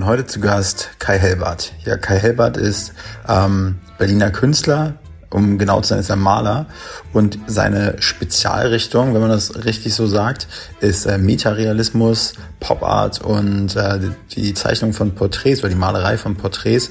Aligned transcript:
Und 0.00 0.06
heute 0.06 0.24
zu 0.24 0.40
Gast 0.40 0.92
Kai 0.98 1.18
Helbert. 1.18 1.74
Ja, 1.84 1.98
Kai 1.98 2.18
Helbert 2.18 2.56
ist 2.56 2.94
ähm, 3.28 3.80
Berliner 3.98 4.30
Künstler, 4.30 4.94
um 5.28 5.58
genau 5.58 5.82
zu 5.82 5.90
sein, 5.90 5.98
ist 5.98 6.08
er 6.08 6.16
Maler. 6.16 6.64
Und 7.12 7.38
seine 7.46 7.96
Spezialrichtung, 8.00 9.12
wenn 9.12 9.20
man 9.20 9.28
das 9.28 9.62
richtig 9.66 9.92
so 9.92 10.06
sagt, 10.06 10.48
ist 10.80 11.04
äh, 11.04 11.18
Metarealismus, 11.18 12.32
Pop 12.60 12.82
Art 12.82 13.20
und 13.20 13.76
äh, 13.76 14.00
die 14.30 14.54
Zeichnung 14.54 14.94
von 14.94 15.14
Porträts 15.14 15.60
oder 15.60 15.68
die 15.68 15.74
Malerei 15.74 16.16
von 16.16 16.34
Porträts. 16.34 16.88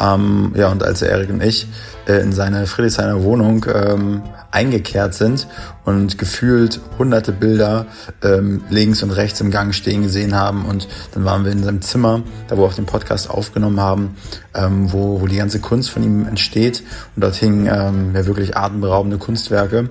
Ähm, 0.00 0.52
ja, 0.56 0.70
und 0.70 0.82
als 0.82 1.02
Erik 1.02 1.30
und 1.30 1.42
ich 1.42 1.68
äh, 2.06 2.20
in 2.20 2.32
seine 2.32 2.66
Friedrichshainer 2.66 3.22
Wohnung 3.22 3.64
ähm, 3.72 4.22
eingekehrt 4.50 5.14
sind 5.14 5.46
und 5.84 6.18
gefühlt 6.18 6.80
hunderte 6.98 7.32
Bilder 7.32 7.86
ähm, 8.22 8.62
links 8.70 9.02
und 9.02 9.10
rechts 9.10 9.40
im 9.40 9.50
Gang 9.50 9.74
stehen 9.74 10.02
gesehen 10.02 10.34
haben. 10.34 10.64
Und 10.64 10.88
dann 11.12 11.24
waren 11.24 11.44
wir 11.44 11.52
in 11.52 11.62
seinem 11.62 11.82
Zimmer, 11.82 12.22
da 12.48 12.56
wo 12.56 12.62
wir 12.62 12.66
auch 12.66 12.74
den 12.74 12.86
Podcast 12.86 13.30
aufgenommen 13.30 13.80
haben, 13.80 14.16
ähm, 14.54 14.92
wo, 14.92 15.20
wo 15.20 15.26
die 15.26 15.36
ganze 15.36 15.60
Kunst 15.60 15.90
von 15.90 16.02
ihm 16.02 16.26
entsteht. 16.26 16.82
Und 17.14 17.22
dort 17.22 17.36
hingen 17.36 17.66
ähm, 17.66 18.14
ja 18.14 18.26
wirklich 18.26 18.56
atemberaubende 18.56 19.18
Kunstwerke 19.18 19.88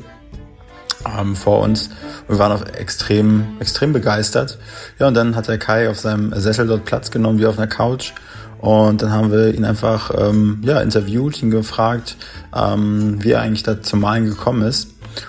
ähm, 1.05 1.35
vor 1.35 1.61
uns. 1.61 1.89
Wir 2.27 2.39
waren 2.39 2.51
auch 2.51 2.65
extrem, 2.65 3.57
extrem 3.59 3.93
begeistert. 3.93 4.57
Ja, 4.99 5.07
und 5.07 5.13
dann 5.13 5.35
hat 5.35 5.47
der 5.47 5.57
Kai 5.57 5.89
auf 5.89 5.99
seinem 5.99 6.33
Sessel 6.39 6.67
dort 6.67 6.85
Platz 6.85 7.11
genommen, 7.11 7.39
wie 7.39 7.45
auf 7.45 7.57
einer 7.57 7.67
Couch 7.67 8.13
und 8.63 9.01
dann 9.01 9.11
haben 9.11 9.29
wir 9.29 9.53
ihn 9.53 9.65
einfach 9.65 10.09
ähm, 10.17 10.61
ja, 10.63 10.79
interviewt, 10.79 11.43
ihn 11.43 11.51
gefragt, 11.51 12.15
ähm, 12.55 13.21
wie 13.21 13.31
er 13.31 13.41
eigentlich 13.41 13.63
da 13.63 13.81
zum 13.81 13.99
Malen 13.99 14.23
gekommen 14.23 14.61
ist. 14.61 14.87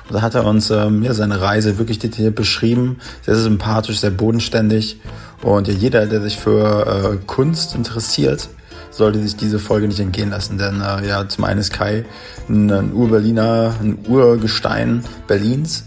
Und 0.09 0.15
da 0.15 0.23
hat 0.23 0.37
er 0.37 0.47
uns 0.47 0.71
ähm, 0.71 1.03
ja, 1.03 1.15
seine 1.15 1.41
Reise 1.41 1.77
wirklich 1.77 1.99
detailliert 1.99 2.37
beschrieben, 2.37 3.01
sehr, 3.23 3.35
sehr 3.35 3.43
sympathisch, 3.43 3.99
sehr 3.99 4.13
bodenständig. 4.13 5.01
Und 5.43 5.67
ja, 5.67 5.75
jeder, 5.75 6.07
der 6.07 6.23
sich 6.23 6.37
für 6.37 7.17
äh, 7.17 7.27
Kunst 7.27 7.75
interessiert, 7.75 8.49
sollte 8.93 9.19
sich 9.19 9.35
diese 9.35 9.59
Folge 9.59 9.89
nicht 9.89 9.99
entgehen 9.99 10.31
lassen. 10.31 10.57
Denn 10.57 10.81
äh, 10.81 11.05
ja, 11.05 11.29
zum 11.29 11.43
einen 11.43 11.59
ist 11.59 11.73
Kai 11.73 12.05
ein, 12.49 12.71
ein 12.71 12.93
Ur-Berliner, 12.93 13.75
ein 13.83 13.99
Urgestein 14.07 15.03
Berlins. 15.27 15.87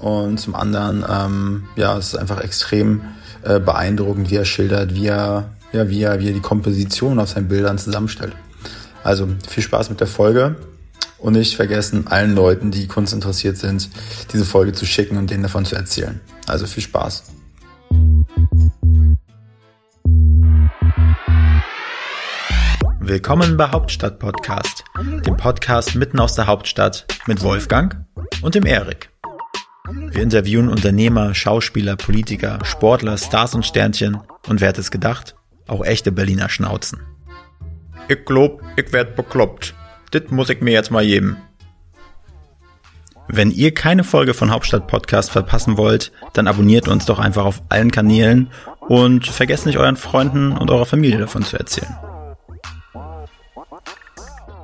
Und 0.00 0.40
zum 0.40 0.56
anderen, 0.56 1.04
ähm, 1.08 1.62
ja, 1.76 1.96
es 1.96 2.08
ist 2.08 2.16
einfach 2.16 2.40
extrem 2.40 3.02
äh, 3.44 3.60
beeindruckend, 3.60 4.28
wie 4.28 4.36
er 4.38 4.44
schildert, 4.44 4.92
wie 4.92 5.06
er 5.06 5.50
ja, 5.72 5.88
wie 5.88 6.02
er, 6.02 6.20
wie 6.20 6.28
er 6.28 6.32
die 6.32 6.40
Komposition 6.40 7.18
auf 7.18 7.30
seinen 7.30 7.48
Bildern 7.48 7.78
zusammenstellt. 7.78 8.34
Also 9.02 9.28
viel 9.48 9.62
Spaß 9.62 9.90
mit 9.90 10.00
der 10.00 10.06
Folge 10.06 10.56
und 11.18 11.34
nicht 11.34 11.56
vergessen, 11.56 12.06
allen 12.06 12.34
Leuten, 12.34 12.70
die 12.70 12.86
Kunst 12.86 13.12
interessiert 13.12 13.56
sind, 13.56 13.88
diese 14.32 14.44
Folge 14.44 14.72
zu 14.72 14.86
schicken 14.86 15.16
und 15.16 15.30
denen 15.30 15.42
davon 15.42 15.64
zu 15.64 15.76
erzählen. 15.76 16.20
Also 16.46 16.66
viel 16.66 16.82
Spaß. 16.82 17.24
Willkommen 23.00 23.56
bei 23.56 23.68
Hauptstadt 23.70 24.18
Podcast, 24.18 24.84
dem 25.26 25.36
Podcast 25.36 25.94
mitten 25.96 26.20
aus 26.20 26.34
der 26.34 26.46
Hauptstadt 26.46 27.06
mit 27.26 27.42
Wolfgang 27.42 28.04
und 28.42 28.54
dem 28.54 28.66
Erik. 28.66 29.10
Wir 29.88 30.22
interviewen 30.22 30.68
Unternehmer, 30.68 31.34
Schauspieler, 31.34 31.96
Politiker, 31.96 32.60
Sportler, 32.64 33.16
Stars 33.16 33.54
und 33.54 33.66
Sternchen 33.66 34.18
und 34.46 34.60
wer 34.60 34.68
hat 34.68 34.78
es 34.78 34.92
gedacht? 34.92 35.34
Auch 35.70 35.84
echte 35.84 36.12
Berliner 36.12 36.48
Schnauzen. 36.48 37.00
Ich 38.08 38.24
glaub, 38.24 38.62
ich 38.76 38.92
werd 38.92 39.14
bekloppt. 39.14 39.74
Dit 40.12 40.32
muss 40.32 40.50
ich 40.50 40.60
mir 40.60 40.72
jetzt 40.72 40.90
mal 40.90 41.06
geben. 41.06 41.36
Wenn 43.28 43.52
ihr 43.52 43.72
keine 43.72 44.02
Folge 44.02 44.34
von 44.34 44.50
Hauptstadt 44.50 44.88
Podcast 44.88 45.30
verpassen 45.30 45.76
wollt, 45.76 46.10
dann 46.32 46.48
abonniert 46.48 46.88
uns 46.88 47.06
doch 47.06 47.20
einfach 47.20 47.44
auf 47.44 47.62
allen 47.68 47.92
Kanälen 47.92 48.50
und 48.80 49.28
vergesst 49.28 49.66
nicht 49.66 49.78
euren 49.78 49.96
Freunden 49.96 50.50
und 50.50 50.68
eurer 50.72 50.86
Familie 50.86 51.18
davon 51.18 51.44
zu 51.44 51.56
erzählen. 51.56 51.94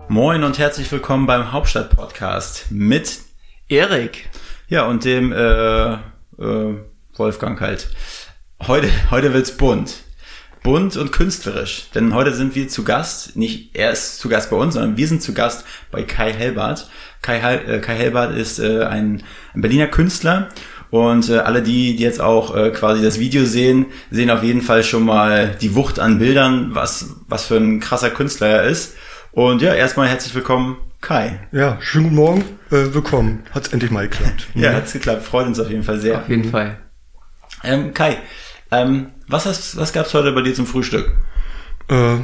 Moin 0.08 0.42
und 0.42 0.58
herzlich 0.58 0.90
willkommen 0.90 1.26
beim 1.26 1.52
Hauptstadt 1.52 1.90
Podcast 1.90 2.66
mit 2.70 3.20
Erik. 3.68 4.28
Ja, 4.66 4.86
und 4.86 5.04
dem 5.04 5.32
äh, 5.32 5.92
äh, 5.92 5.98
Wolfgang 7.14 7.60
halt. 7.60 7.90
Heute, 8.66 8.88
heute 9.12 9.32
wird's 9.32 9.56
bunt 9.56 10.05
bunt 10.66 10.96
und 10.96 11.12
künstlerisch. 11.12 11.84
Denn 11.94 12.12
heute 12.12 12.34
sind 12.34 12.56
wir 12.56 12.66
zu 12.66 12.82
Gast, 12.82 13.36
nicht 13.36 13.76
er 13.76 13.92
ist 13.92 14.18
zu 14.18 14.28
Gast 14.28 14.50
bei 14.50 14.56
uns, 14.56 14.74
sondern 14.74 14.96
wir 14.96 15.06
sind 15.06 15.22
zu 15.22 15.32
Gast 15.32 15.64
bei 15.92 16.02
Kai 16.02 16.32
Helbert. 16.32 16.90
Kai, 17.22 17.38
äh, 17.38 17.78
Kai 17.78 17.94
Helbert 17.94 18.36
ist 18.36 18.58
äh, 18.58 18.82
ein, 18.82 19.22
ein 19.54 19.60
Berliner 19.60 19.86
Künstler 19.86 20.48
und 20.90 21.28
äh, 21.28 21.38
alle 21.38 21.62
die, 21.62 21.94
die 21.94 22.02
jetzt 22.02 22.20
auch 22.20 22.56
äh, 22.56 22.70
quasi 22.70 23.00
das 23.00 23.20
Video 23.20 23.44
sehen, 23.44 23.86
sehen 24.10 24.28
auf 24.28 24.42
jeden 24.42 24.60
Fall 24.60 24.82
schon 24.82 25.04
mal 25.04 25.54
die 25.60 25.76
Wucht 25.76 26.00
an 26.00 26.18
Bildern, 26.18 26.74
was, 26.74 27.14
was 27.28 27.46
für 27.46 27.58
ein 27.58 27.78
krasser 27.78 28.10
Künstler 28.10 28.48
er 28.48 28.64
ist. 28.64 28.96
Und 29.30 29.62
ja, 29.62 29.72
erstmal 29.72 30.08
herzlich 30.08 30.34
willkommen, 30.34 30.78
Kai. 31.00 31.46
Ja, 31.52 31.78
schönen 31.80 32.06
guten 32.06 32.16
Morgen, 32.16 32.44
äh, 32.72 32.92
willkommen. 32.92 33.44
Hat's 33.52 33.68
endlich 33.68 33.92
mal 33.92 34.08
geklappt. 34.08 34.48
ja, 34.54 34.72
hat's 34.72 34.92
geklappt. 34.92 35.22
Freut 35.22 35.46
uns 35.46 35.60
auf 35.60 35.70
jeden 35.70 35.84
Fall 35.84 36.00
sehr. 36.00 36.18
Auf 36.18 36.28
jeden 36.28 36.50
Fall. 36.50 36.78
Ähm, 37.62 37.94
Kai, 37.94 38.18
ähm, 38.70 39.08
was, 39.28 39.46
hast, 39.46 39.76
was 39.76 39.92
gab's 39.92 40.14
heute 40.14 40.32
bei 40.32 40.42
dir 40.42 40.54
zum 40.54 40.66
Frühstück? 40.66 41.16
Äh, 41.88 42.16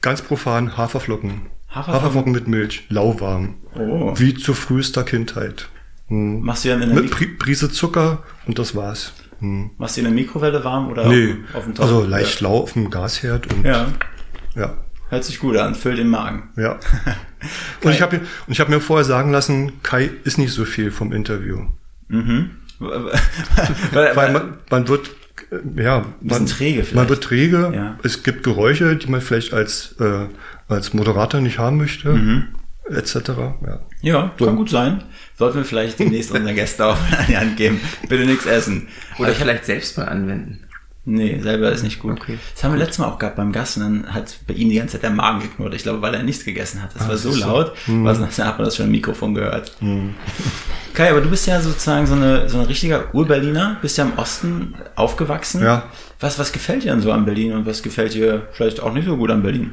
ganz 0.00 0.22
profan 0.22 0.76
Haferflocken. 0.76 1.42
Haferflocken. 1.68 1.94
Haferflocken 1.94 2.32
mit 2.32 2.48
Milch, 2.48 2.84
lauwarm. 2.88 3.54
Oh. 3.74 4.12
Wie 4.16 4.34
zu 4.34 4.54
frühester 4.54 5.04
Kindheit. 5.04 5.68
Hm. 6.08 6.40
Machst 6.40 6.64
du 6.64 6.70
ja 6.70 6.74
in 6.76 6.94
Mit 6.94 7.10
Pri 7.10 7.26
Prise 7.26 7.70
Zucker 7.70 8.24
und 8.46 8.58
das 8.58 8.74
war's. 8.74 9.12
Hm. 9.38 9.70
Machst 9.78 9.96
du 9.96 10.00
in 10.00 10.06
der 10.06 10.14
Mikrowelle 10.14 10.64
warm 10.64 10.90
oder 10.90 11.06
nee, 11.06 11.36
auf 11.54 11.64
dem 11.64 11.74
Topf? 11.74 11.86
Also 11.86 12.04
leicht 12.04 12.40
lau 12.40 12.58
auf 12.58 12.72
dem 12.72 12.90
Gasherd 12.90 13.52
und 13.52 13.64
ja. 13.64 13.86
ja. 14.54 14.76
Hört 15.08 15.24
sich 15.24 15.40
gut 15.40 15.56
an, 15.56 15.74
füllt 15.74 15.98
den 15.98 16.08
Magen. 16.08 16.50
Ja. 16.56 16.78
und 17.84 17.90
ich 17.90 18.02
habe 18.02 18.20
hab 18.48 18.68
mir 18.68 18.80
vorher 18.80 19.04
sagen 19.04 19.32
lassen, 19.32 19.82
Kai 19.82 20.10
ist 20.24 20.38
nicht 20.38 20.52
so 20.52 20.64
viel 20.64 20.90
vom 20.90 21.12
Interview. 21.12 21.66
Mhm. 22.08 22.50
Weil 23.92 24.32
man, 24.32 24.58
man 24.70 24.88
wird 24.88 25.10
ja, 25.76 26.06
man, 26.20 26.46
träge 26.46 26.82
vielleicht. 26.82 26.94
man 26.94 27.08
wird 27.08 27.24
träge. 27.24 27.72
Ja. 27.74 27.98
Es 28.02 28.22
gibt 28.22 28.42
Geräusche, 28.42 28.96
die 28.96 29.08
man 29.08 29.20
vielleicht 29.20 29.52
als, 29.52 29.96
äh, 30.00 30.26
als 30.68 30.94
Moderator 30.94 31.40
nicht 31.40 31.58
haben 31.58 31.76
möchte, 31.76 32.10
mhm. 32.10 32.48
etc. 32.88 33.14
Ja, 33.66 33.80
ja 34.00 34.32
kann 34.38 34.56
gut 34.56 34.70
sein. 34.70 35.02
Sollten 35.36 35.58
wir 35.58 35.64
vielleicht 35.64 35.98
demnächst 35.98 36.30
unseren 36.34 36.54
Gästen 36.54 36.82
auch 36.82 36.96
an 36.96 37.24
die 37.28 37.36
Hand 37.36 37.56
geben. 37.56 37.80
Bitte 38.08 38.24
nichts 38.26 38.46
essen. 38.46 38.88
Oder 39.18 39.28
also, 39.28 39.40
vielleicht 39.40 39.64
selbst 39.64 39.98
mal 39.98 40.04
anwenden. 40.04 40.64
Nee, 41.12 41.40
selber 41.40 41.72
ist 41.72 41.82
nicht 41.82 41.98
gut. 41.98 42.12
Okay. 42.12 42.38
Das 42.54 42.62
haben 42.62 42.72
wir 42.72 42.78
letztes 42.78 42.98
Mal 42.98 43.06
auch 43.06 43.18
gehabt 43.18 43.34
beim 43.34 43.50
Gast 43.50 43.76
und 43.76 43.82
dann 43.82 44.14
hat 44.14 44.38
bei 44.46 44.54
ihm 44.54 44.68
die 44.68 44.76
ganze 44.76 44.92
Zeit 44.92 45.02
der 45.02 45.10
Magen 45.10 45.40
geknurrt. 45.40 45.74
Ich 45.74 45.82
glaube, 45.82 46.00
weil 46.02 46.14
er 46.14 46.22
nichts 46.22 46.44
gegessen 46.44 46.80
hat. 46.80 46.94
Das 46.94 47.02
ah, 47.02 47.08
war 47.08 47.16
so 47.16 47.34
laut, 47.34 47.72
so. 47.84 47.92
Mhm. 47.92 48.04
was 48.04 48.18
dann 48.18 48.46
hat 48.46 48.58
man 48.58 48.64
das 48.64 48.76
schon 48.76 48.86
im 48.86 48.92
Mikrofon 48.92 49.34
gehört. 49.34 49.76
Mhm. 49.80 50.14
Kai, 50.94 51.10
aber 51.10 51.20
du 51.20 51.28
bist 51.28 51.48
ja 51.48 51.60
sozusagen 51.60 52.06
so, 52.06 52.14
eine, 52.14 52.48
so 52.48 52.58
ein 52.60 52.66
richtiger 52.66 53.12
Ur-Berliner, 53.12 53.78
bist 53.82 53.98
ja 53.98 54.04
im 54.04 54.16
Osten 54.18 54.74
aufgewachsen. 54.94 55.62
Ja. 55.62 55.84
Was, 56.20 56.38
was 56.38 56.52
gefällt 56.52 56.84
dir 56.84 56.92
denn 56.92 57.00
so 57.00 57.10
an 57.10 57.24
Berlin 57.24 57.54
und 57.54 57.66
was 57.66 57.82
gefällt 57.82 58.14
dir 58.14 58.46
vielleicht 58.52 58.80
auch 58.80 58.92
nicht 58.92 59.06
so 59.06 59.16
gut 59.16 59.30
an 59.30 59.42
Berlin? 59.42 59.72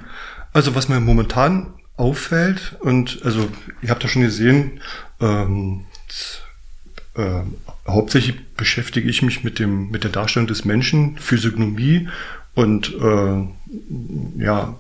Also 0.53 0.73
was 0.73 0.89
mir 0.89 0.99
momentan 0.99 1.73
auffällt 1.97 2.77
und 2.79 3.19
also 3.23 3.47
ihr 3.83 3.89
habt 3.89 4.01
ja 4.01 4.09
schon 4.09 4.23
gesehen, 4.23 4.81
ähm, 5.21 5.85
äh, 7.17 7.41
hauptsächlich 7.88 8.35
beschäftige 8.55 9.09
ich 9.09 9.22
mich 9.22 9.44
mit 9.44 9.59
dem 9.59 9.89
mit 9.89 10.03
der 10.03 10.11
Darstellung 10.11 10.47
des 10.47 10.66
Menschen, 10.66 11.17
Physiognomie 11.17 12.07
und 12.55 12.94
äh, 12.95 14.44
ja, 14.44 14.78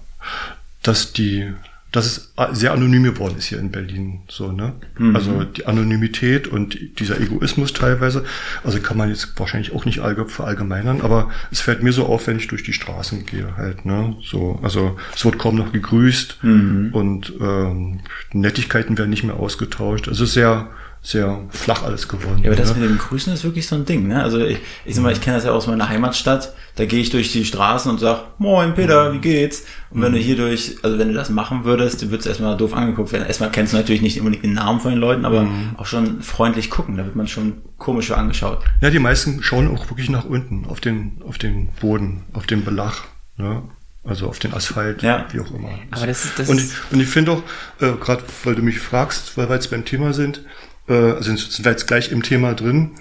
dass 0.83 1.13
die 1.13 1.53
dass 1.91 2.05
es 2.05 2.33
sehr 2.51 2.73
anonym 2.73 3.03
geworden 3.03 3.35
ist 3.37 3.47
hier 3.47 3.59
in 3.59 3.71
Berlin, 3.71 4.19
so, 4.27 4.51
ne? 4.51 4.73
Mhm. 4.97 5.15
Also 5.15 5.43
die 5.45 5.65
Anonymität 5.65 6.47
und 6.47 6.77
dieser 6.99 7.19
Egoismus 7.19 7.71
teilweise, 7.71 8.25
also 8.63 8.79
kann 8.79 8.97
man 8.97 9.09
jetzt 9.09 9.39
wahrscheinlich 9.39 9.73
auch 9.73 9.85
nicht 9.85 10.01
verallgemeinern, 10.27 11.01
aber 11.01 11.31
es 11.49 11.61
fällt 11.61 11.83
mir 11.83 11.93
so 11.93 12.05
auf, 12.05 12.27
wenn 12.27 12.37
ich 12.37 12.47
durch 12.47 12.63
die 12.63 12.73
Straßen 12.73 13.25
gehe 13.25 13.55
halt, 13.55 13.85
ne? 13.85 14.17
So, 14.21 14.59
also 14.61 14.97
es 15.15 15.23
wird 15.23 15.39
kaum 15.39 15.55
noch 15.55 15.71
gegrüßt 15.71 16.43
mhm. 16.43 16.89
und 16.91 17.33
ähm, 17.39 18.01
Nettigkeiten 18.33 18.97
werden 18.97 19.09
nicht 19.09 19.23
mehr 19.23 19.37
ausgetauscht. 19.37 20.09
Also 20.09 20.25
sehr, 20.25 20.69
sehr 21.01 21.39
flach 21.49 21.83
alles 21.83 22.07
geworden. 22.07 22.39
Ja, 22.43 22.49
aber 22.49 22.55
das 22.55 22.75
ne? 22.75 22.81
mit 22.81 22.89
dem 22.89 22.97
Grüßen 22.97 23.33
ist 23.33 23.43
wirklich 23.43 23.67
so 23.67 23.75
ein 23.75 23.85
Ding. 23.85 24.07
Ne? 24.07 24.21
Also 24.21 24.39
ich, 24.39 24.59
ich 24.85 24.95
sag 24.95 25.03
mal, 25.03 25.13
ich 25.13 25.21
kenne 25.21 25.37
das 25.37 25.45
ja 25.45 25.51
aus 25.51 25.67
meiner 25.67 25.87
Heimatstadt. 25.87 26.53
Da 26.75 26.85
gehe 26.85 26.99
ich 26.99 27.09
durch 27.09 27.31
die 27.31 27.45
Straßen 27.45 27.89
und 27.89 27.99
sag, 27.99 28.39
Moin 28.39 28.75
Peter, 28.75 29.13
wie 29.13 29.19
geht's? 29.19 29.63
Und 29.89 30.01
wenn 30.01 30.11
du 30.11 30.19
hier 30.19 30.35
durch, 30.35 30.75
also 30.83 30.99
wenn 30.99 31.07
du 31.07 31.13
das 31.13 31.29
machen 31.29 31.63
würdest, 31.63 32.01
du 32.01 32.11
würdest 32.11 32.27
erstmal 32.27 32.57
doof 32.57 32.73
angeguckt 32.73 33.13
werden. 33.13 33.25
Erstmal 33.25 33.51
kennst 33.51 33.73
du 33.73 33.77
natürlich 33.77 34.01
nicht 34.01 34.19
unbedingt 34.19 34.43
den 34.43 34.53
Namen 34.53 34.79
von 34.79 34.91
den 34.91 34.99
Leuten, 34.99 35.25
aber 35.25 35.43
mhm. 35.43 35.75
auch 35.77 35.85
schon 35.85 36.21
freundlich 36.21 36.69
gucken. 36.69 36.97
Da 36.97 37.05
wird 37.05 37.15
man 37.15 37.27
schon 37.27 37.61
komisch 37.77 38.11
angeschaut. 38.11 38.63
Ja, 38.81 38.89
die 38.89 38.99
meisten 38.99 39.41
schauen 39.41 39.73
auch 39.75 39.89
wirklich 39.89 40.09
nach 40.09 40.25
unten, 40.25 40.65
auf 40.65 40.79
den, 40.79 41.21
auf 41.27 41.37
den 41.37 41.69
Boden, 41.79 42.23
auf 42.33 42.45
den 42.47 42.63
Belach. 42.65 43.05
Ne? 43.37 43.63
Also 44.03 44.27
auf 44.27 44.39
den 44.39 44.53
Asphalt, 44.53 45.03
ja. 45.03 45.25
wie 45.31 45.39
auch 45.41 45.51
immer. 45.51 45.69
Aber 45.91 46.07
das 46.07 46.27
das 46.37 46.49
und, 46.49 46.59
ich, 46.59 46.71
und 46.91 47.01
ich 47.01 47.07
finde 47.07 47.33
auch, 47.33 47.43
äh, 47.81 47.91
gerade 47.93 48.23
weil 48.43 48.55
du 48.55 48.61
mich 48.61 48.79
fragst, 48.79 49.37
weil 49.37 49.49
wir 49.49 49.55
jetzt 49.55 49.69
beim 49.69 49.83
Thema 49.83 50.13
sind, 50.13 50.41
äh, 50.87 50.93
also 50.93 51.35
sind 51.35 51.65
wir 51.65 51.71
jetzt 51.71 51.87
gleich 51.87 52.11
im 52.11 52.23
Thema 52.23 52.53
drin, 52.53 52.91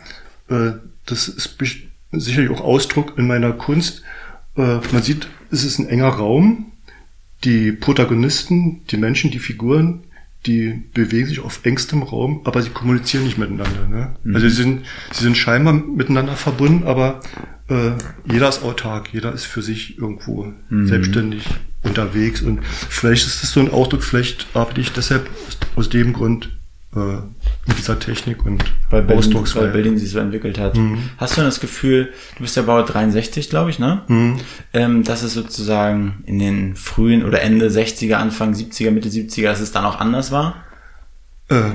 äh, 0.48 0.72
das 1.06 1.28
ist 1.28 1.56
sicherlich 2.12 2.50
auch 2.50 2.60
Ausdruck 2.60 3.16
in 3.16 3.26
meiner 3.26 3.52
Kunst, 3.52 4.02
äh, 4.56 4.78
man 4.92 5.02
sieht, 5.02 5.28
es 5.50 5.64
ist 5.64 5.78
ein 5.78 5.88
enger 5.88 6.08
Raum. 6.08 6.72
Die 7.44 7.72
Protagonisten, 7.72 8.84
die 8.86 8.96
Menschen, 8.96 9.30
die 9.30 9.38
Figuren, 9.38 10.04
die 10.46 10.82
bewegen 10.94 11.26
sich 11.26 11.40
auf 11.40 11.60
engstem 11.64 12.02
Raum, 12.02 12.40
aber 12.44 12.62
sie 12.62 12.70
kommunizieren 12.70 13.24
nicht 13.24 13.38
miteinander. 13.38 13.86
Ne? 13.88 14.16
Mhm. 14.22 14.34
Also 14.34 14.48
sie 14.48 14.54
sind, 14.54 14.84
sie 15.12 15.24
sind 15.24 15.36
scheinbar 15.36 15.74
miteinander 15.74 16.36
verbunden, 16.36 16.84
aber 16.84 17.20
äh, 17.68 17.92
jeder 18.30 18.48
ist 18.48 18.62
autark, 18.62 19.12
jeder 19.12 19.32
ist 19.32 19.44
für 19.44 19.62
sich 19.62 19.98
irgendwo 19.98 20.52
mhm. 20.70 20.86
selbstständig 20.86 21.44
unterwegs. 21.82 22.42
Und 22.42 22.60
vielleicht 22.64 23.26
ist 23.26 23.42
das 23.42 23.52
so 23.52 23.60
ein 23.60 23.70
Ausdruck, 23.70 24.02
vielleicht 24.02 24.46
arbeite 24.54 24.80
ich 24.80 24.92
deshalb 24.92 25.28
aus, 25.46 25.58
aus 25.76 25.90
dem 25.90 26.12
Grund 26.12 26.55
mit 26.96 27.78
dieser 27.78 27.98
Technik 27.98 28.44
und 28.46 28.64
weil 28.90 29.02
Berlin, 29.02 29.34
weil 29.34 29.68
Berlin 29.68 29.98
sich 29.98 30.10
so 30.10 30.18
entwickelt 30.18 30.58
hat. 30.58 30.76
Mhm. 30.76 31.10
Hast 31.18 31.36
du 31.36 31.42
das 31.42 31.60
Gefühl, 31.60 32.12
du 32.36 32.42
bist 32.42 32.56
ja 32.56 32.62
Bauer 32.62 32.84
63, 32.84 33.50
glaube 33.50 33.70
ich, 33.70 33.78
ne? 33.78 34.02
Mhm. 34.08 34.40
Ähm, 34.72 35.04
dass 35.04 35.22
es 35.22 35.34
sozusagen 35.34 36.22
in 36.26 36.38
den 36.38 36.74
frühen 36.74 37.24
oder 37.24 37.42
Ende 37.42 37.68
60er, 37.68 38.14
Anfang 38.14 38.54
70er, 38.54 38.90
Mitte 38.90 39.08
70er, 39.08 39.44
dass 39.44 39.60
es 39.60 39.72
dann 39.72 39.84
auch 39.84 40.00
anders 40.00 40.32
war? 40.32 40.64
Äh, 41.48 41.72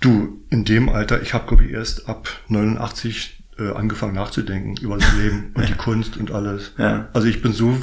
du, 0.00 0.40
in 0.50 0.64
dem 0.64 0.88
Alter, 0.88 1.20
ich 1.20 1.34
habe 1.34 1.48
glaube 1.48 1.64
ich 1.64 1.72
erst 1.72 2.08
ab 2.08 2.28
89 2.48 3.44
äh, 3.58 3.72
angefangen 3.72 4.14
nachzudenken 4.14 4.76
über 4.76 4.96
das 4.96 5.12
Leben 5.16 5.50
und 5.54 5.68
die 5.68 5.74
Kunst 5.74 6.16
und 6.16 6.30
alles. 6.30 6.72
Ja. 6.78 7.08
Also 7.12 7.28
ich 7.28 7.42
bin 7.42 7.52
so 7.52 7.76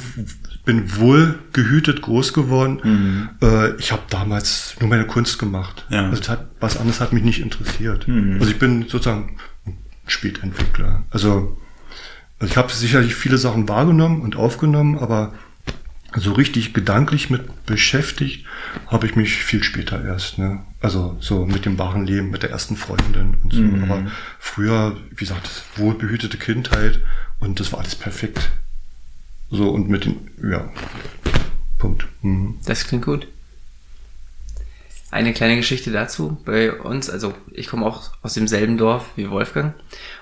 bin 0.68 0.96
wohl 0.96 1.38
gehütet 1.54 2.02
groß 2.02 2.34
geworden. 2.34 2.80
Mhm. 2.84 3.28
Äh, 3.40 3.74
ich 3.76 3.90
habe 3.90 4.02
damals 4.10 4.76
nur 4.80 4.90
meine 4.90 5.06
Kunst 5.06 5.38
gemacht. 5.38 5.86
Ja. 5.88 6.10
Also 6.10 6.30
hat, 6.30 6.44
was 6.60 6.76
anderes 6.76 7.00
hat 7.00 7.14
mich 7.14 7.24
nicht 7.24 7.40
interessiert. 7.40 8.06
Mhm. 8.06 8.34
Also 8.38 8.52
ich 8.52 8.58
bin 8.58 8.82
sozusagen 8.82 9.38
ein 9.64 9.78
Spätentwickler. 10.06 11.04
Also, 11.08 11.56
also 12.38 12.52
ich 12.52 12.58
habe 12.58 12.70
sicherlich 12.70 13.14
viele 13.14 13.38
Sachen 13.38 13.66
wahrgenommen 13.66 14.20
und 14.20 14.36
aufgenommen, 14.36 14.98
aber 14.98 15.32
so 16.14 16.32
richtig 16.32 16.74
gedanklich 16.74 17.30
mit 17.30 17.64
beschäftigt 17.64 18.44
habe 18.88 19.06
ich 19.06 19.16
mich 19.16 19.42
viel 19.42 19.62
später 19.62 20.04
erst. 20.04 20.36
Ne? 20.36 20.60
Also 20.82 21.16
so 21.20 21.46
mit 21.46 21.64
dem 21.64 21.78
wahren 21.78 22.06
Leben, 22.06 22.28
mit 22.30 22.42
der 22.42 22.50
ersten 22.50 22.76
Freundin 22.76 23.38
und 23.42 23.54
so. 23.54 23.62
Mhm. 23.62 23.84
Aber 23.84 24.02
früher, 24.38 24.98
wie 25.08 25.16
gesagt, 25.16 25.48
wohlbehütete 25.76 26.36
Kindheit 26.36 27.00
und 27.40 27.58
das 27.58 27.72
war 27.72 27.80
alles 27.80 27.94
perfekt. 27.94 28.50
So 29.50 29.70
und 29.70 29.88
mit 29.88 30.04
den, 30.04 30.30
ja, 30.42 30.70
Punkt. 31.78 32.06
Mhm. 32.22 32.58
Das 32.66 32.86
klingt 32.86 33.04
gut. 33.04 33.26
Eine 35.10 35.32
kleine 35.32 35.56
Geschichte 35.56 35.90
dazu 35.90 36.36
bei 36.44 36.72
uns, 36.72 37.08
also 37.08 37.32
ich 37.52 37.68
komme 37.68 37.86
auch 37.86 38.10
aus 38.22 38.34
demselben 38.34 38.76
Dorf 38.76 39.06
wie 39.16 39.30
Wolfgang 39.30 39.74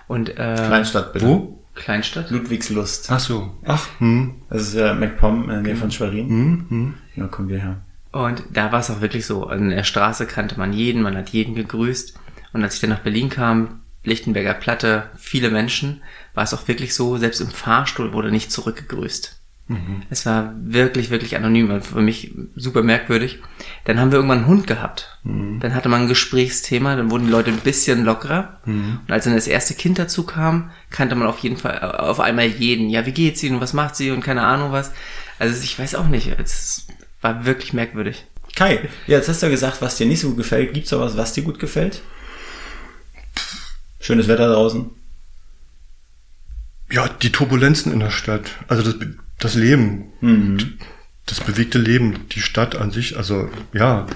und 0.07 0.31
äh, 0.31 0.55
Kleinstadt 0.55 1.13
bitte. 1.13 1.27
Wo? 1.27 1.61
Kleinstadt. 1.75 2.31
Ludwigslust. 2.31 3.11
Ach 3.11 3.21
so. 3.21 3.53
Ach. 3.65 3.87
Hm. 3.99 4.37
Das 4.49 4.63
ist 4.63 4.75
ja 4.75 4.93
äh, 4.93 4.95
MacPom 4.95 5.43
in 5.45 5.49
der 5.49 5.61
Nähe 5.61 5.77
von 5.77 5.91
Schwerin. 5.91 6.29
Hm, 6.29 6.67
hm. 6.69 6.95
Ja, 7.17 7.27
kommen 7.27 7.49
wir 7.49 7.59
her. 7.59 7.83
Und 8.13 8.45
da 8.53 8.73
war 8.73 8.81
es 8.81 8.91
auch 8.91 9.01
wirklich 9.01 9.27
so. 9.27 9.47
An 9.47 9.71
der 9.71 9.85
Straße 9.85 10.27
kannte 10.27 10.59
man 10.59 10.73
jeden, 10.73 11.03
man 11.03 11.17
hat 11.17 11.31
jeden 11.31 11.55
gegrüßt. 11.55 12.19
Und 12.53 12.63
als 12.63 12.77
ich 12.77 12.81
dann 12.81 12.91
nach 12.91 13.01
Berlin 13.01 13.29
kam, 13.29 13.83
Lichtenberger 14.07 14.55
Platte, 14.55 15.11
viele 15.19 15.51
Menschen, 15.51 16.03
war 16.35 16.45
es 16.45 16.55
auch 16.55 16.67
wirklich 16.69 16.95
so, 16.95 17.17
selbst 17.17 17.41
im 17.41 17.49
Fahrstuhl 17.49 18.13
wurde 18.13 18.31
nicht 18.31 18.51
zurückgegrüßt. 18.51 19.37
Mhm. 19.69 20.03
Es 20.11 20.25
war 20.27 20.55
wirklich, 20.63 21.11
wirklich 21.11 21.37
anonym, 21.37 21.83
für 21.83 22.01
mich 22.01 22.33
super 22.55 22.83
merkwürdig. 22.83 23.41
Dann 23.85 23.99
haben 23.99 24.13
wir 24.13 24.17
irgendwann 24.17 24.39
einen 24.39 24.47
Hund 24.47 24.67
gehabt. 24.67 25.19
Mhm. 25.25 25.59
Dann 25.61 25.75
hatte 25.75 25.89
man 25.89 26.03
ein 26.03 26.09
Gesprächsthema, 26.09 26.95
dann 26.95 27.11
wurden 27.11 27.25
die 27.25 27.33
Leute 27.33 27.51
ein 27.51 27.59
bisschen 27.59 28.05
lockerer. 28.05 28.61
Mhm. 28.65 29.01
Und 29.07 29.13
als 29.13 29.25
dann 29.25 29.35
das 29.35 29.49
erste 29.49 29.75
Kind 29.75 29.99
dazu 29.99 30.25
kam, 30.25 30.71
kannte 30.91 31.17
man 31.17 31.27
auf 31.27 31.41
jeden 31.41 31.57
Fall 31.57 31.81
auf 31.81 32.21
einmal 32.21 32.47
jeden. 32.47 32.91
Ja, 32.91 33.07
wie 33.07 33.13
geht's 33.13 33.43
Ihnen? 33.43 33.61
Was 33.61 33.73
macht 33.73 33.97
sie? 33.97 34.13
Und 34.13 34.23
keine 34.23 34.43
Ahnung 34.43 34.71
was. 34.71 34.93
Also 35.39 35.61
ich 35.63 35.79
weiß 35.79 35.97
auch 35.97 36.07
nicht. 36.07 36.29
Es 36.39 36.87
war 37.21 37.45
wirklich 37.45 37.73
merkwürdig. 37.73 38.25
Kai, 38.55 38.89
jetzt 39.07 39.29
hast 39.29 39.43
du 39.43 39.51
gesagt, 39.51 39.83
was 39.83 39.97
dir 39.97 40.07
nicht 40.07 40.21
so 40.21 40.29
gut 40.29 40.39
gefällt. 40.39 40.75
Gibt's 40.75 40.93
auch 40.93 41.01
was, 41.01 41.17
was 41.17 41.33
dir 41.33 41.43
gut 41.43 41.59
gefällt? 41.59 42.03
Schönes 44.07 44.29
Wetter 44.29 44.53
draußen. 44.53 44.89
Ja, 46.93 47.09
die 47.09 47.33
Turbulenzen 47.33 47.93
in 47.93 47.99
der 47.99 48.11
Stadt. 48.11 48.53
Also 48.69 48.85
das, 48.85 48.95
das 49.41 49.57
Leben. 49.57 50.13
Mhm. 50.21 50.79
Das 51.27 51.41
bewegte 51.41 51.79
Leben, 51.79 52.29
die 52.31 52.41
Stadt 52.41 52.77
an 52.77 52.93
sich, 52.93 53.17
also 53.17 53.51
ja, 53.73 54.07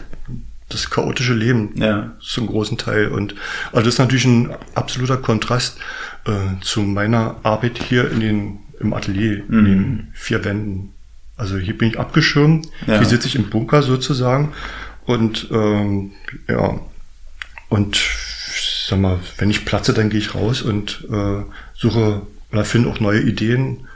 das 0.68 0.90
chaotische 0.90 1.34
Leben 1.34 1.72
ja. 1.74 2.12
zum 2.20 2.46
großen 2.46 2.78
Teil. 2.78 3.08
Und 3.08 3.34
also 3.72 3.86
das 3.86 3.94
ist 3.94 3.98
natürlich 3.98 4.26
ein 4.26 4.54
absoluter 4.76 5.16
Kontrast 5.16 5.78
äh, 6.24 6.60
zu 6.60 6.82
meiner 6.82 7.40
Arbeit 7.42 7.82
hier 7.82 8.12
in 8.12 8.20
den, 8.20 8.58
im 8.78 8.92
Atelier, 8.92 9.42
mhm. 9.48 9.58
in 9.58 9.64
den 9.64 10.08
vier 10.14 10.44
Wänden. 10.44 10.92
Also 11.36 11.58
hier 11.58 11.76
bin 11.76 11.88
ich 11.88 11.98
abgeschirmt, 11.98 12.68
ja. 12.86 12.98
hier 12.98 13.08
sitze 13.08 13.26
ich 13.26 13.34
im 13.34 13.50
Bunker 13.50 13.82
sozusagen 13.82 14.52
und 15.04 15.48
ähm, 15.50 16.12
ja, 16.46 16.78
und 17.70 17.96
sag 18.88 19.00
mal, 19.00 19.18
wenn 19.38 19.50
ich 19.50 19.64
platze, 19.64 19.92
dann 19.92 20.10
gehe 20.10 20.20
ich 20.20 20.34
raus 20.34 20.62
und 20.62 21.06
äh, 21.10 21.42
suche 21.74 22.22
oder 22.52 22.64
finde 22.64 22.88
auch 22.88 23.00
neue 23.00 23.20
Ideen, 23.20 23.86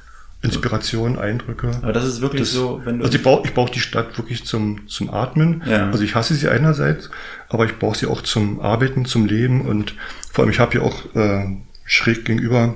Inspirationen, 0.42 1.18
Eindrücke. 1.18 1.70
Aber 1.80 1.92
das 1.92 2.04
ist 2.04 2.20
wirklich 2.20 2.42
das, 2.42 2.52
so, 2.52 2.82
wenn 2.84 2.98
du. 2.98 3.04
Also 3.04 3.16
ich 3.16 3.22
brauche 3.22 3.46
ich 3.46 3.54
brauch 3.54 3.70
die 3.70 3.80
Stadt 3.80 4.16
wirklich 4.18 4.44
zum, 4.44 4.86
zum 4.88 5.10
Atmen. 5.10 5.62
Ja. 5.66 5.90
Also 5.90 6.04
ich 6.04 6.14
hasse 6.14 6.34
sie 6.34 6.48
einerseits, 6.48 7.10
aber 7.48 7.64
ich 7.64 7.78
brauche 7.78 7.96
sie 7.96 8.06
auch 8.06 8.20
zum 8.20 8.60
Arbeiten, 8.60 9.06
zum 9.06 9.26
Leben 9.26 9.62
und 9.62 9.94
vor 10.30 10.44
allem 10.44 10.52
ich 10.52 10.60
habe 10.60 10.76
ja 10.76 10.82
auch 10.82 11.14
äh, 11.14 11.46
schräg 11.86 12.26
gegenüber 12.26 12.74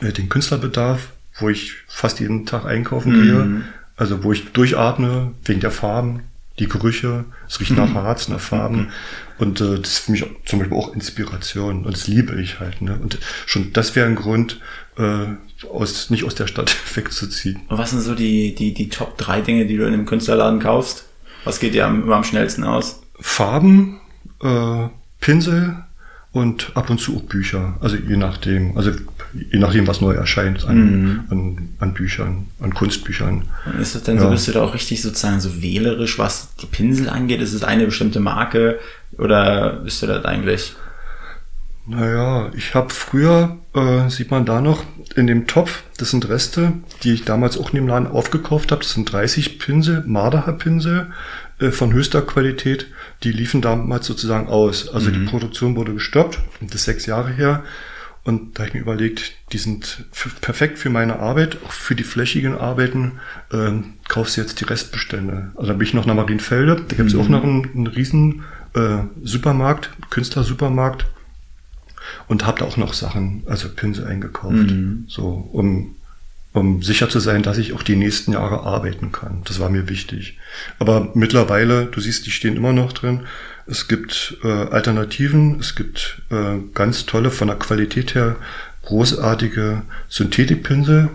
äh, 0.00 0.12
den 0.12 0.28
Künstlerbedarf, 0.30 1.10
wo 1.38 1.50
ich 1.50 1.74
fast 1.88 2.20
jeden 2.20 2.46
Tag 2.46 2.64
einkaufen 2.64 3.16
mhm. 3.16 3.22
gehe. 3.22 3.62
Also 3.96 4.24
wo 4.24 4.32
ich 4.32 4.52
durchatme 4.52 5.32
wegen 5.44 5.60
der 5.60 5.72
Farben, 5.72 6.22
die 6.58 6.68
Gerüche, 6.68 7.24
es 7.48 7.60
riecht 7.60 7.72
nach 7.72 7.94
Harz, 7.94 8.28
nach 8.28 8.40
Farben. 8.40 8.88
Und 9.38 9.60
äh, 9.60 9.78
das 9.78 9.92
ist 9.92 9.98
für 9.98 10.12
mich 10.12 10.24
zum 10.44 10.58
Beispiel 10.58 10.76
auch 10.76 10.94
Inspiration 10.94 11.84
und 11.84 11.92
das 11.92 12.06
liebe 12.06 12.40
ich 12.40 12.60
halt. 12.60 12.82
Ne? 12.82 12.98
Und 13.00 13.18
schon 13.46 13.72
das 13.72 13.94
wäre 13.94 14.06
ein 14.06 14.16
Grund, 14.16 14.60
äh, 14.96 15.26
aus, 15.66 16.10
nicht 16.10 16.24
aus 16.24 16.34
der 16.34 16.46
Stadt 16.46 16.74
wegzuziehen. 16.96 17.60
Und 17.68 17.78
was 17.78 17.90
sind 17.90 18.00
so 18.00 18.14
die, 18.14 18.54
die, 18.54 18.74
die 18.74 18.88
Top 18.88 19.16
drei 19.18 19.40
Dinge, 19.40 19.66
die 19.66 19.76
du 19.76 19.86
in 19.86 19.94
einem 19.94 20.06
Künstlerladen 20.06 20.60
kaufst? 20.60 21.04
Was 21.44 21.60
geht 21.60 21.74
dir 21.74 21.86
am, 21.86 22.02
immer 22.02 22.16
am 22.16 22.24
schnellsten 22.24 22.64
aus? 22.64 23.00
Farben, 23.20 24.00
äh, 24.42 24.88
Pinsel 25.20 25.84
und 26.32 26.72
ab 26.76 26.90
und 26.90 26.98
zu 27.00 27.16
auch 27.16 27.22
Bücher. 27.22 27.76
Also 27.80 27.96
je 27.96 28.16
nachdem, 28.16 28.76
also 28.76 28.92
je 29.32 29.58
nachdem, 29.58 29.86
was 29.86 30.00
neu 30.00 30.12
erscheint 30.12 30.64
an, 30.66 30.76
mhm. 30.76 31.20
an, 31.30 31.68
an 31.78 31.94
Büchern, 31.94 32.48
an 32.60 32.74
Kunstbüchern. 32.74 33.44
Und 33.66 33.80
ist 33.80 33.94
es 33.94 34.02
denn 34.02 34.16
ja. 34.16 34.22
so, 34.22 34.30
bist 34.30 34.48
du 34.48 34.52
da 34.52 34.62
auch 34.62 34.74
richtig 34.74 35.02
sozusagen 35.02 35.40
so 35.40 35.62
wählerisch, 35.62 36.18
was 36.18 36.54
die 36.56 36.66
Pinsel 36.66 37.08
angeht? 37.08 37.40
Ist 37.40 37.52
es 37.52 37.64
eine 37.64 37.84
bestimmte 37.84 38.20
Marke 38.20 38.78
oder 39.16 39.80
bist 39.84 40.02
du 40.02 40.06
das 40.06 40.24
eigentlich? 40.24 40.74
Naja, 41.90 42.50
ich 42.54 42.74
habe 42.74 42.90
früher, 42.90 43.56
äh, 43.74 44.10
sieht 44.10 44.30
man 44.30 44.44
da 44.44 44.60
noch, 44.60 44.84
in 45.16 45.26
dem 45.26 45.46
Topf, 45.46 45.84
das 45.96 46.10
sind 46.10 46.28
Reste, 46.28 46.74
die 47.02 47.14
ich 47.14 47.24
damals 47.24 47.56
auch 47.56 47.70
in 47.70 47.76
dem 47.76 47.88
Laden 47.88 48.06
aufgekauft 48.06 48.72
habe. 48.72 48.82
Das 48.82 48.92
sind 48.92 49.10
30 49.10 49.58
Pinsel, 49.58 50.04
Marderhaar-Pinsel 50.06 51.10
äh, 51.60 51.70
von 51.70 51.94
höchster 51.94 52.20
Qualität. 52.20 52.88
Die 53.22 53.32
liefen 53.32 53.62
damals 53.62 54.06
sozusagen 54.06 54.48
aus. 54.48 54.92
Also 54.92 55.08
mhm. 55.08 55.14
die 55.14 55.30
Produktion 55.30 55.76
wurde 55.76 55.94
gestoppt, 55.94 56.40
das 56.60 56.74
ist 56.74 56.84
sechs 56.84 57.06
Jahre 57.06 57.30
her. 57.30 57.64
Und 58.28 58.58
da 58.58 58.58
habe 58.58 58.68
ich 58.68 58.74
mir 58.74 58.80
überlegt, 58.80 59.32
die 59.52 59.58
sind 59.58 60.04
perfekt 60.42 60.78
für 60.78 60.90
meine 60.90 61.18
Arbeit, 61.18 61.56
auch 61.64 61.72
für 61.72 61.94
die 61.94 62.04
flächigen 62.04 62.58
Arbeiten, 62.58 63.12
äh, 63.50 63.70
kaufst 64.06 64.36
du 64.36 64.42
jetzt 64.42 64.60
die 64.60 64.64
Restbestände. 64.64 65.52
Also 65.56 65.68
da 65.68 65.72
bin 65.72 65.86
ich 65.86 65.94
noch 65.94 66.04
nach 66.04 66.14
Marienfelde, 66.14 66.76
da 66.76 66.94
gibt 66.94 67.08
es 67.08 67.14
mhm. 67.14 67.22
auch 67.22 67.28
noch 67.30 67.42
einen, 67.42 67.64
einen 67.74 67.86
riesen 67.86 68.42
äh, 68.74 68.98
Supermarkt, 69.24 69.88
Künstlersupermarkt 70.10 71.06
und 72.26 72.44
habe 72.44 72.58
da 72.58 72.66
auch 72.66 72.76
noch 72.76 72.92
Sachen, 72.92 73.44
also 73.46 73.70
Pinsel 73.70 74.06
eingekauft, 74.06 74.52
mhm. 74.52 75.06
so 75.08 75.48
um 75.50 75.94
um 76.52 76.82
sicher 76.82 77.08
zu 77.08 77.20
sein, 77.20 77.42
dass 77.42 77.58
ich 77.58 77.72
auch 77.72 77.82
die 77.82 77.96
nächsten 77.96 78.32
Jahre 78.32 78.62
arbeiten 78.64 79.12
kann. 79.12 79.42
Das 79.44 79.60
war 79.60 79.70
mir 79.70 79.88
wichtig. 79.88 80.38
Aber 80.78 81.12
mittlerweile, 81.14 81.86
du 81.86 82.00
siehst, 82.00 82.26
die 82.26 82.30
stehen 82.30 82.56
immer 82.56 82.72
noch 82.72 82.92
drin. 82.92 83.20
Es 83.70 83.86
gibt 83.86 84.38
äh, 84.42 84.48
Alternativen, 84.48 85.60
es 85.60 85.74
gibt 85.74 86.22
äh, 86.30 86.58
ganz 86.74 87.04
tolle, 87.04 87.30
von 87.30 87.48
der 87.48 87.58
Qualität 87.58 88.14
her 88.14 88.36
großartige 88.82 89.82
Synthetikpinsel, 90.08 91.10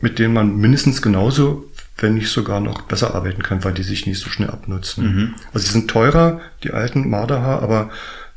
mit 0.00 0.20
denen 0.20 0.32
man 0.32 0.56
mindestens 0.56 1.02
genauso, 1.02 1.68
wenn 1.96 2.14
nicht 2.14 2.30
sogar 2.30 2.60
noch 2.60 2.82
besser 2.82 3.14
arbeiten 3.16 3.42
kann, 3.42 3.64
weil 3.64 3.74
die 3.74 3.82
sich 3.82 4.06
nicht 4.06 4.20
so 4.20 4.30
schnell 4.30 4.50
abnutzen. 4.50 5.04
Mhm. 5.04 5.34
Also 5.52 5.66
sie 5.66 5.72
sind 5.72 5.90
teurer, 5.90 6.40
die 6.62 6.70
alten 6.70 7.10
Marderhaar, 7.10 7.62
aber 7.62 7.90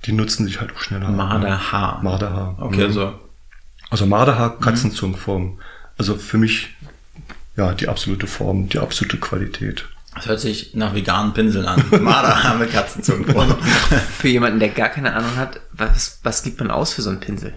die 0.06 0.14
nutzen 0.14 0.48
sich 0.48 0.60
halt 0.60 0.74
auch 0.76 0.80
schneller. 0.80 1.10
Marderhaar. 1.10 2.02
Marderhaar. 2.02 2.56
Okay, 2.60 2.88
mhm. 2.88 2.92
so. 2.92 3.14
Also 3.92 4.08
Marderhaar, 4.08 4.60
Katzenzungenform. 4.60 5.44
Mhm. 5.44 5.60
Also 5.98 6.16
für 6.16 6.40
mich, 6.40 6.76
ja, 7.56 7.74
die 7.74 7.88
absolute 7.88 8.26
Form, 8.26 8.70
die 8.70 8.80
absolute 8.80 9.18
Qualität. 9.18 9.88
Das 10.16 10.26
hört 10.26 10.40
sich 10.42 10.74
nach 10.74 10.94
veganen 10.94 11.34
Pinseln 11.34 11.66
an. 11.66 11.84
Marderhaar 12.02 12.58
mit 12.58 12.72
Katzenzungenform. 12.72 13.56
für 14.18 14.28
jemanden, 14.28 14.60
der 14.60 14.70
gar 14.70 14.90
keine 14.90 15.14
Ahnung 15.14 15.36
hat, 15.38 15.62
was, 15.72 16.20
was 16.24 16.44
gibt 16.44 16.60
man 16.60 16.70
aus 16.70 16.94
für 16.94 17.02
so 17.02 17.10
einen 17.10 17.20
Pinsel? 17.20 17.54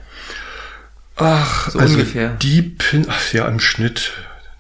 Ach, 1.16 1.70
so 1.70 1.78
also 1.78 1.94
ungefähr. 1.94 2.30
Die 2.34 2.62
Pin, 2.62 3.06
ach, 3.08 3.32
ja, 3.32 3.46
im 3.46 3.60
Schnitt 3.60 4.12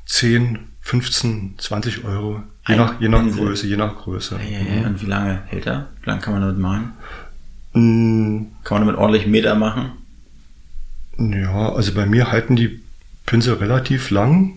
10, 0.06 0.58
15, 0.80 1.54
20 1.58 2.04
Euro. 2.04 2.42
Je 2.66 2.74
Ein 2.74 2.78
nach, 2.78 3.00
je 3.00 3.08
nach 3.08 3.20
Pinsel. 3.20 3.44
Größe, 3.44 3.66
je 3.66 3.76
nach 3.76 3.96
Größe. 3.96 4.38
Ja, 4.42 4.58
ja, 4.58 4.80
ja. 4.80 4.86
Und 4.86 5.00
wie 5.00 5.06
lange 5.06 5.42
hält 5.46 5.66
er? 5.66 5.88
Wie 6.02 6.10
lange 6.10 6.20
kann 6.20 6.32
man 6.32 6.42
damit 6.42 6.58
malen? 6.58 6.92
Mm, 7.74 8.46
Kann 8.64 8.78
man 8.78 8.86
damit 8.86 9.00
ordentlich 9.00 9.26
Meter 9.26 9.54
machen? 9.54 9.92
Ja, 11.18 11.72
also 11.72 11.92
bei 11.92 12.06
mir 12.06 12.32
halten 12.32 12.56
die 12.56 12.80
Pinsel 13.26 13.54
relativ 13.54 14.10
lang, 14.10 14.54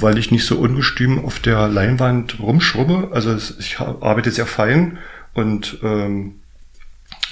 weil 0.00 0.18
ich 0.18 0.30
nicht 0.30 0.46
so 0.46 0.58
ungestüm 0.58 1.24
auf 1.24 1.40
der 1.40 1.68
Leinwand 1.68 2.38
rumschrubbe. 2.38 3.10
Also 3.12 3.36
ich 3.58 3.80
arbeite 3.80 4.30
sehr 4.30 4.46
fein 4.46 4.98
und 5.34 5.78
ähm, 5.82 6.40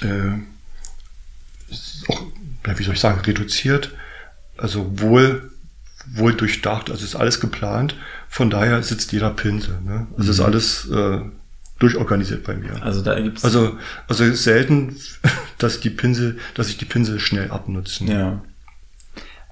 äh, 0.01 0.31
auch, 2.07 2.23
wie 2.63 2.83
soll 2.83 2.95
ich 2.95 2.99
sagen, 2.99 3.21
reduziert. 3.21 3.91
Also 4.57 4.99
wohl, 4.99 5.51
wohl 6.13 6.33
durchdacht. 6.33 6.89
Also 6.89 7.03
ist 7.05 7.15
alles 7.15 7.39
geplant. 7.39 7.95
Von 8.27 8.49
daher 8.49 8.83
sitzt 8.83 9.11
jeder 9.11 9.29
Pinsel. 9.29 9.79
Ne? 9.81 10.07
Also 10.17 10.31
ist 10.31 10.39
alles 10.41 10.89
äh, 10.89 11.21
durchorganisiert 11.79 12.43
bei 12.43 12.55
mir. 12.55 12.81
Also 12.83 13.01
da 13.01 13.19
gibt's 13.19 13.43
Also, 13.45 13.77
also 14.07 14.33
selten, 14.33 14.97
dass 15.57 15.79
die 15.79 15.89
Pinsel, 15.89 16.37
dass 16.55 16.67
sich 16.67 16.77
die 16.77 16.85
Pinsel 16.85 17.19
schnell 17.19 17.51
abnutzen. 17.51 18.07
ja. 18.07 18.41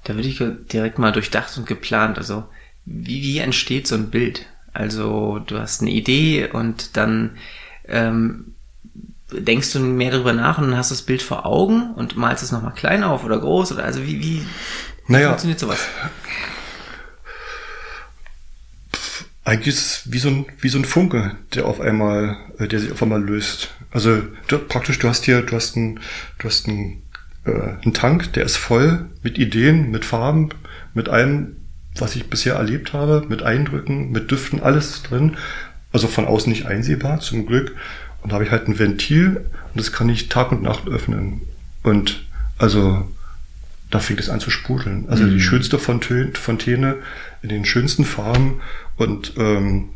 Da 0.04 0.14
würde 0.14 0.28
ich 0.28 0.42
direkt 0.72 0.98
mal 0.98 1.12
durchdacht 1.12 1.58
und 1.58 1.66
geplant. 1.66 2.16
Also, 2.16 2.48
wie, 2.90 3.22
wie 3.22 3.38
entsteht 3.38 3.86
so 3.86 3.94
ein 3.94 4.10
Bild? 4.10 4.46
Also, 4.72 5.40
du 5.40 5.58
hast 5.58 5.82
eine 5.82 5.90
Idee 5.90 6.48
und 6.52 6.96
dann 6.96 7.36
ähm, 7.86 8.54
denkst 9.32 9.72
du 9.72 9.80
mehr 9.80 10.10
darüber 10.10 10.32
nach 10.32 10.58
und 10.58 10.68
dann 10.68 10.76
hast 10.76 10.90
du 10.90 10.94
das 10.94 11.02
Bild 11.02 11.22
vor 11.22 11.44
Augen 11.46 11.92
und 11.94 12.16
malst 12.16 12.42
es 12.42 12.52
nochmal 12.52 12.74
klein 12.74 13.02
auf 13.04 13.24
oder 13.24 13.38
groß 13.38 13.72
oder 13.72 13.84
also 13.84 14.04
wie, 14.06 14.20
wie, 14.22 14.46
Naja. 15.06 15.28
funktioniert 15.28 15.58
sowas? 15.60 15.80
Eigentlich 19.44 19.74
ist 19.74 19.78
es 19.80 20.12
wie 20.12 20.18
so 20.18 20.28
ein, 20.28 20.46
wie 20.60 20.68
so 20.68 20.78
ein 20.78 20.84
Funke, 20.84 21.36
der 21.54 21.66
auf 21.66 21.80
einmal, 21.80 22.36
äh, 22.58 22.68
der 22.68 22.80
sich 22.80 22.92
auf 22.92 23.02
einmal 23.02 23.22
löst. 23.22 23.70
Also 23.90 24.22
du, 24.46 24.58
praktisch, 24.58 24.98
du 24.98 25.08
hast 25.08 25.24
hier, 25.24 25.42
du 25.42 25.56
hast 25.56 25.76
einen, 25.76 26.00
du 26.38 26.48
hast 26.48 26.68
einen, 26.68 27.02
äh, 27.44 27.50
einen 27.82 27.94
Tank, 27.94 28.32
der 28.34 28.44
ist 28.44 28.56
voll 28.56 29.06
mit 29.22 29.38
Ideen, 29.38 29.90
mit 29.90 30.04
Farben, 30.04 30.50
mit 30.92 31.08
allem, 31.08 31.56
was 32.00 32.16
ich 32.16 32.28
bisher 32.28 32.54
erlebt 32.54 32.92
habe, 32.92 33.24
mit 33.28 33.42
Eindrücken, 33.42 34.10
mit 34.10 34.30
Düften, 34.30 34.60
alles 34.62 35.02
drin. 35.02 35.36
Also 35.92 36.06
von 36.06 36.26
außen 36.26 36.52
nicht 36.52 36.66
einsehbar, 36.66 37.20
zum 37.20 37.46
Glück. 37.46 37.74
Und 38.22 38.30
da 38.30 38.34
habe 38.34 38.44
ich 38.44 38.50
halt 38.50 38.68
ein 38.68 38.78
Ventil 38.78 39.46
und 39.72 39.80
das 39.80 39.92
kann 39.92 40.08
ich 40.08 40.28
Tag 40.28 40.52
und 40.52 40.62
Nacht 40.62 40.86
öffnen. 40.88 41.42
Und 41.82 42.24
also 42.58 43.06
da 43.90 44.00
fängt 44.00 44.20
es 44.20 44.28
an 44.28 44.40
zu 44.40 44.50
sprudeln. 44.50 45.06
Also 45.08 45.24
die 45.26 45.40
schönste 45.40 45.78
Fontä- 45.78 46.36
Fontäne 46.36 46.96
in 47.42 47.48
den 47.48 47.64
schönsten 47.64 48.04
Farben 48.04 48.60
und 48.96 49.32
ähm, 49.38 49.90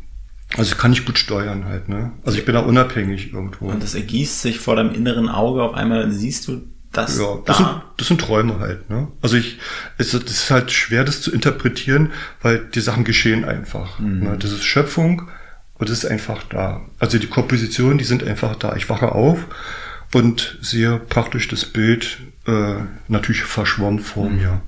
also 0.57 0.75
kann 0.75 0.93
ich 0.93 1.05
gut 1.05 1.17
steuern 1.17 1.65
halt, 1.65 1.89
ne? 1.89 2.11
Also 2.23 2.37
ich 2.37 2.45
bin 2.45 2.53
da 2.53 2.61
unabhängig 2.61 3.33
irgendwo. 3.33 3.67
Und 3.67 3.83
das 3.83 3.95
ergießt 3.95 4.41
sich 4.41 4.59
vor 4.59 4.75
deinem 4.75 4.93
inneren 4.93 5.29
Auge. 5.29 5.63
Auf 5.63 5.73
einmal 5.73 6.11
siehst 6.11 6.47
du 6.47 6.61
das 6.93 7.17
ja, 7.19 7.37
das 7.45 7.57
sind, 7.57 7.65
da. 7.67 7.83
das 7.97 8.07
sind 8.07 8.21
Träume 8.21 8.59
halt, 8.59 8.89
ne? 8.89 9.07
Also 9.21 9.35
ich, 9.35 9.57
es, 9.97 10.13
ist- 10.13 10.23
das 10.25 10.31
ist 10.33 10.51
halt 10.51 10.71
schwer, 10.71 11.03
das 11.03 11.21
zu 11.21 11.31
interpretieren, 11.33 12.11
weil 12.41 12.59
die 12.59 12.81
Sachen 12.81 13.03
geschehen 13.03 13.43
einfach. 13.45 13.99
Ne? 13.99 14.37
Das 14.39 14.51
ist 14.51 14.63
Schöpfung 14.63 15.29
und 15.79 15.89
das 15.89 16.03
ist 16.03 16.05
einfach 16.09 16.43
da. 16.49 16.81
Also 16.99 17.17
die 17.19 17.27
Kompositionen, 17.27 17.97
die 17.97 18.03
sind 18.05 18.23
einfach 18.23 18.55
da. 18.55 18.75
Ich 18.75 18.89
wache 18.89 19.11
auf 19.11 19.39
und 20.13 20.57
sehe 20.61 20.99
praktisch 20.99 21.47
das 21.47 21.65
Bild 21.65 22.19
äh, 22.45 22.75
natürlich 23.07 23.43
verschwommen 23.43 23.99
vor 23.99 24.29
mir. 24.29 24.61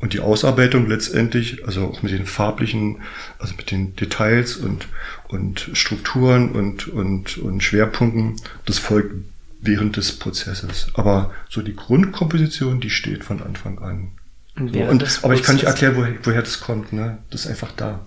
Und 0.00 0.12
die 0.12 0.20
Ausarbeitung 0.20 0.88
letztendlich, 0.88 1.66
also 1.66 1.86
auch 1.86 2.02
mit 2.02 2.12
den 2.12 2.24
farblichen, 2.26 3.00
also 3.40 3.54
mit 3.56 3.70
den 3.72 3.96
Details 3.96 4.54
und, 4.56 4.86
und 5.26 5.70
Strukturen 5.72 6.50
und, 6.52 6.86
und, 6.86 7.38
und 7.38 7.62
Schwerpunkten, 7.64 8.36
das 8.64 8.78
folgt 8.78 9.12
während 9.60 9.96
des 9.96 10.18
Prozesses. 10.18 10.88
Aber 10.94 11.32
so 11.48 11.62
die 11.62 11.74
Grundkomposition, 11.74 12.80
die 12.80 12.90
steht 12.90 13.24
von 13.24 13.42
Anfang 13.42 13.78
an. 13.80 14.12
So, 14.56 14.80
und, 14.80 15.24
aber 15.24 15.34
ich 15.34 15.42
kann 15.42 15.56
nicht 15.56 15.66
erklären, 15.66 15.96
woher, 15.96 16.14
woher 16.24 16.42
das 16.42 16.60
kommt. 16.60 16.92
Ne? 16.92 17.18
Das 17.30 17.44
ist 17.44 17.50
einfach 17.50 17.72
da. 17.76 18.00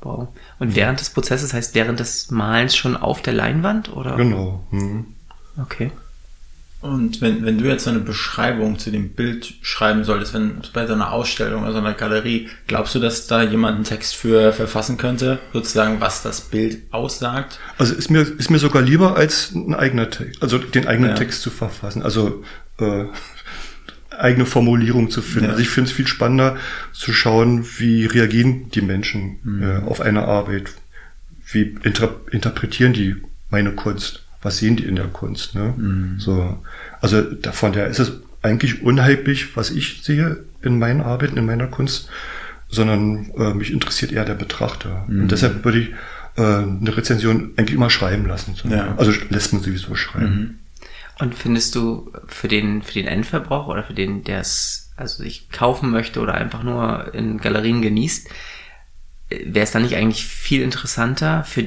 Wow. 0.00 0.28
Und 0.58 0.76
während 0.76 1.00
des 1.00 1.10
Prozesses 1.10 1.54
heißt 1.54 1.74
während 1.74 1.98
des 1.98 2.30
Malens 2.30 2.76
schon 2.76 2.96
auf 2.96 3.22
der 3.22 3.32
Leinwand 3.32 3.90
oder? 3.90 4.16
Genau. 4.16 4.66
Mhm. 4.70 5.06
Okay. 5.56 5.90
Und 6.84 7.22
wenn, 7.22 7.46
wenn 7.46 7.56
du 7.56 7.64
jetzt 7.64 7.84
so 7.84 7.90
eine 7.90 8.00
Beschreibung 8.00 8.78
zu 8.78 8.90
dem 8.90 9.14
Bild 9.14 9.54
schreiben 9.62 10.04
solltest, 10.04 10.34
wenn 10.34 10.60
bei 10.74 10.86
so 10.86 10.92
einer 10.92 11.12
Ausstellung 11.12 11.62
oder 11.62 11.72
so 11.72 11.78
einer 11.78 11.94
Galerie, 11.94 12.50
glaubst 12.66 12.94
du, 12.94 12.98
dass 12.98 13.26
da 13.26 13.42
jemand 13.42 13.76
einen 13.76 13.84
Text 13.84 14.14
für 14.14 14.52
verfassen 14.52 14.98
könnte, 14.98 15.38
sozusagen, 15.54 16.02
was 16.02 16.22
das 16.22 16.42
Bild 16.42 16.82
aussagt? 16.90 17.58
Also 17.78 17.94
ist 17.94 18.10
mir, 18.10 18.20
ist 18.20 18.50
mir 18.50 18.58
sogar 18.58 18.82
lieber, 18.82 19.16
als 19.16 19.54
ein 19.54 19.74
eigener 19.74 20.10
Text, 20.10 20.42
also 20.42 20.58
den 20.58 20.86
eigenen 20.86 21.12
Ja. 21.12 21.16
Text 21.16 21.40
zu 21.40 21.48
verfassen. 21.48 22.02
Also 22.02 22.44
äh, 22.78 23.06
eigene 24.10 24.44
Formulierung 24.44 25.08
zu 25.08 25.22
finden. 25.22 25.46
Ja. 25.46 25.50
Also 25.52 25.62
ich 25.62 25.70
finde 25.70 25.88
es 25.88 25.96
viel 25.96 26.06
spannender 26.06 26.58
zu 26.92 27.14
schauen, 27.14 27.66
wie 27.78 28.04
reagieren 28.04 28.68
die 28.68 28.82
Menschen 28.82 29.62
äh, 29.62 29.88
auf 29.88 30.02
eine 30.02 30.24
Arbeit. 30.24 30.70
Wie 31.50 31.78
inter 31.82 32.20
interpretieren 32.30 32.92
die 32.92 33.16
meine 33.48 33.72
Kunst? 33.72 34.23
Was 34.44 34.58
sehen 34.58 34.76
die 34.76 34.84
in 34.84 34.94
der 34.94 35.08
Kunst? 35.08 35.56
Ne? 35.56 35.74
So, 36.18 36.62
also 37.00 37.22
davon 37.22 37.72
der 37.72 37.88
ist 37.88 37.98
es 37.98 38.12
eigentlich 38.42 38.82
unheimlich, 38.82 39.56
was 39.56 39.70
ich 39.70 40.02
sehe 40.02 40.44
in 40.62 40.78
meinen 40.78 41.00
Arbeiten, 41.00 41.36
in 41.36 41.46
meiner 41.46 41.66
Kunst, 41.66 42.08
sondern 42.68 43.30
äh, 43.36 43.54
mich 43.54 43.72
interessiert 43.72 44.12
eher 44.12 44.24
der 44.24 44.34
Betrachter. 44.34 45.06
Und 45.08 45.32
deshalb 45.32 45.64
würde 45.64 45.78
ich 45.80 45.88
äh, 46.36 46.42
eine 46.42 46.96
Rezension 46.96 47.52
eigentlich 47.56 47.74
immer 47.74 47.90
schreiben 47.90 48.26
lassen. 48.26 48.54
So. 48.54 48.68
Ja. 48.68 48.94
Also 48.96 49.12
lässt 49.30 49.52
man 49.52 49.62
sowieso 49.62 49.94
schreiben. 49.94 50.60
Und 51.18 51.34
findest 51.34 51.74
du 51.74 52.12
für 52.26 52.48
den, 52.48 52.82
für 52.82 52.94
den 52.94 53.06
Endverbraucher 53.06 53.68
oder 53.68 53.84
für 53.84 53.94
den, 53.94 54.24
der 54.24 54.40
es 54.40 54.92
also 54.96 55.22
sich 55.22 55.50
kaufen 55.50 55.90
möchte 55.90 56.20
oder 56.20 56.34
einfach 56.34 56.62
nur 56.62 57.14
in 57.14 57.38
Galerien 57.38 57.82
genießt, 57.82 58.28
wäre 59.30 59.64
es 59.64 59.70
dann 59.70 59.82
nicht 59.82 59.96
eigentlich 59.96 60.24
viel 60.26 60.62
interessanter 60.62 61.44
für 61.44 61.62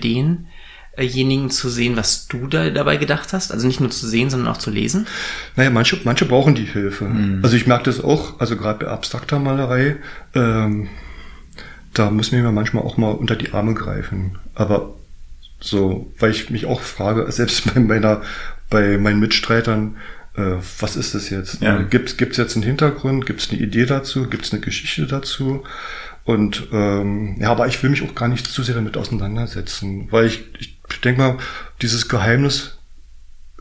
denjenigen 0.98 1.50
zu 1.50 1.70
sehen, 1.70 1.96
was 1.96 2.27
du 2.27 2.48
da 2.48 2.70
dabei 2.70 2.98
gedacht 2.98 3.34
hast? 3.34 3.51
Also 3.51 3.68
nicht 3.68 3.80
nur 3.80 3.89
zu 3.89 4.08
sehen, 4.08 4.30
sondern 4.30 4.50
auch 4.50 4.58
zu 4.58 4.72
lesen? 4.72 5.08
Naja, 5.56 5.70
manche, 5.70 6.00
manche 6.04 6.25
brauchen 6.25 6.56
die 6.56 6.66
Hilfe. 6.66 7.06
Also 7.44 7.56
ich 7.56 7.68
merke 7.68 7.86
das 7.86 8.04
auch, 8.04 8.39
also 8.39 8.58
gerade 8.58 8.86
bei 8.86 8.92
abstrakter 8.92 9.39
Malerei, 9.39 9.98
ähm, 10.34 10.89
da 11.94 12.12
muss 12.12 12.32
mir 12.32 12.51
manchmal 12.51 12.84
auch 12.84 12.98
mal 12.98 13.12
unter 13.12 13.36
die 13.36 13.54
Arme 13.54 13.74
greifen. 13.74 14.38
Aber 14.54 14.94
so, 15.60 16.12
weil 16.20 16.32
ich 16.32 16.50
mich 16.50 16.66
auch 16.66 16.82
frage, 16.82 17.25
selbst 17.32 17.74
bei 17.74 17.80
meiner, 17.80 18.22
bei 18.70 18.98
meinen 18.98 19.20
Mitstreitern, 19.20 19.98
äh, 20.36 20.56
was 20.80 20.96
ist 20.96 21.16
das 21.16 21.30
jetzt? 21.30 21.62
Ja. 21.62 21.82
Gibt 21.82 22.20
es 22.20 22.38
jetzt 22.38 22.56
einen 22.56 22.63
Hintergrund? 22.63 23.25
Gibt 23.25 23.42
es 23.42 23.50
eine 23.50 23.60
Idee 23.60 23.86
dazu? 23.86 24.27
Gibt 24.27 24.46
es 24.46 24.54
eine 24.54 24.62
Geschichte 24.62 25.08
dazu? 25.08 25.63
Und 26.27 26.67
ähm, 26.74 27.38
ja, 27.39 27.50
aber 27.51 27.67
ich 27.67 27.81
will 27.81 27.89
mich 27.89 28.03
auch 28.03 28.13
gar 28.13 28.27
nicht 28.27 28.46
zu 28.48 28.62
sehr 28.62 28.75
damit 28.75 28.98
auseinandersetzen, 28.98 30.12
weil 30.12 30.25
ich, 30.25 30.43
ich 30.60 30.77
denke 31.00 31.22
mal, 31.22 31.38
dieses 31.81 32.10
Geheimnis 32.10 32.79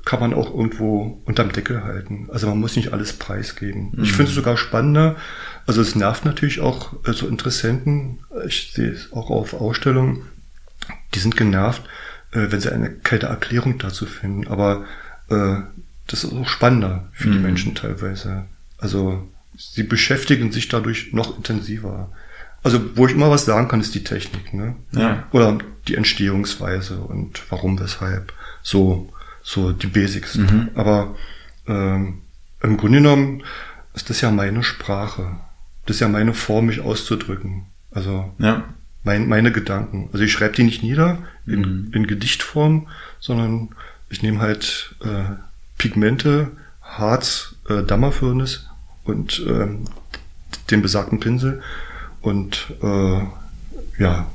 kann 0.04 0.18
man 0.18 0.35
auch 0.35 0.52
irgendwo 0.52 1.23
unterm 1.26 1.52
Deckel 1.52 1.85
halten. 1.85 2.28
Also 2.32 2.49
man 2.49 2.58
muss 2.58 2.75
nicht 2.75 2.92
alles 2.92 3.12
preisgeben. 3.12 3.92
Ich 4.02 4.12
finde 4.12 4.30
es 4.30 4.35
sogar 4.35 4.56
spannender. 4.56 5.14
Also 5.64 5.80
es 5.80 5.94
nervt 5.94 6.25
natürlich 6.25 6.58
auch 6.58 6.92
äh, 7.06 7.12
so 7.12 7.28
Interessenten. 7.28 8.18
Ich 8.49 8.73
sehe 8.73 8.90
es 8.90 9.12
auch 9.12 9.30
auf 9.30 9.54
Ausstellungen. 9.54 10.23
Die 11.14 11.20
sind 11.20 11.37
genervt, 11.37 11.85
äh, 12.32 12.50
wenn 12.50 12.61
sie 12.61 12.73
eine 12.73 12.90
kalte 12.90 13.26
Erklärung 13.26 13.78
dazu 13.78 14.06
finden. 14.06 14.49
Aber 14.49 14.87
äh, 15.28 15.58
das 16.08 16.25
ist 16.25 16.32
auch 16.32 16.49
spannender 16.49 17.11
für 17.12 17.30
die 17.30 17.38
Menschen 17.38 17.76
teilweise. 17.76 18.46
Also 18.76 19.28
sie 19.56 19.85
beschäftigen 19.85 20.50
sich 20.50 20.66
dadurch 20.66 21.12
noch 21.12 21.37
intensiver. 21.37 22.11
Also 22.66 22.80
wo 22.96 23.06
ich 23.06 23.14
immer 23.14 23.30
was 23.30 23.44
sagen 23.44 23.68
kann, 23.68 23.80
ist 23.80 23.94
die 23.94 24.04
Technik, 24.04 24.52
ne? 24.52 24.75
Ja. 24.92 25.23
Oder 25.32 25.58
die 25.88 25.94
Entstehungsweise 25.94 26.99
und 26.99 27.40
warum, 27.50 27.78
weshalb. 27.78 28.32
So, 28.62 29.12
so 29.42 29.73
die 29.73 29.87
Basics. 29.87 30.37
Aber 30.75 31.14
ähm, 31.68 32.23
im 32.62 32.76
Grunde 32.76 32.99
genommen 32.99 33.42
ist 33.94 34.11
das 34.11 34.20
ja 34.20 34.30
meine 34.30 34.62
Sprache. 34.64 35.37
Das 35.87 35.96
ist 35.96 36.00
ja 36.00 36.08
meine 36.08 36.35
Form, 36.35 36.66
mich 36.66 36.80
auszudrücken. 36.80 37.66
Also 37.92 38.35
Ja. 38.38 38.64
mein, 39.04 39.28
meine 39.28 39.52
Gedanken. 39.52 40.08
Also 40.12 40.25
ich 40.25 40.32
schreibe 40.32 40.56
die 40.56 40.64
nicht 40.64 40.82
nieder 40.82 41.18
in, 41.46 41.90
in 41.94 42.06
Gedichtform, 42.08 42.88
sondern 43.20 43.68
ich 44.11 44.23
nehme 44.23 44.40
halt 44.40 44.96
äh, 45.04 45.35
Pigmente, 45.78 46.50
Harz, 46.82 47.54
äh, 47.68 47.82
Dammerfirnis 47.85 48.66
und 49.04 49.44
ähm, 49.46 49.85
den 50.70 50.82
besagten 50.82 51.20
Pinsel 51.20 51.62
und 52.26 52.66
äh, 52.83 53.21
ja 53.99 54.26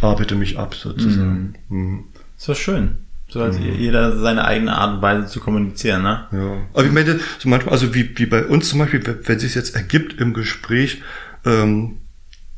arbeite 0.00 0.34
mich 0.34 0.58
ab 0.58 0.74
sozusagen. 0.74 1.54
Mhm. 1.68 2.04
Ist 2.38 2.48
doch 2.48 2.56
schön. 2.56 2.98
So 3.28 3.42
hat 3.42 3.58
mhm. 3.58 3.74
jeder 3.78 4.18
seine 4.18 4.44
eigene 4.44 4.76
Art 4.76 4.96
und 4.96 5.02
Weise 5.02 5.26
zu 5.26 5.40
kommunizieren, 5.40 6.02
ne? 6.02 6.26
Ja. 6.30 6.56
Aber 6.72 6.84
ich 6.84 6.92
meine, 6.92 7.18
so 7.38 7.48
manchmal, 7.48 7.72
also 7.72 7.94
wie, 7.94 8.16
wie 8.18 8.26
bei 8.26 8.44
uns 8.44 8.68
zum 8.68 8.78
Beispiel, 8.78 9.02
wenn 9.24 9.38
sich 9.38 9.54
jetzt 9.54 9.74
ergibt 9.74 10.20
im 10.20 10.32
Gespräch, 10.32 11.02
ähm, 11.44 11.98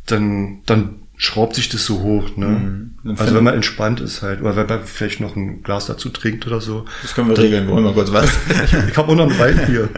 dann, 0.06 0.62
dann 0.66 0.96
schraubt 1.18 1.56
sich 1.56 1.68
das 1.68 1.84
so 1.84 2.00
hoch, 2.00 2.36
ne? 2.36 2.46
Mhm. 2.46 3.16
Also 3.18 3.34
wenn 3.34 3.44
man 3.44 3.54
entspannt 3.54 4.00
ist 4.00 4.22
halt, 4.22 4.40
oder 4.40 4.54
wenn 4.54 4.66
man 4.66 4.84
vielleicht 4.84 5.20
noch 5.20 5.34
ein 5.34 5.64
Glas 5.64 5.86
dazu 5.86 6.08
trinkt 6.10 6.46
oder 6.46 6.60
so. 6.60 6.84
Das 7.02 7.14
können 7.14 7.28
wir 7.28 7.34
dann, 7.34 7.44
regeln, 7.44 7.68
wollen 7.68 7.84
wir 7.84 7.92
kurz 7.92 8.12
was. 8.12 8.30
ich 8.88 8.96
habe 8.96 9.10
auch 9.10 9.16
noch 9.16 9.28
ein 9.28 9.38
Wein 9.38 9.66
hier. 9.66 9.88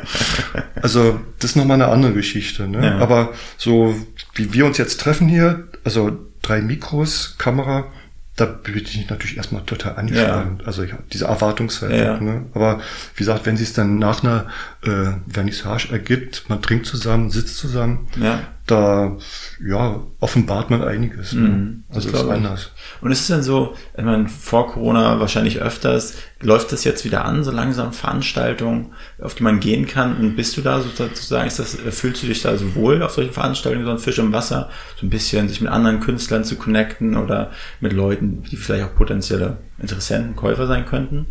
Also 0.80 1.20
das 1.38 1.50
ist 1.50 1.56
nochmal 1.56 1.74
eine 1.74 1.88
andere 1.92 2.14
Geschichte, 2.14 2.66
ne? 2.66 2.84
Ja. 2.84 2.98
Aber 2.98 3.34
so 3.58 3.94
wie 4.34 4.52
wir 4.54 4.64
uns 4.64 4.78
jetzt 4.78 4.98
treffen 4.98 5.28
hier, 5.28 5.68
also 5.84 6.10
drei 6.40 6.62
Mikros, 6.62 7.36
Kamera, 7.36 7.92
da 8.36 8.46
bin 8.46 8.76
ich 8.76 9.10
natürlich 9.10 9.36
erstmal 9.36 9.62
total 9.62 9.96
angespannt. 9.96 10.62
Ja. 10.62 10.66
Also 10.66 10.82
ich 10.82 10.92
habe 10.92 11.02
diese 11.12 11.26
Erwartungshaltung. 11.26 11.98
Ja. 11.98 12.18
Ne? 12.18 12.46
Aber 12.54 12.80
wie 13.14 13.18
gesagt, 13.18 13.44
wenn 13.44 13.58
sie 13.58 13.64
es 13.64 13.74
dann 13.74 13.98
nach 13.98 14.22
einer 14.22 14.46
äh, 14.82 15.12
Vernissage 15.28 15.92
ergibt, 15.92 16.48
man 16.48 16.62
trinkt 16.62 16.86
zusammen, 16.86 17.30
sitzt 17.30 17.58
zusammen, 17.58 18.08
ja. 18.18 18.40
Da 18.70 19.16
ja, 19.64 20.00
offenbart 20.20 20.70
man 20.70 20.82
einiges. 20.82 21.32
Ne? 21.32 21.48
Mhm, 21.48 21.84
also 21.88 22.08
ist 22.08 22.24
anders. 22.24 22.70
Und 23.00 23.12
ist 23.12 23.20
es 23.20 23.26
denn 23.26 23.42
so, 23.42 23.74
ich 23.96 24.04
meine, 24.04 24.28
vor 24.28 24.68
Corona 24.68 25.20
wahrscheinlich 25.20 25.60
öfters, 25.60 26.14
läuft 26.40 26.72
das 26.72 26.84
jetzt 26.84 27.04
wieder 27.04 27.24
an, 27.24 27.44
so 27.44 27.50
langsam 27.50 27.92
Veranstaltungen, 27.92 28.92
auf 29.20 29.34
die 29.34 29.42
man 29.42 29.60
gehen 29.60 29.86
kann? 29.86 30.16
Und 30.16 30.36
bist 30.36 30.56
du 30.56 30.60
da 30.60 30.80
sozusagen, 30.80 31.46
ist 31.46 31.58
das, 31.58 31.74
fühlst 31.74 32.22
du 32.22 32.26
dich 32.26 32.42
da 32.42 32.56
so 32.56 32.74
wohl 32.74 33.02
auf 33.02 33.12
solchen 33.12 33.32
Veranstaltungen, 33.32 33.84
so 33.84 33.92
ein 33.92 33.98
Fisch 33.98 34.18
im 34.18 34.32
Wasser, 34.32 34.70
so 34.98 35.06
ein 35.06 35.10
bisschen 35.10 35.48
sich 35.48 35.60
mit 35.60 35.70
anderen 35.70 36.00
Künstlern 36.00 36.44
zu 36.44 36.56
connecten 36.56 37.16
oder 37.16 37.50
mit 37.80 37.92
Leuten, 37.92 38.42
die 38.42 38.56
vielleicht 38.56 38.84
auch 38.84 38.94
potenzielle 38.94 39.58
Interessenten, 39.78 40.36
Käufer 40.36 40.66
sein 40.66 40.86
könnten? 40.86 41.26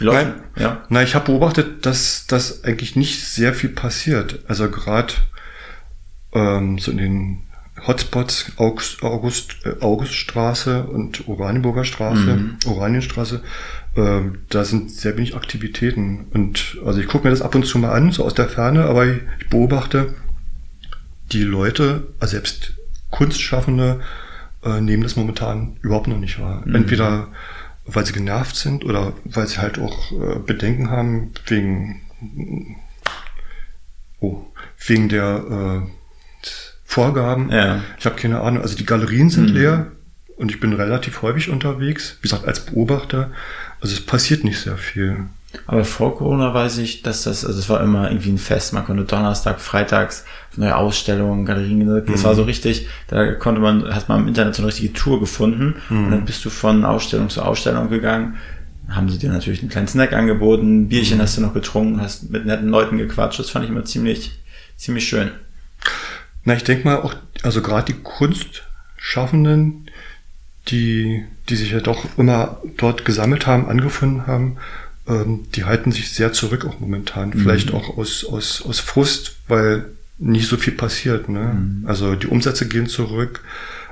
Nein, 0.00 0.34
ja. 0.56 0.82
Nein, 0.88 1.04
ich 1.04 1.14
habe 1.14 1.26
beobachtet, 1.26 1.86
dass 1.86 2.26
das 2.26 2.64
eigentlich 2.64 2.96
nicht 2.96 3.24
sehr 3.24 3.54
viel 3.54 3.70
passiert. 3.70 4.40
Also 4.48 4.68
gerade 4.68 5.14
ähm, 6.34 6.78
so 6.78 6.90
in 6.90 6.98
den 6.98 7.42
Hotspots 7.86 8.52
August, 8.56 9.02
August, 9.02 9.56
äh, 9.64 9.80
Auguststraße 9.80 10.84
und 10.84 11.26
Oranienburger 11.28 11.84
Straße, 11.84 12.36
mhm. 12.36 12.58
Oranienstraße, 12.66 13.42
äh, 13.96 14.20
da 14.48 14.64
sind 14.64 14.90
sehr 14.90 15.16
wenig 15.16 15.34
Aktivitäten. 15.34 16.26
Und 16.32 16.78
also 16.84 17.00
ich 17.00 17.08
gucke 17.08 17.24
mir 17.24 17.30
das 17.30 17.42
ab 17.42 17.54
und 17.54 17.66
zu 17.66 17.78
mal 17.78 17.92
an, 17.92 18.12
so 18.12 18.24
aus 18.24 18.34
der 18.34 18.48
Ferne, 18.48 18.84
aber 18.84 19.06
ich, 19.06 19.20
ich 19.40 19.48
beobachte, 19.48 20.14
die 21.32 21.42
Leute, 21.42 22.08
also 22.20 22.32
selbst 22.32 22.74
Kunstschaffende, 23.10 24.00
äh, 24.64 24.80
nehmen 24.80 25.02
das 25.02 25.16
momentan 25.16 25.76
überhaupt 25.82 26.06
noch 26.06 26.18
nicht 26.18 26.40
wahr. 26.40 26.62
Mhm. 26.64 26.74
Entweder 26.74 27.28
weil 27.86 28.06
sie 28.06 28.12
genervt 28.12 28.56
sind 28.56 28.84
oder 28.84 29.12
weil 29.24 29.46
sie 29.46 29.58
halt 29.58 29.78
auch 29.78 30.12
äh, 30.12 30.38
Bedenken 30.38 30.90
haben 30.90 31.32
wegen, 31.46 32.00
oh, 34.20 34.46
wegen 34.86 35.08
der 35.08 35.82
äh, 35.84 35.90
Vorgaben. 36.94 37.50
Ja. 37.50 37.80
Ich 37.98 38.06
habe 38.06 38.14
keine 38.14 38.40
Ahnung. 38.40 38.62
Also 38.62 38.76
die 38.76 38.86
Galerien 38.86 39.28
sind 39.28 39.50
mhm. 39.50 39.56
leer 39.56 39.86
und 40.36 40.52
ich 40.52 40.60
bin 40.60 40.72
relativ 40.72 41.22
häufig 41.22 41.50
unterwegs, 41.50 42.18
wie 42.20 42.28
gesagt, 42.28 42.46
als 42.46 42.60
Beobachter. 42.60 43.32
Also 43.80 43.94
es 43.94 44.00
passiert 44.00 44.44
nicht 44.44 44.60
sehr 44.60 44.76
viel. 44.76 45.24
Aber 45.66 45.84
vor 45.84 46.16
Corona 46.16 46.54
weiß 46.54 46.78
ich, 46.78 47.02
dass 47.02 47.24
das, 47.24 47.44
also 47.44 47.58
es 47.58 47.68
war 47.68 47.82
immer 47.82 48.10
irgendwie 48.10 48.30
ein 48.30 48.38
Fest. 48.38 48.72
Man 48.72 48.84
konnte 48.84 49.04
Donnerstag, 49.04 49.60
Freitags 49.60 50.24
neue 50.56 50.76
Ausstellungen, 50.76 51.44
Galerien, 51.44 51.84
das 52.06 52.20
mhm. 52.20 52.24
war 52.24 52.34
so 52.36 52.44
richtig, 52.44 52.86
da 53.08 53.32
konnte 53.32 53.60
man, 53.60 53.92
hat 53.92 54.08
man 54.08 54.20
im 54.20 54.28
Internet 54.28 54.54
so 54.54 54.62
eine 54.62 54.68
richtige 54.68 54.92
Tour 54.92 55.18
gefunden 55.18 55.74
mhm. 55.88 56.04
und 56.04 56.10
dann 56.12 56.24
bist 56.24 56.44
du 56.44 56.50
von 56.50 56.84
Ausstellung 56.84 57.28
zu 57.28 57.42
Ausstellung 57.42 57.88
gegangen. 57.88 58.36
Haben 58.88 59.08
sie 59.08 59.18
dir 59.18 59.32
natürlich 59.32 59.62
einen 59.62 59.70
kleinen 59.70 59.88
Snack 59.88 60.12
angeboten, 60.12 60.88
Bierchen 60.88 61.18
mhm. 61.18 61.22
hast 61.22 61.36
du 61.36 61.40
noch 61.40 61.54
getrunken, 61.54 62.00
hast 62.00 62.30
mit 62.30 62.46
netten 62.46 62.68
Leuten 62.68 62.98
gequatscht. 62.98 63.40
Das 63.40 63.50
fand 63.50 63.64
ich 63.64 63.70
immer 63.72 63.84
ziemlich, 63.84 64.30
ziemlich 64.76 65.08
schön. 65.08 65.32
Na, 66.44 66.54
ich 66.54 66.64
denke 66.64 66.84
mal 66.84 67.00
auch, 67.00 67.14
also 67.42 67.62
gerade 67.62 67.92
die 67.92 68.00
Kunstschaffenden, 68.00 69.90
die, 70.68 71.24
die 71.48 71.56
sich 71.56 71.72
ja 71.72 71.80
doch 71.80 72.18
immer 72.18 72.60
dort 72.76 73.04
gesammelt 73.04 73.46
haben, 73.46 73.68
angefunden 73.68 74.26
haben, 74.26 74.56
ähm, 75.06 75.46
die 75.54 75.64
halten 75.64 75.92
sich 75.92 76.10
sehr 76.10 76.32
zurück 76.32 76.64
auch 76.64 76.80
momentan. 76.80 77.30
Mhm. 77.30 77.40
Vielleicht 77.40 77.72
auch 77.72 77.98
aus, 77.98 78.24
aus, 78.24 78.62
aus 78.62 78.80
Frust, 78.80 79.36
weil 79.48 79.86
nicht 80.18 80.48
so 80.48 80.56
viel 80.56 80.72
passiert. 80.72 81.28
Ne? 81.28 81.54
Mhm. 81.54 81.86
Also 81.86 82.14
die 82.14 82.26
Umsätze 82.26 82.68
gehen 82.68 82.86
zurück. 82.86 83.42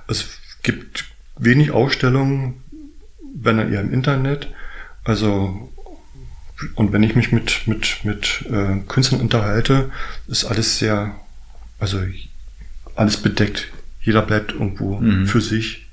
Es 0.09 0.29
gibt 0.62 1.05
wenig 1.37 1.71
Ausstellungen, 1.71 2.62
wenn 3.35 3.59
dann 3.59 3.73
eher 3.73 3.81
im 3.81 3.93
Internet. 3.93 4.49
Also 5.05 5.71
und 6.77 6.93
wenn 6.93 7.03
ich 7.03 7.17
mich 7.17 7.33
mit 7.33 7.67
mit 7.67 8.05
mit 8.05 8.45
äh, 8.51 8.79
Künstlern 8.87 9.21
unterhalte, 9.21 9.91
ist 10.29 10.45
alles 10.45 10.79
sehr, 10.79 11.17
also 11.81 12.01
alles 12.95 13.17
bedeckt. 13.17 13.69
Jeder 14.01 14.23
bleibt 14.23 14.53
irgendwo 14.53 14.99
mhm. 14.99 15.27
für 15.27 15.41
sich 15.41 15.87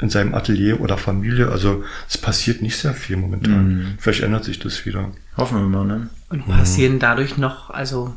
in 0.00 0.10
seinem 0.10 0.34
Atelier 0.34 0.80
oder 0.80 0.98
Familie. 0.98 1.50
Also 1.50 1.84
es 2.08 2.18
passiert 2.18 2.62
nicht 2.62 2.76
sehr 2.76 2.94
viel 2.94 3.16
momentan. 3.16 3.68
Mhm. 3.68 3.86
Vielleicht 3.98 4.22
ändert 4.22 4.44
sich 4.44 4.58
das 4.58 4.84
wieder. 4.84 5.12
Hoffen 5.36 5.58
wir 5.58 5.68
mal, 5.68 5.84
ne? 5.84 6.08
Und 6.28 6.46
passieren 6.46 6.98
dadurch 6.98 7.36
noch, 7.38 7.70
also 7.70 8.16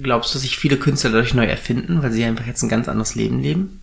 glaubst 0.00 0.34
du, 0.34 0.38
sich 0.38 0.58
viele 0.58 0.76
Künstler 0.76 1.10
dadurch 1.10 1.34
neu 1.34 1.46
erfinden, 1.46 2.02
weil 2.02 2.12
sie 2.12 2.24
einfach 2.24 2.46
jetzt 2.46 2.62
ein 2.62 2.68
ganz 2.68 2.88
anderes 2.88 3.14
Leben 3.14 3.40
leben? 3.40 3.80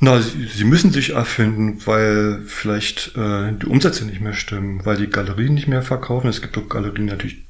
Na, 0.00 0.20
sie, 0.20 0.46
sie 0.46 0.64
müssen 0.64 0.92
sich 0.92 1.10
erfinden, 1.10 1.78
weil 1.86 2.42
vielleicht 2.46 3.16
äh, 3.16 3.52
die 3.52 3.66
Umsätze 3.66 4.04
nicht 4.04 4.20
mehr 4.20 4.34
stimmen, 4.34 4.84
weil 4.84 4.96
die 4.96 5.08
Galerien 5.08 5.54
nicht 5.54 5.68
mehr 5.68 5.82
verkaufen. 5.82 6.28
Es 6.28 6.42
gibt 6.42 6.58
auch 6.58 6.68
Galerien 6.68 7.06
natürlich, 7.06 7.43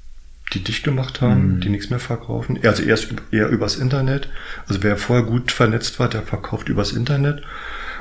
die 0.52 0.62
dicht 0.62 0.84
gemacht 0.84 1.20
haben, 1.20 1.56
mhm. 1.56 1.60
die 1.60 1.70
nichts 1.70 1.90
mehr 1.90 1.98
verkaufen. 1.98 2.58
Also 2.62 2.82
erst 2.82 3.14
eher 3.30 3.48
übers 3.48 3.76
Internet. 3.76 4.28
Also 4.66 4.82
wer 4.82 4.96
vorher 4.96 5.24
gut 5.24 5.50
vernetzt 5.52 5.98
war, 5.98 6.08
der 6.08 6.22
verkauft 6.22 6.68
übers 6.68 6.92
Internet. 6.92 7.42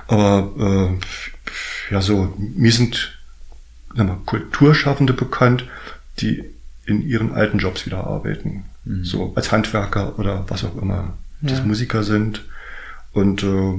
Aber 0.08 1.00
äh, 1.90 1.94
ja, 1.94 2.02
so, 2.02 2.34
mir 2.38 2.72
sind 2.72 3.18
sag 3.96 4.08
mal, 4.08 4.18
Kulturschaffende 4.26 5.14
bekannt, 5.14 5.66
die 6.20 6.44
in 6.86 7.02
ihren 7.02 7.32
alten 7.32 7.60
Jobs 7.60 7.86
wieder 7.86 8.06
arbeiten. 8.06 8.66
Mhm. 8.84 9.06
So 9.06 9.34
als 9.36 9.52
Handwerker 9.52 10.20
oder 10.20 10.46
was 10.50 10.64
auch 10.64 10.76
immer. 10.82 11.18
Ja. 11.42 11.50
Das 11.50 11.64
Musiker 11.64 12.04
sind. 12.04 12.44
Und 13.14 13.44
äh, 13.44 13.74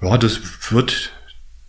ja, 0.00 0.18
das 0.18 0.40
wird, 0.72 1.12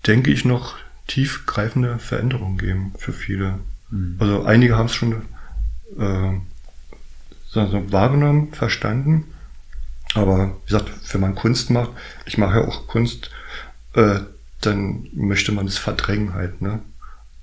denke 0.08 0.32
ich, 0.32 0.46
noch 0.46 0.78
tiefgreifende 1.08 2.00
Veränderungen 2.00 2.58
geben 2.58 2.94
für 2.98 3.14
viele. 3.14 3.60
Mhm. 3.90 4.16
Also 4.20 4.44
einige 4.44 4.78
haben 4.78 4.86
es 4.86 4.96
schon 4.96 5.24
äh, 6.00 6.40
so 7.50 7.92
wahrgenommen, 7.92 8.52
verstanden. 8.54 9.26
Aber 10.16 10.56
wie 10.64 10.68
gesagt, 10.68 10.92
wenn 11.12 11.22
man 11.22 11.36
Kunst 11.36 11.70
macht, 11.70 11.92
ich 12.26 12.38
mache 12.38 12.60
ja 12.60 12.68
auch 12.68 12.88
Kunst, 12.88 13.30
äh, 13.94 14.20
dann 14.62 15.08
möchte 15.14 15.52
man 15.52 15.68
es 15.68 15.78
verdrängen 15.78 16.34
halt, 16.34 16.62
ne? 16.62 16.80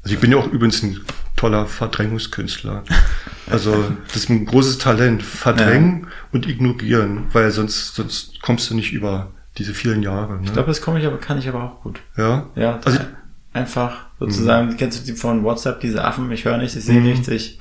Also 0.02 0.14
ich 0.14 0.20
bin 0.20 0.32
ja 0.32 0.38
auch 0.38 0.46
übrigens 0.46 0.82
ein 0.82 1.00
toller 1.36 1.66
Verdrängungskünstler. 1.66 2.84
Also 3.50 3.92
das 4.06 4.14
ist 4.14 4.30
ein 4.30 4.46
großes 4.46 4.78
Talent, 4.78 5.24
verdrängen 5.24 6.02
ja. 6.02 6.08
und 6.30 6.48
ignorieren, 6.48 7.26
weil 7.32 7.50
sonst 7.50 7.96
sonst 7.96 8.40
kommst 8.42 8.70
du 8.70 8.76
nicht 8.76 8.92
über 8.92 9.32
diese 9.58 9.74
vielen 9.74 10.04
Jahre. 10.04 10.34
Ne? 10.34 10.42
Ich 10.44 10.52
glaube, 10.52 10.68
das 10.68 10.80
komme 10.80 11.00
ich 11.00 11.06
aber 11.06 11.18
kann 11.18 11.36
ich 11.36 11.48
aber 11.48 11.64
auch 11.64 11.80
gut. 11.82 12.00
Ja. 12.16 12.46
Ja. 12.54 12.78
Also 12.84 13.00
einfach 13.52 14.06
sozusagen. 14.20 14.68
Mhm. 14.68 14.76
Kennst 14.76 15.00
du 15.00 15.12
die 15.12 15.18
von 15.18 15.42
WhatsApp 15.42 15.80
diese 15.80 16.04
Affen? 16.04 16.30
Ich 16.30 16.44
höre 16.44 16.59
nichts, 16.59 16.76
ich 16.76 16.85
sehe 16.85 17.00
mhm. 17.00 17.06
nichts, 17.06 17.26
ich 17.26 17.59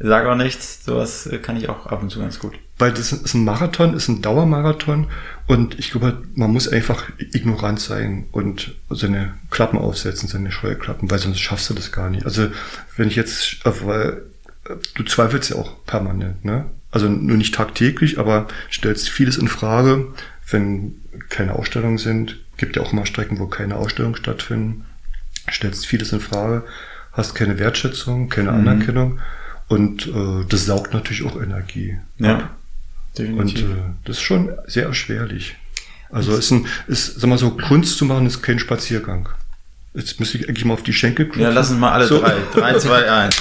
sage 0.00 0.30
auch 0.30 0.36
nichts. 0.36 0.84
Sowas 0.84 1.26
äh, 1.26 1.38
kann 1.38 1.56
ich 1.56 1.68
auch 1.68 1.86
ab 1.86 2.02
und 2.02 2.10
zu 2.10 2.18
ganz 2.18 2.40
gut. 2.40 2.54
Weil 2.78 2.92
das 2.92 3.12
ist 3.12 3.34
ein 3.34 3.44
Marathon, 3.44 3.94
ist 3.94 4.08
ein 4.08 4.22
Dauermarathon 4.22 5.08
und 5.46 5.78
ich 5.78 5.90
glaube, 5.90 6.22
man 6.34 6.52
muss 6.52 6.68
einfach 6.68 7.04
ignorant 7.32 7.80
sein 7.80 8.26
und 8.32 8.74
seine 8.90 9.34
Klappen 9.50 9.78
aufsetzen, 9.78 10.28
seine 10.28 10.52
Scheuerklappen, 10.52 11.10
weil 11.10 11.18
sonst 11.18 11.40
schaffst 11.40 11.70
du 11.70 11.74
das 11.74 11.92
gar 11.92 12.08
nicht. 12.08 12.24
Also 12.24 12.48
wenn 12.96 13.08
ich 13.08 13.16
jetzt, 13.16 13.64
äh, 13.64 13.72
weil 13.84 14.22
äh, 14.64 14.74
du 14.94 15.04
zweifelst 15.04 15.50
ja 15.50 15.56
auch 15.56 15.84
permanent, 15.84 16.44
ne? 16.44 16.66
Also 16.90 17.06
nur 17.08 17.36
nicht 17.36 17.54
tagtäglich, 17.54 18.18
aber 18.18 18.48
stellst 18.72 19.10
vieles 19.10 19.36
in 19.36 19.48
Frage, 19.48 20.06
wenn 20.50 20.94
keine 21.28 21.54
Ausstellungen 21.54 21.98
sind. 21.98 22.38
Gibt 22.56 22.76
ja 22.76 22.82
auch 22.82 22.94
immer 22.94 23.04
Strecken, 23.04 23.38
wo 23.38 23.46
keine 23.46 23.76
Ausstellungen 23.76 24.16
stattfinden. 24.16 24.86
Stellst 25.52 25.86
vieles 25.86 26.12
in 26.12 26.20
Frage, 26.20 26.64
hast 27.12 27.34
keine 27.34 27.58
Wertschätzung, 27.58 28.28
keine 28.28 28.52
mhm. 28.52 28.58
Anerkennung 28.58 29.20
und 29.68 30.06
äh, 30.06 30.44
das 30.48 30.66
saugt 30.66 30.94
natürlich 30.94 31.24
auch 31.24 31.40
Energie. 31.40 31.98
Ja. 32.18 32.38
Ab. 32.38 32.50
Definitiv. 33.16 33.64
Und 33.64 33.70
äh, 33.70 33.80
das 34.04 34.16
ist 34.16 34.22
schon 34.22 34.50
sehr 34.66 34.86
erschwerlich. 34.86 35.56
Also 36.10 36.34
ist 36.36 36.50
ein, 36.50 36.66
ist, 36.86 37.20
sag 37.20 37.28
mal 37.28 37.38
so, 37.38 37.50
Kunst 37.50 37.98
zu 37.98 38.04
machen 38.04 38.26
ist 38.26 38.42
kein 38.42 38.58
Spaziergang. 38.58 39.28
Jetzt 39.94 40.20
müsste 40.20 40.38
ich 40.38 40.48
eigentlich 40.48 40.64
mal 40.64 40.74
auf 40.74 40.82
die 40.82 40.92
Schenkel 40.92 41.26
klopfen. 41.26 41.42
Ja, 41.42 41.50
lassen 41.50 41.76
wir 41.76 41.80
mal 41.80 41.92
alle 41.92 42.06
so. 42.06 42.20
drei. 42.20 42.34
Drei, 42.54 42.78
zwei, 42.78 43.10
eins. 43.10 43.36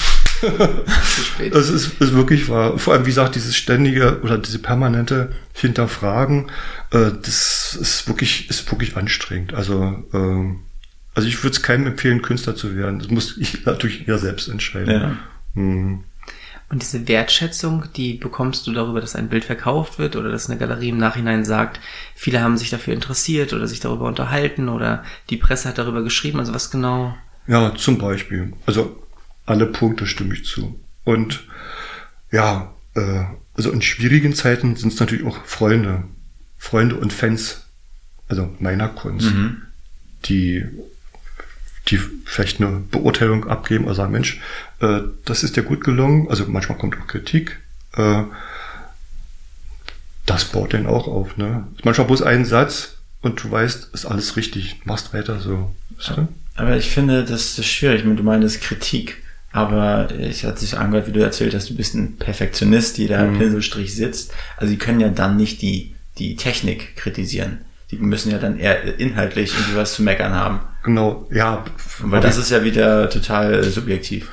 das 1.52 1.70
ist, 1.70 2.02
ist 2.02 2.14
wirklich 2.14 2.50
wahr. 2.50 2.78
Vor 2.78 2.94
allem, 2.94 3.06
wie 3.06 3.10
gesagt, 3.10 3.36
dieses 3.36 3.56
ständige 3.56 4.22
oder 4.22 4.38
diese 4.38 4.60
permanente 4.60 5.32
Hinterfragen, 5.54 6.52
äh, 6.92 7.12
das 7.22 7.78
ist 7.80 8.08
wirklich, 8.08 8.50
ist 8.50 8.70
wirklich 8.72 8.98
anstrengend. 8.98 9.54
Also, 9.54 10.04
äh, 10.14 10.56
Also 11.18 11.28
ich 11.30 11.44
würde 11.44 11.56
es 11.56 11.64
keinem 11.64 11.88
empfehlen, 11.88 12.22
Künstler 12.22 12.56
zu 12.56 12.76
werden. 12.76 13.00
Das 13.00 13.10
muss 13.10 13.38
ich 13.38 13.66
natürlich 13.66 14.08
eher 14.08 14.20
selbst 14.20 14.48
entscheiden. 14.48 14.90
Ja. 15.02 15.18
Mhm. 15.56 16.04
Und 16.70 16.82
diese 16.82 17.08
Wertschätzung, 17.08 17.86
die 17.96 18.14
bekommst 18.16 18.68
du 18.68 18.74
darüber, 18.74 19.02
dass 19.02 19.16
ein 19.16 19.30
Bild 19.30 19.46
verkauft 19.46 19.98
wird 20.00 20.16
oder 20.16 20.30
dass 20.30 20.50
eine 20.50 20.60
Galerie 20.60 20.90
im 20.90 20.98
Nachhinein 20.98 21.44
sagt, 21.46 21.80
viele 22.14 22.42
haben 22.42 22.58
sich 22.58 22.70
dafür 22.70 22.94
interessiert 22.94 23.54
oder 23.54 23.68
sich 23.68 23.80
darüber 23.80 24.06
unterhalten 24.06 24.70
oder 24.70 25.04
die 25.30 25.38
Presse 25.38 25.70
hat 25.70 25.78
darüber 25.78 26.04
geschrieben. 26.04 26.40
Also 26.40 26.54
was 26.54 26.70
genau? 26.70 27.18
Ja, 27.48 27.74
zum 27.76 27.98
Beispiel. 27.98 28.54
Also 28.66 29.02
alle 29.46 29.66
Punkte 29.66 30.06
stimme 30.06 30.34
ich 30.34 30.46
zu. 30.46 30.78
Und 31.06 31.46
ja, 32.32 32.74
äh, 32.96 33.24
also 33.56 33.72
in 33.72 33.82
schwierigen 33.82 34.34
Zeiten 34.36 34.76
sind 34.76 34.94
es 34.94 35.00
natürlich 35.00 35.26
auch 35.26 35.44
Freunde, 35.46 36.04
Freunde 36.58 36.96
und 36.98 37.12
Fans, 37.14 37.66
also 38.28 38.54
meiner 38.60 38.90
Kunst, 38.90 39.34
Mhm. 39.34 39.62
die 40.26 40.66
die 41.88 42.00
vielleicht 42.26 42.62
eine 42.62 42.84
Beurteilung 42.92 43.48
abgeben 43.48 43.86
oder 43.86 43.96
sagen, 43.96 44.12
Mensch, 44.12 44.40
äh, 44.80 45.00
das 45.26 45.44
ist 45.44 45.56
dir 45.56 45.64
gut 45.64 45.84
gelungen. 45.84 46.30
Also 46.30 46.46
manchmal 46.48 46.78
kommt 46.78 46.98
auch 47.00 47.08
Kritik. 47.08 47.60
Äh, 47.96 48.24
das 50.26 50.46
baut 50.46 50.74
den 50.74 50.88
auch 50.88 51.08
auf. 51.08 51.38
Ne? 51.38 51.66
Manchmal 51.84 52.08
bloß 52.08 52.22
ein 52.22 52.46
Satz 52.46 52.98
und 53.22 53.42
du 53.44 53.50
weißt, 53.50 53.90
ist 53.94 54.06
alles 54.06 54.36
richtig. 54.36 54.82
Machst 54.86 55.14
weiter 55.14 55.40
so. 55.40 55.74
Du? 56.16 56.28
Aber 56.56 56.76
ich 56.76 56.90
finde, 56.90 57.24
das 57.24 57.58
ist 57.58 57.66
schwierig. 57.66 58.04
Du 58.04 58.24
meinst 58.24 58.62
Kritik. 58.62 59.24
Aber 59.54 60.10
ich 60.20 60.44
hatte 60.44 60.60
sich 60.60 60.78
angehört, 60.78 61.08
wie 61.08 61.14
du 61.14 61.22
erzählt 61.22 61.56
hast, 61.56 61.70
du 61.70 61.76
bist 61.76 61.96
ein 61.96 62.18
Perfektionist, 62.18 62.98
die 62.98 63.08
da 63.08 63.26
im 63.26 63.40
Pinselstrich 63.40 63.96
sitzt. 63.96 64.34
Also 64.58 64.72
die 64.72 64.78
können 64.78 65.00
ja 65.00 65.10
dann 65.10 65.38
nicht 65.38 65.62
die, 65.62 65.96
die 66.20 66.36
Technik 66.36 66.96
kritisieren. 66.98 67.62
Die 67.92 67.98
müssen 67.98 68.32
ja 68.32 68.38
dann 68.38 68.60
eher 68.60 69.00
inhaltlich 69.00 69.54
irgendwie 69.54 69.78
was 69.78 69.94
zu 69.94 70.04
meckern 70.04 70.34
haben. 70.34 70.60
Genau, 70.84 71.28
ja. 71.32 71.64
Weil 72.00 72.22
das 72.22 72.38
ist 72.38 72.52
ja 72.52 72.64
wieder 72.64 73.10
total 73.10 73.64
subjektiv. 73.64 74.30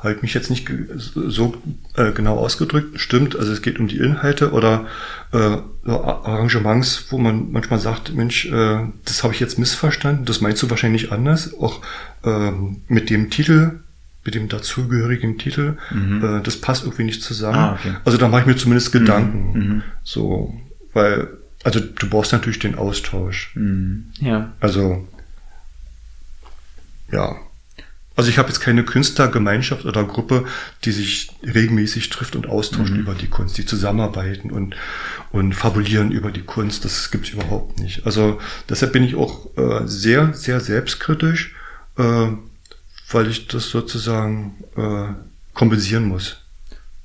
Habe 0.00 0.14
ich 0.14 0.22
mich 0.22 0.34
jetzt 0.34 0.50
nicht 0.50 0.70
so 1.14 1.54
äh, 1.96 2.12
genau 2.12 2.36
ausgedrückt. 2.36 3.00
Stimmt, 3.00 3.36
also 3.36 3.52
es 3.52 3.62
geht 3.62 3.78
um 3.80 3.88
die 3.88 3.96
Inhalte 3.96 4.52
oder 4.52 4.86
äh, 5.32 5.56
Arrangements, 5.86 7.06
wo 7.08 7.16
man 7.16 7.52
manchmal 7.52 7.78
sagt, 7.78 8.14
Mensch, 8.14 8.44
äh, 8.46 8.80
das 9.04 9.22
habe 9.22 9.32
ich 9.32 9.40
jetzt 9.40 9.58
missverstanden, 9.58 10.26
das 10.26 10.42
meinst 10.42 10.62
du 10.62 10.68
wahrscheinlich 10.68 11.10
anders. 11.10 11.54
Auch 11.58 11.80
ähm, 12.22 12.82
mit 12.88 13.08
dem 13.08 13.30
Titel, 13.30 13.80
mit 14.24 14.34
dem 14.34 14.48
dazugehörigen 14.48 15.38
Titel, 15.38 15.76
äh, 15.90 16.42
das 16.42 16.58
passt 16.60 16.84
irgendwie 16.84 17.04
nicht 17.04 17.22
zusammen. 17.22 17.58
Ah, 17.58 17.72
okay. 17.78 17.94
Also 18.04 18.18
da 18.18 18.28
mache 18.28 18.42
ich 18.42 18.46
mir 18.46 18.56
zumindest 18.56 18.92
Gedanken. 18.92 19.82
So, 20.02 20.54
weil, 20.92 21.28
also 21.64 21.80
du 21.80 22.08
brauchst 22.08 22.32
natürlich 22.32 22.58
den 22.58 22.76
Austausch. 22.76 23.56
Ja. 24.20 24.52
Also, 24.60 25.08
ja. 27.10 27.36
Also 28.16 28.30
ich 28.30 28.38
habe 28.38 28.48
jetzt 28.48 28.60
keine 28.60 28.84
Künstlergemeinschaft 28.84 29.84
oder 29.86 30.04
Gruppe, 30.04 30.44
die 30.84 30.92
sich 30.92 31.30
regelmäßig 31.42 32.10
trifft 32.10 32.36
und 32.36 32.46
austauscht 32.46 32.92
über 32.92 33.14
die 33.14 33.26
Kunst, 33.26 33.58
die 33.58 33.66
zusammenarbeiten 33.66 34.52
und, 34.52 34.76
und 35.32 35.54
fabulieren 35.54 36.12
über 36.12 36.30
die 36.30 36.42
Kunst. 36.42 36.84
Das 36.84 37.10
gibt's 37.10 37.30
überhaupt 37.30 37.80
nicht. 37.80 38.06
Also 38.06 38.38
deshalb 38.68 38.92
bin 38.92 39.02
ich 39.02 39.16
auch 39.16 39.56
äh, 39.56 39.86
sehr, 39.86 40.32
sehr 40.32 40.60
selbstkritisch, 40.60 41.56
äh, 41.98 42.28
weil 43.10 43.28
ich 43.28 43.48
das 43.48 43.70
sozusagen 43.70 44.62
äh, 44.76 45.14
kompensieren 45.52 46.04
muss. 46.04 46.36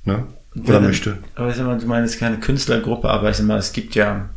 Ne? 0.04 0.28
Oder 0.54 0.74
Ja, 0.74 0.80
möchte. 0.80 1.18
Aber 1.34 1.50
ich 1.50 1.56
sag 1.56 1.66
mal, 1.66 1.78
du 1.78 1.86
meinst 1.86 2.20
keine 2.20 2.38
Künstlergruppe, 2.38 3.08
aber 3.08 3.30
ich 3.30 3.36
sag 3.36 3.46
mal, 3.46 3.58
es 3.58 3.72
gibt 3.72 3.96
ja 3.96 4.28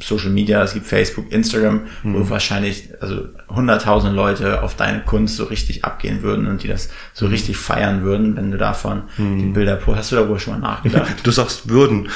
Social 0.00 0.30
Media, 0.30 0.62
es 0.62 0.74
gibt 0.74 0.86
Facebook, 0.86 1.32
Instagram, 1.32 1.82
Mhm. 2.02 2.14
wo 2.14 2.30
wahrscheinlich 2.30 2.90
also 3.00 3.28
hunderttausend 3.48 4.14
Leute 4.14 4.62
auf 4.62 4.76
deine 4.76 5.00
Kunst 5.00 5.36
so 5.36 5.44
richtig 5.44 5.84
abgehen 5.84 6.22
würden 6.22 6.46
und 6.46 6.62
die 6.62 6.68
das 6.68 6.88
Mhm. 6.88 6.92
so 7.14 7.26
richtig 7.26 7.56
feiern 7.56 8.02
würden, 8.02 8.36
wenn 8.36 8.50
du 8.50 8.58
davon 8.58 9.04
die 9.18 9.46
Bilder 9.52 9.76
pro. 9.76 9.96
Hast 9.96 10.12
du 10.12 10.16
darüber 10.16 10.38
schon 10.38 10.54
mal 10.54 10.60
nachgedacht? 10.60 11.14
Du 11.24 11.30
sagst 11.30 11.68
würden. 11.68 12.08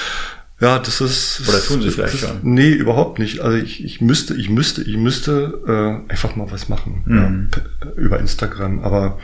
Ja, 0.60 0.78
das 0.80 1.00
ist. 1.00 1.48
Oder 1.48 1.60
tun 1.62 1.80
sie 1.82 1.90
vielleicht 1.90 2.18
schon? 2.18 2.38
Nee, 2.42 2.70
überhaupt 2.72 3.20
nicht. 3.20 3.40
Also 3.40 3.56
ich, 3.56 3.84
ich 3.84 4.00
müsste, 4.00 4.34
ich 4.34 4.50
müsste, 4.50 4.82
ich 4.82 4.96
müsste 4.96 6.02
äh, 6.08 6.10
einfach 6.12 6.34
mal 6.34 6.50
was 6.50 6.68
machen. 6.68 7.04
Ja, 7.08 7.32
pe- 7.50 7.92
über 7.96 8.18
Instagram. 8.18 8.80
Aber 8.80 9.18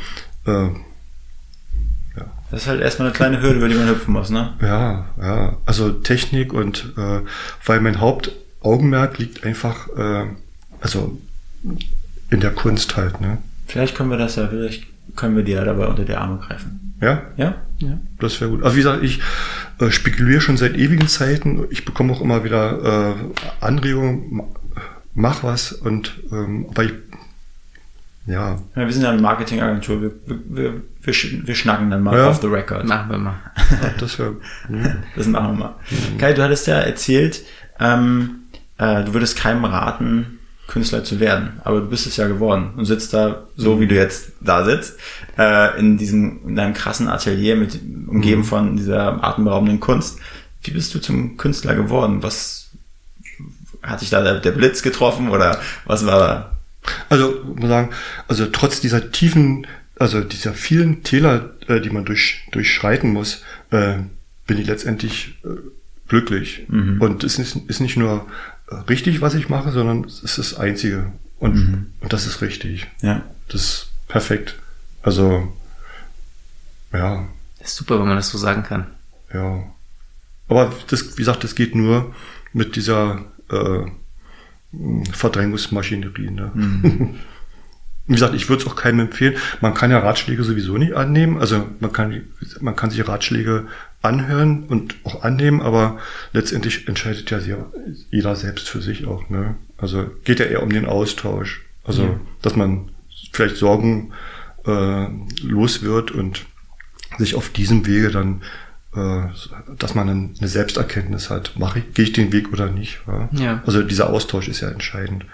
äh, 0.47 0.69
Das 2.55 2.63
ist 2.63 2.69
halt 2.69 2.81
erstmal 2.81 3.09
eine 3.09 3.17
kleine 3.17 3.43
Hürde, 3.43 3.59
über 3.59 3.69
die 3.69 3.75
man 3.75 3.89
hüpfen 3.89 4.13
muss, 4.13 4.31
ne? 4.31 4.53
ja, 4.63 5.07
ja. 5.21 5.57
Also 5.67 5.91
Technik 5.91 6.53
und 6.53 6.93
äh, 6.97 7.21
weil 7.67 7.81
mein 7.81 8.01
Hauptaugenmerk 8.01 9.19
liegt 9.19 9.43
einfach, 9.45 9.89
äh, 9.97 10.27
also 10.81 11.19
in 12.31 12.39
der 12.39 12.53
Kunst 12.53 12.97
halt, 12.97 13.21
ne? 13.21 13.39
Vielleicht 13.67 13.97
können 13.97 14.11
wir 14.11 14.19
das 14.19 14.37
ja, 14.37 14.47
vielleicht 14.47 14.85
können 15.17 15.35
wir 15.37 15.43
dir 15.43 15.57
ja 15.57 15.65
dabei 15.65 15.87
unter 15.89 16.05
die 16.05 16.15
Arme 16.15 16.39
greifen. 16.39 16.95
Ja, 17.01 17.23
Ja? 17.37 17.57
Ja. 17.79 17.99
Das 18.21 18.41
wäre 18.41 18.51
gut. 18.51 18.63
Also 18.63 18.77
wie 18.77 18.81
gesagt, 18.81 19.03
ich 19.03 19.21
äh, 19.81 19.91
spekuliere 19.91 20.41
schon 20.41 20.57
seit 20.57 20.77
ewigen 20.77 21.09
Zeiten. 21.09 21.65
Ich 21.71 21.85
bekomme 21.85 22.13
auch 22.13 22.21
immer 22.21 22.45
wieder 22.45 23.15
äh, 23.17 23.65
Anregungen, 23.65 24.33
ma- 24.37 24.45
mach 25.15 25.43
was 25.43 25.73
und 25.73 26.13
ähm, 26.31 26.67
aber 26.71 26.85
ich 26.85 26.93
ja, 28.27 28.57
ja 28.75 28.87
wir 28.87 28.93
sind 28.93 29.03
ja 29.03 29.11
eine 29.11 29.21
Marketingagentur, 29.21 30.03
wir, 30.03 30.13
wir, 30.27 30.83
wir, 31.01 31.15
wir 31.47 31.55
schnacken 31.55 31.91
dann 31.91 32.03
mal 32.03 32.17
Ja. 32.17 32.29
off 32.29 32.41
the 32.41 32.47
record. 32.47 32.87
Machen 32.87 33.11
wir 33.11 33.19
mal. 33.19 33.35
das 33.99 34.19
wäre 34.19 34.37
Das 35.17 35.27
machen 35.27 35.59
wir 35.59 35.65
mal. 35.65 35.75
Kai, 36.19 36.33
du 36.33 36.43
hattest 36.43 36.67
ja 36.67 36.77
erzählt, 36.81 37.43
ähm, 37.81 38.37
äh, 38.79 39.05
du 39.05 39.13
würdest 39.15 39.37
keinem 39.37 39.65
raten, 39.65 40.39
Künstler 40.67 41.05
zu 41.05 41.21
werden, 41.21 41.61
aber 41.63 41.81
du 41.81 41.89
bist 41.89 42.07
es 42.07 42.17
ja 42.17 42.27
geworden 42.27 42.71
und 42.77 42.87
sitzt 42.87 43.13
da, 43.13 43.45
so 43.55 43.81
wie 43.81 43.87
du 43.87 43.95
jetzt 43.95 44.33
da 44.41 44.65
sitzt, 44.65 44.99
äh, 45.37 45.79
in 45.79 45.99
diesem, 45.99 46.41
in 46.49 46.57
deinem 46.57 46.73
krassen 46.73 47.07
Atelier 47.09 47.55
mit, 47.57 47.79
umgeben 48.07 48.45
von 48.45 48.77
dieser 48.77 49.23
atemberaubenden 49.23 49.79
Kunst. 49.81 50.19
Wie 50.63 50.71
bist 50.71 50.95
du 50.95 51.01
zum 51.01 51.37
Künstler 51.37 51.75
geworden? 51.75 52.23
Was, 52.23 52.71
hat 53.83 54.01
dich 54.01 54.09
da 54.09 54.23
der, 54.23 54.41
der 54.41 54.53
Blitz 54.53 54.83
getroffen 54.83 55.29
oder 55.29 55.59
was 55.85 56.07
war 56.07 56.19
da? 56.19 56.51
Also, 57.09 57.43
muss 57.45 57.61
man 57.61 57.69
sagen, 57.69 57.91
also 58.29 58.47
trotz 58.47 58.81
dieser 58.81 59.11
tiefen, 59.11 59.67
also 59.99 60.21
dieser 60.23 60.55
vielen 60.55 61.03
Täler, 61.03 61.51
äh, 61.69 61.81
die 61.81 61.91
man 61.91 62.05
durch, 62.05 62.47
durchschreiten 62.53 63.13
muss, 63.13 63.43
äh, 63.71 63.99
bin 64.47 64.59
ich 64.59 64.67
letztendlich 64.67 65.39
äh, 65.45 65.49
glücklich. 66.09 66.67
Und 66.69 67.25
es 67.25 67.39
ist, 67.39 67.57
ist 67.69 67.81
nicht 67.81 67.97
nur 67.97 68.27
äh, 68.71 68.75
richtig, 68.89 69.21
was 69.21 69.35
ich 69.35 69.49
mache, 69.49 69.71
sondern 69.71 70.05
es 70.05 70.23
ist 70.23 70.39
das 70.39 70.55
Einzige. 70.55 71.13
Und, 71.39 71.89
und 72.01 72.13
das 72.13 72.27
ist 72.27 72.41
richtig. 72.43 72.87
Ja. 73.03 73.23
Das 73.49 73.61
ist 73.63 73.89
perfekt. 74.09 74.57
Also, 75.03 75.53
ja, 76.93 77.27
Das 77.59 77.71
ist 77.71 77.77
super, 77.77 77.99
wenn 77.99 78.07
man 78.09 78.17
das 78.17 78.29
so 78.31 78.39
sagen 78.39 78.63
kann. 78.63 78.87
ja. 79.33 79.65
Aber 80.47 80.71
das, 80.89 81.15
wie 81.15 81.23
gesagt, 81.23 81.43
das 81.43 81.55
geht 81.55 81.75
nur 81.75 82.15
mit 82.53 82.77
dieser 82.77 83.25
äh, 83.51 83.87
Verdrängungsmaschinerie. 85.13 86.31
Ne? 86.31 86.51
Wie 88.07 88.13
gesagt, 88.13 88.35
ich 88.35 88.49
würde 88.49 88.63
es 88.63 88.69
auch 88.69 88.77
keinem 88.77 89.01
empfehlen. 89.01 89.37
Man 89.63 89.73
kann 89.73 89.91
ja 89.91 89.99
Ratschläge 89.99 90.45
sowieso 90.45 90.77
nicht 90.77 90.93
annehmen. 90.93 91.39
Also 91.39 91.67
man 91.81 91.93
kann, 91.93 92.23
man 92.61 92.77
kann 92.77 92.91
sich 92.91 93.07
Ratschläge 93.09 93.67
anhören 94.03 94.65
und 94.65 94.97
auch 95.05 95.23
annehmen, 95.23 95.63
aber 95.63 95.99
letztendlich 96.33 96.87
entscheidet 96.87 97.31
ja 97.31 97.39
jeder 98.11 98.37
selbst 98.37 98.69
für 98.69 98.83
sich 98.83 99.07
auch. 99.07 99.31
Ne? 99.31 99.55
Also 99.79 100.11
geht 100.25 100.39
ja 100.41 100.47
eher 100.47 100.63
um 100.63 100.71
den 100.71 100.85
Austausch. 100.85 101.63
Also, 101.85 102.19
dass 102.41 102.57
man 102.57 102.91
vielleicht 103.33 103.57
Sorgen 103.57 104.13
äh, 104.67 105.07
los 105.43 105.83
wird 105.83 106.11
und 106.11 106.47
sich 107.19 107.35
auf 107.35 107.51
diesem 107.51 107.87
Wege 107.87 108.11
dann, 108.11 108.43
dass 109.79 109.95
man 109.95 110.09
eine 110.09 110.49
Selbsterkenntnis 110.49 111.31
hat. 111.31 111.53
Mache 111.59 111.81
ich, 111.81 111.95
gehe 111.95 112.05
ich 112.05 112.13
den 112.13 112.33
Weg 112.33 112.53
oder 112.53 112.71
nicht? 112.71 113.01
Ja? 113.07 113.29
Ja. 113.33 113.63
Also 113.67 113.83
dieser 113.83 114.11
Austausch 114.11 114.49
ist 114.49 114.61
ja 114.61 114.69
entscheidend. 114.69 115.27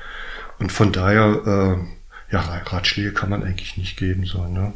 Und 0.59 0.73
von 0.73 0.93
daher, 0.93 1.79
äh, 1.79 2.33
ja, 2.33 2.41
Ratschläge 2.41 3.13
kann 3.13 3.31
man 3.31 3.43
eigentlich 3.43 3.77
nicht 3.77 3.97
geben, 3.97 4.25
so, 4.25 4.47
ne? 4.47 4.73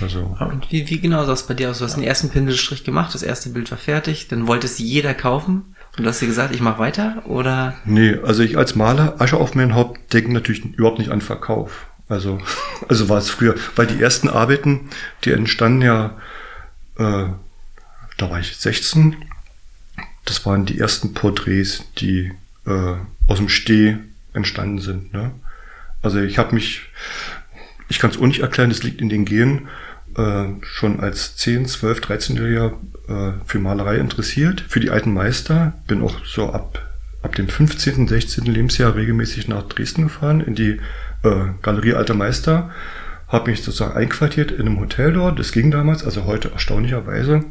Also, 0.00 0.36
Und 0.38 0.70
wie, 0.70 0.88
wie 0.90 1.00
genau 1.00 1.24
sah 1.24 1.32
es 1.32 1.44
bei 1.44 1.54
dir 1.54 1.70
aus? 1.70 1.78
Du 1.78 1.84
hast 1.84 1.96
den 1.96 2.02
ersten 2.02 2.28
Pinselstrich 2.28 2.84
gemacht, 2.84 3.14
das 3.14 3.22
erste 3.22 3.50
Bild 3.50 3.70
war 3.70 3.78
fertig, 3.78 4.28
dann 4.28 4.46
wollte 4.46 4.66
es 4.66 4.78
jeder 4.78 5.14
kaufen 5.14 5.74
und 5.96 6.04
du 6.04 6.08
hast 6.08 6.20
dir 6.20 6.26
gesagt, 6.26 6.54
ich 6.54 6.60
mache 6.60 6.78
weiter 6.78 7.22
oder? 7.26 7.74
nee, 7.84 8.16
also 8.22 8.42
ich 8.42 8.58
als 8.58 8.74
Maler, 8.74 9.20
Asche 9.20 9.38
auf 9.38 9.54
mein 9.54 9.74
Haupt, 9.74 10.12
denke 10.12 10.32
natürlich 10.32 10.64
überhaupt 10.64 10.98
nicht 10.98 11.10
an 11.10 11.20
Verkauf. 11.20 11.86
Also, 12.08 12.40
also 12.88 13.08
war 13.08 13.18
es 13.18 13.30
früher, 13.30 13.54
weil 13.74 13.86
die 13.86 14.00
ersten 14.00 14.28
Arbeiten, 14.28 14.90
die 15.24 15.32
entstanden 15.32 15.82
ja, 15.82 16.16
äh, 16.98 17.28
da 18.16 18.30
war 18.30 18.40
ich 18.40 18.56
16, 18.56 19.16
das 20.24 20.44
waren 20.44 20.66
die 20.66 20.78
ersten 20.78 21.14
Porträts, 21.14 21.84
die 21.98 22.32
äh, 22.66 22.94
aus 23.28 23.38
dem 23.38 23.48
Steh 23.48 23.96
entstanden 24.32 24.80
sind. 24.80 25.12
Ne? 25.12 25.32
Also 26.02 26.20
ich 26.20 26.38
habe 26.38 26.54
mich, 26.54 26.82
ich 27.88 27.98
kann 27.98 28.10
es 28.10 28.18
auch 28.18 28.26
nicht 28.26 28.40
erklären, 28.40 28.70
das 28.70 28.82
liegt 28.82 29.00
in 29.00 29.08
den 29.08 29.24
Genen, 29.24 29.68
äh, 30.16 30.46
schon 30.62 31.00
als 31.00 31.36
10, 31.36 31.66
12, 31.66 32.00
13-Jähriger 32.00 32.72
äh, 33.08 33.32
für 33.44 33.58
Malerei 33.58 33.96
interessiert, 33.96 34.62
für 34.68 34.80
die 34.80 34.90
alten 34.90 35.12
Meister. 35.12 35.74
Bin 35.86 36.02
auch 36.02 36.24
so 36.24 36.50
ab, 36.50 36.82
ab 37.22 37.34
dem 37.34 37.48
15., 37.48 38.08
16. 38.08 38.44
Lebensjahr 38.44 38.94
regelmäßig 38.94 39.48
nach 39.48 39.64
Dresden 39.64 40.04
gefahren, 40.04 40.40
in 40.40 40.54
die 40.54 40.80
äh, 41.22 41.46
Galerie 41.62 41.94
Alter 41.94 42.14
Meister, 42.14 42.70
habe 43.28 43.50
mich 43.50 43.62
sozusagen 43.62 43.96
einquartiert 43.96 44.52
in 44.52 44.66
einem 44.66 44.80
Hotel 44.80 45.12
dort. 45.12 45.38
Das 45.38 45.52
ging 45.52 45.70
damals, 45.70 46.04
also 46.04 46.24
heute 46.24 46.50
erstaunlicherweise. 46.50 47.44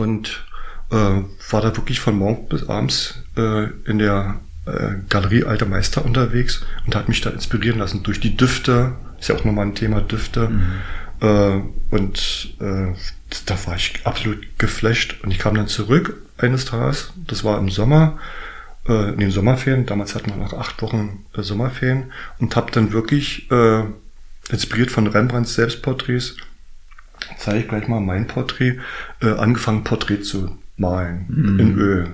Und 0.00 0.44
äh, 0.90 0.94
war 0.94 1.60
da 1.60 1.76
wirklich 1.76 2.00
von 2.00 2.16
morgens 2.16 2.48
bis 2.48 2.68
abends 2.68 3.22
äh, 3.36 3.66
in 3.84 3.98
der 3.98 4.40
äh, 4.66 4.94
Galerie 5.08 5.44
Alter 5.44 5.66
Meister 5.66 6.04
unterwegs 6.04 6.64
und 6.86 6.94
hat 6.96 7.08
mich 7.08 7.20
da 7.20 7.30
inspirieren 7.30 7.78
lassen 7.78 8.02
durch 8.02 8.18
die 8.18 8.36
Düfte. 8.36 8.94
Ist 9.18 9.28
ja 9.28 9.34
auch 9.34 9.44
nochmal 9.44 9.66
ein 9.66 9.74
Thema 9.74 10.00
Düfte. 10.00 10.48
Mhm. 10.48 10.72
Äh, 11.20 11.60
und 11.94 12.54
äh, 12.60 12.94
da 13.46 13.66
war 13.66 13.76
ich 13.76 14.00
absolut 14.04 14.58
geflasht. 14.58 15.18
Und 15.22 15.30
ich 15.30 15.38
kam 15.38 15.54
dann 15.54 15.68
zurück 15.68 16.16
eines 16.38 16.64
Tages, 16.64 17.12
das 17.26 17.44
war 17.44 17.58
im 17.58 17.68
Sommer, 17.68 18.18
äh, 18.88 19.12
in 19.12 19.18
den 19.18 19.30
Sommerferien, 19.30 19.84
damals 19.84 20.14
hatten 20.14 20.30
wir 20.30 20.36
noch 20.36 20.54
acht 20.54 20.80
Wochen 20.80 21.24
äh, 21.36 21.42
Sommerferien, 21.42 22.12
und 22.38 22.56
habe 22.56 22.72
dann 22.72 22.92
wirklich, 22.92 23.50
äh, 23.50 23.82
inspiriert 24.50 24.90
von 24.90 25.06
Rembrandts 25.06 25.54
Selbstporträts, 25.54 26.36
zeige 27.38 27.60
ich 27.60 27.68
gleich 27.68 27.88
mal 27.88 28.00
mein 28.00 28.26
Porträt, 28.26 28.78
äh, 29.22 29.32
angefangen 29.32 29.84
Porträt 29.84 30.22
zu 30.22 30.58
malen 30.76 31.26
mhm. 31.28 31.60
in 31.60 31.78
Öl. 31.78 32.06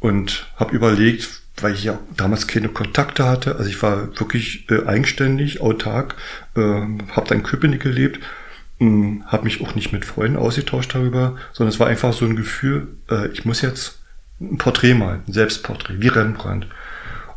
Und 0.00 0.50
habe 0.56 0.74
überlegt, 0.74 1.42
weil 1.60 1.74
ich 1.74 1.84
ja 1.84 1.98
damals 2.16 2.46
keine 2.46 2.68
Kontakte 2.68 3.26
hatte, 3.26 3.56
also 3.56 3.68
ich 3.68 3.82
war 3.82 4.18
wirklich 4.18 4.70
äh, 4.70 4.86
eigenständig, 4.86 5.60
autark, 5.60 6.16
äh, 6.56 6.60
habe 6.60 7.28
dann 7.28 7.38
in 7.38 7.44
Köpenick 7.44 7.82
gelebt, 7.82 8.20
hm, 8.78 9.24
habe 9.26 9.44
mich 9.44 9.60
auch 9.60 9.74
nicht 9.74 9.92
mit 9.92 10.06
Freunden 10.06 10.38
ausgetauscht 10.38 10.94
darüber, 10.94 11.36
sondern 11.52 11.72
es 11.72 11.78
war 11.78 11.86
einfach 11.86 12.14
so 12.14 12.24
ein 12.24 12.36
Gefühl, 12.36 12.88
äh, 13.10 13.28
ich 13.28 13.44
muss 13.44 13.60
jetzt 13.60 13.98
ein 14.40 14.56
Porträt 14.56 14.94
malen, 14.94 15.22
ein 15.28 15.32
Selbstporträt, 15.32 16.00
wie 16.00 16.08
Rembrandt. 16.08 16.66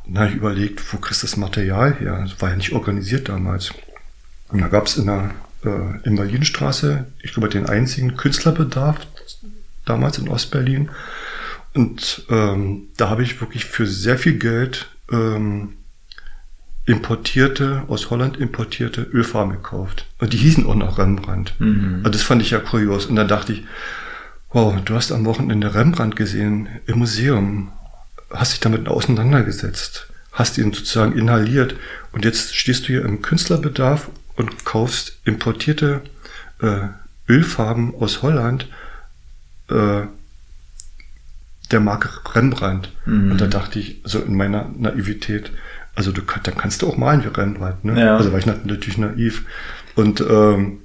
Und 0.06 0.14
dann 0.14 0.24
habe 0.24 0.32
ich 0.32 0.38
überlegt, 0.38 0.94
wo 0.94 0.98
kriegst 0.98 1.22
du 1.22 1.28
das 1.28 1.38
Material 1.38 1.94
her? 1.96 2.20
Das 2.22 2.42
war 2.42 2.50
ja 2.50 2.56
nicht 2.56 2.72
organisiert 2.72 3.28
damals. 3.28 3.74
Und 4.50 4.62
da 4.62 4.68
gab 4.68 4.88
es 4.88 4.98
in 4.98 5.08
der 5.08 5.32
äh, 5.66 6.08
Invalidenstraße, 6.08 7.06
ich 7.22 7.34
glaube, 7.34 7.50
den 7.50 7.66
einzigen 7.66 8.16
Künstlerbedarf 8.18 8.98
damals 9.86 10.18
in 10.18 10.30
Ostberlin. 10.30 10.90
Und 11.74 12.26
ähm, 12.30 12.90
da 12.98 13.10
habe 13.10 13.24
ich 13.24 13.42
wirklich 13.42 13.66
für 13.66 13.88
sehr 13.88 14.18
viel 14.18 14.38
Geld 14.38 14.88
ähm, 15.12 15.74
importierte, 16.86 17.84
aus 17.88 18.10
Holland 18.10 18.38
importierte 18.38 19.02
Ölfarben 19.02 19.54
gekauft. 19.54 20.06
Und 20.20 20.34
die 20.34 20.38
hießen 20.38 20.66
auch 20.66 20.76
noch 20.76 20.98
Rembrandt. 20.98 21.56
Mhm. 21.60 22.00
Also 22.00 22.12
das 22.12 22.24
fand 22.24 22.42
ich 22.42 22.52
ja 22.52 22.60
kurios. 22.60 23.06
Und 23.06 23.16
dann 23.16 23.28
dachte 23.28 23.54
ich, 23.54 23.64
wow, 24.52 24.76
du 24.84 24.94
hast 24.96 25.12
am 25.12 25.26
Wochenende 25.26 25.74
Rembrandt 25.74 26.16
gesehen 26.16 26.68
im 26.86 27.00
Museum, 27.00 27.72
hast 28.30 28.54
dich 28.54 28.60
damit 28.60 28.88
auseinandergesetzt, 28.88 30.08
hast 30.32 30.58
ihn 30.58 30.74
sozusagen 30.74 31.18
inhaliert 31.18 31.76
und 32.12 32.26
jetzt 32.26 32.56
stehst 32.56 32.84
du 32.84 32.88
hier 32.88 33.06
im 33.06 33.22
Künstlerbedarf 33.22 34.10
und 34.36 34.66
kaufst 34.66 35.20
importierte 35.26 36.02
äh, 36.62 36.88
Ölfarben 37.30 37.96
aus 37.96 38.22
Holland 38.22 38.68
äh, 39.70 40.04
der 41.72 41.80
Marke 41.80 42.10
Rembrandt. 42.36 42.92
Mhm. 43.06 43.32
Und 43.32 43.42
da 43.42 43.48
dachte 43.48 43.80
ich, 43.80 44.02
so 44.04 44.20
in 44.20 44.36
meiner 44.36 44.70
Naivität, 44.78 45.52
also 45.96 46.12
du 46.12 46.22
dann 46.22 46.58
kannst 46.58 46.82
du 46.82 46.88
auch 46.88 46.98
malen 46.98 47.24
wie 47.24 47.28
Rembrandt, 47.28 47.86
ne? 47.86 48.00
Ja. 48.00 48.18
Also 48.18 48.32
war 48.32 48.40
ich 48.40 48.46
natürlich 48.46 48.98
naiv. 48.98 49.46
Und 49.96 50.22
ähm, 50.22 50.80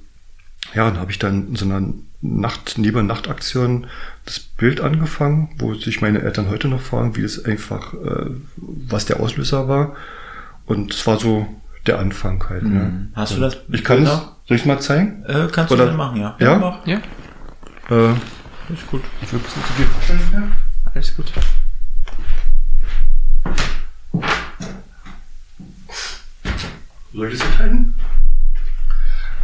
ja, 0.73 0.89
dann 0.89 0.99
habe 0.99 1.11
ich 1.11 1.19
dann 1.19 1.49
in 1.49 1.55
so 1.55 1.65
einer 1.65 1.81
Nacht, 2.21 2.77
neben 2.77 3.07
Nachtaktion 3.07 3.87
das 4.25 4.39
Bild 4.39 4.81
angefangen, 4.81 5.49
wo 5.57 5.73
sich 5.73 6.01
meine 6.01 6.21
Eltern 6.21 6.49
heute 6.49 6.67
noch 6.67 6.81
fragen, 6.81 7.15
wie 7.15 7.21
das 7.21 7.43
einfach, 7.45 7.93
äh, 7.93 8.29
was 8.57 9.05
der 9.05 9.19
Auslöser 9.19 9.67
war. 9.67 9.95
Und 10.65 10.93
es 10.93 11.07
war 11.07 11.17
so 11.17 11.47
der 11.89 11.99
Anfang 11.99 12.43
halt. 12.49 12.63
Ne? 12.63 12.69
Mhm. 12.69 12.75
Ne? 12.75 13.07
Hast 13.15 13.35
du 13.35 13.41
das? 13.41 13.57
Ich 13.69 13.83
kann 13.83 14.03
es, 14.03 14.09
soll 14.09 14.31
ich 14.49 14.61
es 14.61 14.65
mal 14.65 14.79
zeigen? 14.79 15.25
Äh, 15.25 15.47
kannst 15.51 15.71
Oder, 15.71 15.87
du 15.87 15.93
machen, 15.93 16.21
ja. 16.21 16.35
Ja? 16.39 16.81
Ja. 16.85 16.97
Äh, 17.89 18.13
ist 18.71 18.87
gut. 18.87 19.01
Ich 19.21 19.33
will 19.33 19.39
ein 19.39 19.43
bisschen 19.43 19.63
zu 19.63 19.83
vorstellen. 19.83 20.51
Alles 20.93 21.15
gut. 21.15 21.33
Soll 27.11 27.27
ich 27.27 27.39
das 27.39 27.47
enthalten? 27.47 27.95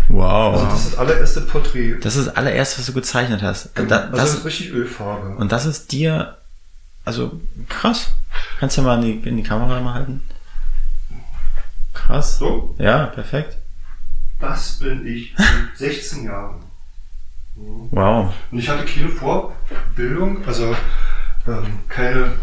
Wow. 0.10 0.54
Also 0.54 0.66
das 0.66 0.86
ist 0.86 0.94
das 0.94 1.00
allererste 1.00 1.42
Porträt. 1.42 1.96
Das 2.02 2.16
ist 2.16 2.28
das 2.28 2.36
allererste, 2.36 2.80
was 2.80 2.86
du 2.86 2.94
gezeichnet 2.94 3.42
hast. 3.42 3.72
Da, 3.74 3.84
das, 3.84 4.02
also 4.04 4.16
das 4.16 4.34
ist 4.36 4.46
richtig 4.46 4.72
Ölfarbe. 4.72 5.36
Und 5.36 5.52
das 5.52 5.66
ist 5.66 5.92
dir, 5.92 6.38
also 7.06 7.42
krass. 7.70 8.12
Kannst 8.60 8.78
du 8.78 8.82
ja 8.82 8.88
mal 8.88 9.04
in 9.04 9.22
die, 9.24 9.28
in 9.28 9.38
die 9.38 9.44
Kamera 9.44 9.82
mal 9.82 9.96
halten? 9.96 10.22
Krass. 12.06 12.38
So? 12.38 12.76
Ja, 12.78 13.08
perfekt. 13.08 13.58
Das 14.40 14.80
bin 14.80 15.06
ich 15.08 15.34
mit 15.38 15.78
16 15.78 16.24
Jahren. 16.26 16.64
Wow. 17.56 18.34
Und 18.52 18.60
ich 18.60 18.70
hatte 18.70 18.86
keine 18.86 19.10
Vorbildung, 19.10 20.46
also 20.46 20.76
ähm, 21.48 21.80
keine, 21.88 22.34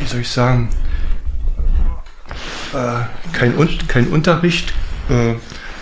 wie 0.00 0.06
soll 0.06 0.20
ich 0.20 0.30
sagen, 0.30 0.70
äh, 2.72 3.00
kein, 3.32 3.54
kein 3.86 4.08
Unterricht. 4.08 4.72
Äh, 5.08 5.34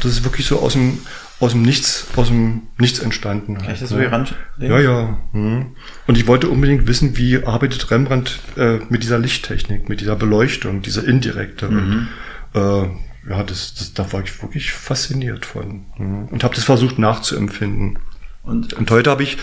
das 0.02 0.12
ist 0.12 0.24
wirklich 0.24 0.46
so 0.46 0.58
aus 0.58 0.72
dem, 0.72 0.98
aus 1.38 1.52
dem 1.52 1.62
Nichts, 1.62 2.08
aus 2.16 2.28
dem 2.28 2.62
Nichts 2.78 2.98
entstanden. 2.98 3.58
Kann 3.58 3.74
ich 3.74 3.80
das 3.80 3.90
so 3.90 3.98
hier 3.98 4.10
ran? 4.10 4.26
Ja, 4.58 4.80
ja. 4.80 5.18
Mhm. 5.32 5.76
Und 6.08 6.18
ich 6.18 6.26
wollte 6.26 6.48
unbedingt 6.48 6.88
wissen, 6.88 7.16
wie 7.16 7.44
arbeitet 7.44 7.90
Rembrandt 7.92 8.40
äh, 8.56 8.78
mit 8.88 9.04
dieser 9.04 9.20
Lichttechnik, 9.20 9.88
mit 9.88 10.00
dieser 10.00 10.16
Beleuchtung, 10.16 10.82
dieser 10.82 11.06
indirekte. 11.06 11.68
Mhm. 11.68 12.08
Äh, 12.54 12.88
ja, 13.28 13.42
das, 13.44 13.74
das, 13.74 13.94
da 13.94 14.12
war 14.12 14.22
ich 14.22 14.42
wirklich 14.42 14.72
fasziniert 14.72 15.46
von. 15.46 15.84
Mhm. 15.96 16.26
Und 16.26 16.44
habe 16.44 16.54
das 16.54 16.64
versucht 16.64 16.98
nachzuempfinden. 16.98 17.98
Und, 18.42 18.72
und 18.72 18.90
heute 18.90 19.10
habe 19.10 19.22
ich, 19.22 19.38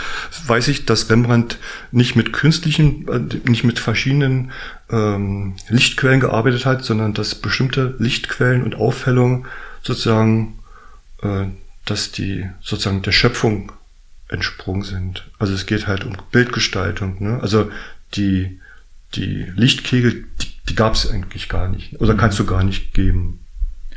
weiß 0.45 0.67
ich, 0.67 0.85
dass 0.85 1.09
Rembrandt 1.09 1.57
nicht 1.91 2.17
mit 2.17 2.33
künstlichen, 2.33 3.07
äh, 3.07 3.49
nicht 3.49 3.63
mit 3.63 3.79
verschiedenen 3.79 4.51
ähm, 4.89 5.55
Lichtquellen 5.69 6.19
gearbeitet 6.19 6.65
hat, 6.65 6.83
sondern 6.83 7.13
dass 7.13 7.35
bestimmte 7.35 7.95
Lichtquellen 7.99 8.63
und 8.63 8.75
Aufhellung 8.75 9.47
sozusagen, 9.83 10.59
äh, 11.21 11.45
dass 11.85 12.11
die 12.11 12.49
sozusagen 12.61 13.01
der 13.01 13.13
Schöpfung 13.13 13.71
entsprungen 14.27 14.83
sind. 14.83 15.29
Also 15.39 15.53
es 15.53 15.65
geht 15.65 15.87
halt 15.87 16.03
um 16.03 16.17
Bildgestaltung. 16.31 17.23
Ne? 17.23 17.39
Also 17.41 17.71
die, 18.15 18.59
die 19.15 19.47
Lichtkegel, 19.55 20.25
die, 20.41 20.48
die 20.69 20.75
gab 20.75 20.93
es 20.93 21.09
eigentlich 21.09 21.49
gar 21.49 21.67
nicht. 21.67 21.99
Oder 21.99 22.15
kannst 22.15 22.39
du 22.39 22.45
gar 22.45 22.63
nicht 22.63 22.93
geben. 22.93 23.39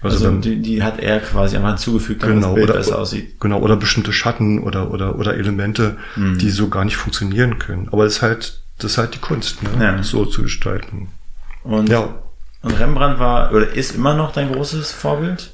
Also, 0.01 0.17
also 0.17 0.31
dann, 0.31 0.41
die, 0.41 0.61
die 0.61 0.83
hat 0.83 0.99
er 0.99 1.21
quasi 1.21 1.57
einfach 1.57 1.71
hinzugefügt, 1.71 2.23
damit 2.23 2.37
genau, 2.37 2.49
das 2.49 2.55
Bild 2.57 2.71
oder, 2.71 2.79
besser 2.79 2.99
aussieht. 2.99 3.41
Genau, 3.41 3.61
oder 3.61 3.77
bestimmte 3.77 4.13
Schatten 4.13 4.59
oder, 4.59 4.91
oder, 4.91 5.19
oder 5.19 5.35
Elemente, 5.35 5.97
mhm. 6.17 6.39
die 6.39 6.51
so 6.51 6.69
gar 6.69 6.85
nicht 6.85 6.97
funktionieren 6.97 7.59
können. 7.59 7.89
Aber 7.93 8.05
das 8.05 8.15
ist 8.15 8.23
halt, 8.23 8.63
das 8.79 8.93
ist 8.93 8.99
halt 8.99 9.15
die 9.15 9.21
Kunst, 9.21 9.63
ne? 9.63 9.71
Ja. 9.81 10.03
so 10.03 10.25
zu 10.25 10.43
gestalten. 10.43 11.09
Und, 11.63 11.89
ja. 11.89 12.09
und 12.63 12.81
Rembrandt 12.81 13.21
war 13.21 13.53
oder 13.53 13.73
ist 13.73 13.95
immer 13.95 14.15
noch 14.15 14.33
dein 14.33 14.51
großes 14.51 14.91
Vorbild? 14.91 15.53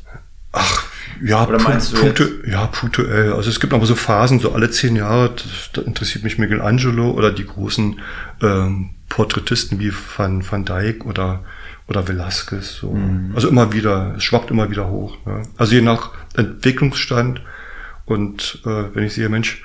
Ach, 0.53 0.87
ja, 1.23 1.47
Oder 1.47 1.61
meinst 1.61 1.93
du 1.93 2.01
punktu 2.01 2.25
ja, 2.47 2.67
punktuell. 2.67 3.33
Also 3.33 3.51
es 3.51 3.61
gibt 3.61 3.75
aber 3.75 3.87
so 3.87 3.95
Phasen, 3.95 4.41
so 4.41 4.53
alle 4.53 4.71
zehn 4.71 4.97
Jahre, 4.97 5.35
da 5.73 5.83
interessiert 5.83 6.25
mich 6.25 6.39
Michelangelo 6.39 7.11
oder 7.11 7.33
die 7.33 7.45
großen 7.45 8.01
ähm, 8.41 8.91
Porträtisten 9.19 9.81
wie 9.81 9.93
Van, 10.17 10.49
Van 10.49 10.65
Dyck 10.65 11.05
oder 11.05 11.43
oder 11.89 12.07
Velasquez. 12.07 12.77
So. 12.77 12.93
Mhm. 12.93 13.33
Also 13.35 13.49
immer 13.49 13.73
wieder, 13.73 14.15
es 14.17 14.23
schwappt 14.23 14.53
immer 14.53 14.71
wieder 14.71 14.89
hoch. 14.89 15.17
Ne? 15.27 15.43
Also 15.57 15.75
je 15.75 15.81
nach 15.81 16.13
Entwicklungsstand 16.37 17.41
und 18.05 18.63
äh, 18.65 18.95
wenn 18.95 19.03
ich 19.03 19.15
sehe, 19.15 19.29
Mensch, 19.29 19.65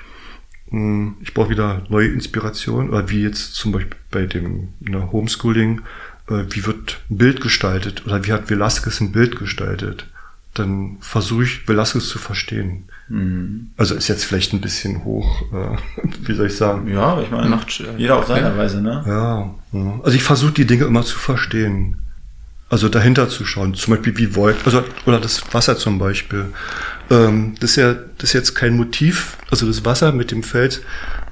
mh, 0.70 0.80
hm, 0.80 1.16
ich 1.20 1.34
brauche 1.34 1.50
wieder 1.50 1.84
neue 1.88 2.08
Inspiration, 2.08 2.90
oder 2.90 3.08
wie 3.10 3.22
jetzt 3.22 3.54
zum 3.54 3.70
Beispiel 3.70 3.96
bei 4.10 4.26
dem 4.26 4.70
ne, 4.80 5.12
Homeschooling, 5.12 5.82
äh, 6.28 6.42
wie 6.50 6.66
wird 6.66 7.00
ein 7.08 7.18
Bild 7.18 7.40
gestaltet 7.40 8.04
oder 8.06 8.24
wie 8.24 8.32
hat 8.32 8.50
Velasquez 8.50 9.00
ein 9.00 9.12
Bild 9.12 9.38
gestaltet? 9.38 10.08
Dann 10.54 10.98
versuche 11.00 11.44
ich 11.44 11.68
Velasquez 11.68 12.08
zu 12.08 12.18
verstehen. 12.18 12.84
Mhm. 13.08 13.70
Also 13.76 13.94
ist 13.94 14.08
jetzt 14.08 14.24
vielleicht 14.24 14.52
ein 14.52 14.60
bisschen 14.60 15.04
hoch, 15.04 15.42
äh, 15.52 15.76
wie 16.26 16.34
soll 16.34 16.46
ich 16.46 16.56
sagen? 16.56 16.88
Ja, 16.88 17.20
ich 17.20 17.30
meine, 17.30 17.48
macht 17.48 17.82
jeder 17.98 18.18
auf 18.18 18.26
seine 18.26 18.56
Weise, 18.56 18.80
ne? 18.80 19.02
Ja, 19.06 19.54
ja. 19.72 20.00
also 20.02 20.16
ich 20.16 20.22
versuche 20.22 20.52
die 20.52 20.66
Dinge 20.66 20.84
immer 20.84 21.02
zu 21.02 21.18
verstehen. 21.18 21.98
Also 22.70 22.88
dahinter 22.88 23.28
zu 23.28 23.44
schauen, 23.44 23.74
zum 23.74 23.94
Beispiel 23.94 24.16
wie 24.16 24.34
Wolken, 24.34 24.62
also, 24.64 24.82
oder 25.06 25.20
das 25.20 25.42
Wasser 25.52 25.76
zum 25.76 25.98
Beispiel. 25.98 26.46
Ähm, 27.10 27.54
das 27.60 27.70
ist 27.70 27.76
ja 27.76 27.92
das 27.92 28.30
ist 28.30 28.32
jetzt 28.32 28.54
kein 28.54 28.76
Motiv, 28.76 29.36
also 29.50 29.66
das 29.66 29.84
Wasser 29.84 30.12
mit 30.12 30.30
dem 30.30 30.42
Feld, 30.42 30.82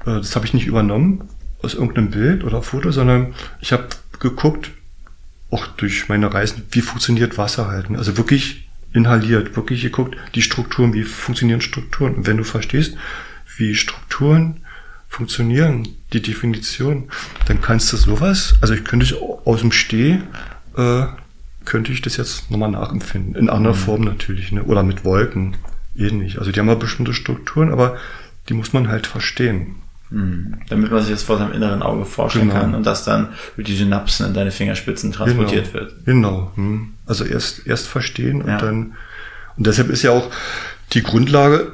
äh, 0.05 0.17
das 0.17 0.35
habe 0.35 0.45
ich 0.45 0.53
nicht 0.53 0.67
übernommen 0.67 1.27
aus 1.61 1.73
irgendeinem 1.73 2.11
Bild 2.11 2.43
oder 2.43 2.61
Foto, 2.61 2.91
sondern 2.91 3.33
ich 3.61 3.73
habe 3.73 3.87
geguckt, 4.19 4.71
auch 5.49 5.67
durch 5.67 6.09
meine 6.09 6.33
Reisen, 6.33 6.63
wie 6.71 6.81
funktioniert 6.81 7.37
Wasser 7.37 7.67
halten. 7.67 7.95
Also 7.95 8.17
wirklich 8.17 8.62
inhaliert, 8.93 9.55
wirklich 9.55 9.81
geguckt, 9.81 10.15
die 10.35 10.41
Strukturen, 10.41 10.93
wie 10.93 11.03
funktionieren 11.03 11.61
Strukturen. 11.61 12.15
Und 12.15 12.27
wenn 12.27 12.37
du 12.37 12.43
verstehst, 12.43 12.95
wie 13.57 13.75
Strukturen 13.75 14.61
funktionieren, 15.07 15.87
die 16.11 16.21
Definition, 16.21 17.09
dann 17.47 17.61
kannst 17.61 17.91
du 17.93 17.97
sowas, 17.97 18.55
also 18.61 18.73
ich 18.73 18.83
könnte 18.83 19.15
aus 19.45 19.61
dem 19.61 19.71
Steh 19.71 20.19
äh, 20.75 21.05
könnte 21.65 21.91
ich 21.91 22.01
das 22.01 22.17
jetzt 22.17 22.51
nochmal 22.51 22.71
nachempfinden. 22.71 23.35
In 23.35 23.49
anderer 23.49 23.75
Form 23.75 24.01
natürlich, 24.01 24.51
ne? 24.51 24.63
Oder 24.63 24.83
mit 24.83 25.05
Wolken. 25.05 25.55
Ähnlich. 25.95 26.39
Also 26.39 26.51
die 26.51 26.59
haben 26.59 26.67
ja 26.67 26.75
bestimmte 26.75 27.13
Strukturen, 27.13 27.71
aber 27.71 27.97
die 28.49 28.53
muss 28.53 28.73
man 28.73 28.87
halt 28.87 29.07
verstehen. 29.07 29.75
Mhm. 30.13 30.53
Damit 30.69 30.91
man 30.91 31.01
sich 31.01 31.11
das 31.11 31.23
vor 31.23 31.39
seinem 31.39 31.53
inneren 31.53 31.81
Auge 31.81 32.05
vorstellen 32.05 32.49
Genau. 32.49 32.61
kann 32.61 32.75
und 32.75 32.85
das 32.85 33.03
dann 33.03 33.29
über 33.55 33.63
die 33.63 33.75
Synapsen 33.75 34.27
in 34.27 34.33
deine 34.33 34.51
Fingerspitzen 34.51 35.11
transportiert 35.11 35.71
genau. 35.71 35.85
wird. 35.85 36.05
Genau. 36.05 36.51
Hm. 36.55 36.93
Also 37.07 37.25
erst, 37.25 37.65
erst 37.65 37.87
verstehen 37.87 38.43
und 38.43 38.47
Ja. 38.49 38.57
dann. 38.59 38.93
Und 39.57 39.67
deshalb 39.67 39.89
ist 39.89 40.03
ja 40.03 40.11
auch 40.11 40.29
die 40.93 41.01
Grundlage, 41.01 41.71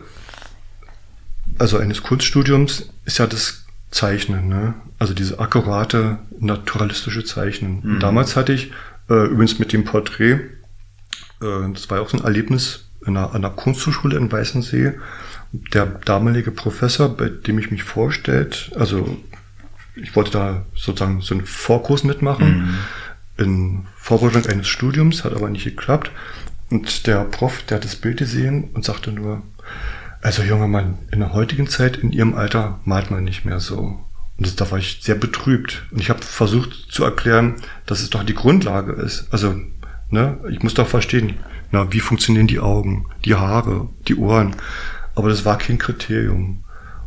also 1.58 1.78
eines 1.78 2.02
Kunststudiums, 2.02 2.90
ist 3.06 3.18
ja 3.18 3.28
das 3.28 3.66
Zeichnen, 3.92 4.48
ne? 4.48 4.76
Also 5.00 5.14
diese 5.14 5.40
akkurate, 5.40 6.20
naturalistische 6.40 7.24
Zeichnen. 7.24 7.80
Und 7.80 8.00
damals 8.02 8.36
hatte 8.36 8.54
ich, 8.54 8.72
äh, 9.10 9.26
übrigens 9.26 9.60
mit 9.60 9.74
dem 9.74 9.84
Porträt, 9.84 10.34
äh, 11.42 11.74
das 11.74 11.90
war 11.90 11.98
ja 11.98 12.04
auch 12.04 12.10
so 12.10 12.18
ein 12.18 12.24
Erlebnis 12.24 12.86
in 13.06 13.18
einer, 13.18 13.34
an 13.34 13.42
der 13.42 13.52
Kunsthochschule 13.52 14.16
in 14.18 14.32
Weißensee. 14.32 14.94
Der 15.52 15.86
damalige 15.86 16.52
Professor, 16.52 17.10
bei 17.10 17.30
dem 17.30 17.58
ich 17.58 17.72
mich 17.72 17.84
vorstellt, 17.84 18.72
also 18.76 19.18
ich 19.96 20.16
wollte 20.16 20.32
da 20.32 20.66
sozusagen 20.76 21.22
so 21.22 21.34
einen 21.34 21.46
Vorkurs 21.46 22.04
mitmachen 22.04 22.78
in 23.38 23.88
Vorbereitung 23.98 24.46
eines 24.52 24.68
Studiums, 24.68 25.24
hat 25.24 25.34
aber 25.34 25.50
nicht 25.50 25.64
geklappt. 25.64 26.12
Und 26.70 27.08
der 27.08 27.24
Prof, 27.24 27.64
der 27.64 27.78
hat 27.78 27.86
das 27.86 27.96
Bild 27.96 28.18
gesehen 28.18 28.70
und 28.74 28.86
sagte 28.86 29.12
nur, 29.12 29.42
also 30.22 30.44
junger 30.44 30.68
Mann, 30.68 31.00
in 31.12 31.20
der 31.20 31.34
heutigen 31.34 31.68
Zeit, 31.68 31.98
in 31.98 32.12
ihrem 32.12 32.36
Alter, 32.36 32.80
malt 32.84 33.10
man 33.10 33.24
nicht 33.24 33.46
mehr 33.46 33.60
so. 33.60 33.78
Und 34.38 34.48
das, 34.48 34.56
da 34.56 34.70
war 34.70 34.78
ich 34.78 35.00
sehr 35.02 35.16
betrübt. 35.16 35.86
Und 35.92 36.02
ich 36.02 36.10
habe 36.10 36.22
versucht 36.22 36.92
zu 36.92 37.04
erklären, 37.04 37.56
dass 37.86 38.02
es 38.02 38.10
doch 38.10 38.24
die 38.24 38.36
Grundlage 38.36 38.94
ist. 38.94 39.28
Also, 39.32 39.56
ne, 40.10 40.38
ich 40.50 40.62
muss 40.62 40.74
doch 40.74 40.88
verstehen, 40.88 41.36
na, 41.72 41.92
wie 41.92 42.00
funktionieren 42.00 42.48
die 42.48 42.60
Augen, 42.60 43.06
die 43.26 43.36
Haare, 43.36 43.90
die 44.08 44.16
Ohren. 44.16 44.56
Aber 45.16 45.30
das 45.30 45.46
war 45.46 45.58
kein 45.58 45.78
Kriterium. 45.78 46.64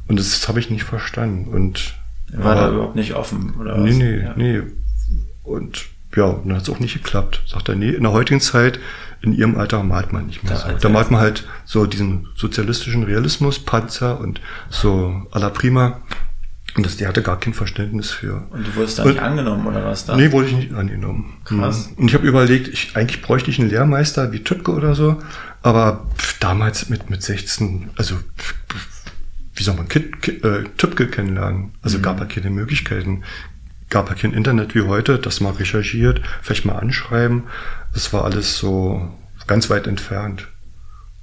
Und 0.08 0.18
das 0.18 0.46
habe 0.48 0.60
ich 0.60 0.70
nicht 0.70 0.84
verstanden. 0.84 1.48
Und 1.52 1.94
War 2.34 2.54
da 2.54 2.70
überhaupt 2.70 2.96
nicht 2.96 3.14
offen, 3.14 3.54
oder 3.60 3.74
was? 3.74 3.82
Nee, 3.84 3.92
nee, 3.94 4.16
Ja. 4.22 4.34
nee. 4.36 4.62
Und 5.42 5.86
ja, 6.14 6.24
und 6.24 6.48
dann 6.48 6.56
hat 6.56 6.64
es 6.64 6.70
auch 6.70 6.78
nicht 6.80 6.94
geklappt. 6.94 7.42
Sagt 7.46 7.68
er, 7.68 7.74
nee, 7.74 7.90
in 7.90 8.02
der 8.02 8.12
heutigen 8.12 8.40
Zeit, 8.40 8.78
in 9.22 9.32
ihrem 9.32 9.56
Alter 9.56 9.82
malt 9.82 10.12
man 10.12 10.26
nicht 10.26 10.42
mehr 10.44 10.52
Da- 10.52 10.70
so. 10.72 10.76
Da 10.78 10.88
malt 10.88 11.10
man 11.10 11.20
halt 11.20 11.46
so 11.64 11.86
diesen 11.86 12.28
sozialistischen 12.36 13.04
Realismus, 13.04 13.58
Panzer 13.60 14.20
und 14.20 14.40
so 14.68 15.26
à 15.32 15.38
la 15.38 15.48
prima. 15.48 16.00
Und 16.76 16.86
das, 16.86 16.96
der 16.96 17.08
hatte 17.08 17.22
gar 17.22 17.38
kein 17.38 17.52
Verständnis 17.54 18.10
für. 18.10 18.46
Und 18.50 18.66
du 18.66 18.74
wurdest 18.76 18.98
da 18.98 19.04
nicht 19.04 19.18
angenommen, 19.20 19.66
oder 19.66 19.84
was 19.84 20.06
da? 20.06 20.16
Nee, 20.16 20.32
wurde 20.32 20.48
ich 20.48 20.56
nicht 20.56 20.72
angenommen. 20.72 21.34
Krass. 21.44 21.90
Mhm. 21.90 21.96
Und 22.02 22.08
ich 22.08 22.14
habe 22.14 22.26
überlegt, 22.26 22.68
ich, 22.68 22.96
eigentlich 22.96 23.20
bräuchte 23.22 23.50
ich 23.50 23.58
einen 23.60 23.68
Lehrmeister 23.68 24.32
wie 24.32 24.42
Tübke 24.42 24.72
oder 24.72 24.94
so, 24.94 25.18
aber 25.62 26.06
pf, 26.16 26.38
damals 26.38 26.88
mit, 26.88 27.10
mit 27.10 27.22
16, 27.22 27.90
also 27.96 28.16
pf, 28.16 28.54
pf, 28.68 28.92
wie 29.54 29.62
soll 29.62 29.76
man 29.76 29.88
Kid, 29.88 30.22
Kid, 30.22 30.44
äh, 30.44 30.64
Tübke 30.76 31.08
kennenlernen? 31.08 31.72
Also 31.82 32.00
gab 32.00 32.18
ja 32.20 32.26
keine 32.26 32.50
Möglichkeiten. 32.50 33.22
Gab 33.90 34.08
ja 34.08 34.14
kein 34.14 34.32
Internet 34.32 34.74
wie 34.74 34.82
heute, 34.82 35.18
das 35.18 35.40
mal 35.40 35.52
recherchiert, 35.52 36.22
vielleicht 36.40 36.64
mal 36.64 36.76
anschreiben. 36.76 37.44
Das 37.92 38.12
war 38.12 38.24
alles 38.24 38.56
so 38.56 39.12
ganz 39.46 39.68
weit 39.68 39.86
entfernt. 39.86 40.48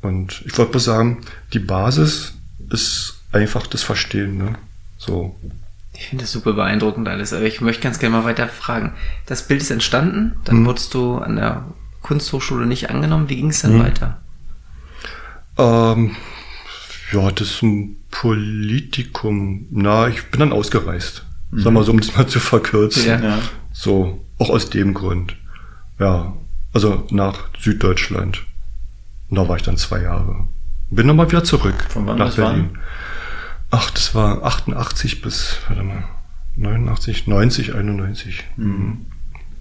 Und 0.02 0.44
ich 0.46 0.58
wollte 0.58 0.72
bloß 0.72 0.84
sagen, 0.84 1.22
die 1.52 1.60
Basis 1.60 2.34
ist 2.70 3.22
einfach 3.32 3.68
das 3.68 3.84
Verstehen, 3.84 4.38
ne? 4.38 4.56
So. 4.98 5.36
Ich 5.94 6.08
finde 6.08 6.24
das 6.24 6.32
super 6.32 6.54
beeindruckend 6.54 7.08
alles, 7.08 7.34
aber 7.34 7.46
ich 7.46 7.60
möchte 7.60 7.82
ganz 7.82 8.00
gerne 8.00 8.18
mal 8.18 8.24
weiter 8.24 8.48
fragen. 8.48 8.94
Das 9.26 9.48
Bild 9.48 9.62
ist 9.62 9.72
entstanden, 9.72 10.36
dann 10.46 10.66
wurdest 10.66 10.94
du 10.94 11.18
an 11.18 11.36
der 11.36 11.66
Kunsthochschule 12.02 12.66
nicht 12.66 12.90
angenommen. 12.90 13.28
Wie 13.28 13.36
ging 13.36 13.50
es 13.50 13.62
dann 13.62 13.80
weiter? 13.80 14.22
Ähm, 15.60 16.16
ja, 17.12 17.32
das 17.32 17.50
ist 17.52 17.62
ein 17.64 17.98
Politikum. 18.10 19.68
Na, 19.72 20.08
ich 20.08 20.24
bin 20.32 20.40
dann 20.40 20.54
ausgereist. 20.54 21.26
Sag 21.52 21.74
mal 21.74 21.84
so, 21.84 21.92
um 21.92 22.00
das 22.00 22.16
mal 22.16 22.28
zu 22.28 22.40
verkürzen. 22.40 23.08
Ja. 23.08 23.20
Ja. 23.20 23.40
So, 23.72 24.26
auch 24.38 24.50
aus 24.50 24.70
dem 24.70 24.94
Grund. 24.94 25.36
Ja, 26.00 26.34
also 26.74 27.08
nach 27.10 27.50
Süddeutschland. 27.60 28.46
Und 29.30 29.38
da 29.38 29.48
war 29.48 29.58
ich 29.58 29.64
dann 29.64 29.78
zwei 29.78 30.02
Jahre. 30.02 30.48
Bin 30.92 31.08
nochmal 31.08 31.30
wieder 31.30 31.44
zurück 31.44 31.86
Von 31.90 32.08
wann 32.08 32.18
nach 32.18 32.28
bis 32.28 32.38
wann? 32.38 32.56
Berlin. 32.56 32.78
Ach, 33.72 33.92
das 33.92 34.16
war 34.16 34.44
88 34.44 35.22
bis, 35.22 35.58
warte 35.68 35.84
mal, 35.84 36.04
89, 36.56 37.28
90, 37.28 37.76
91. 37.76 38.44
Mhm. 38.58 39.06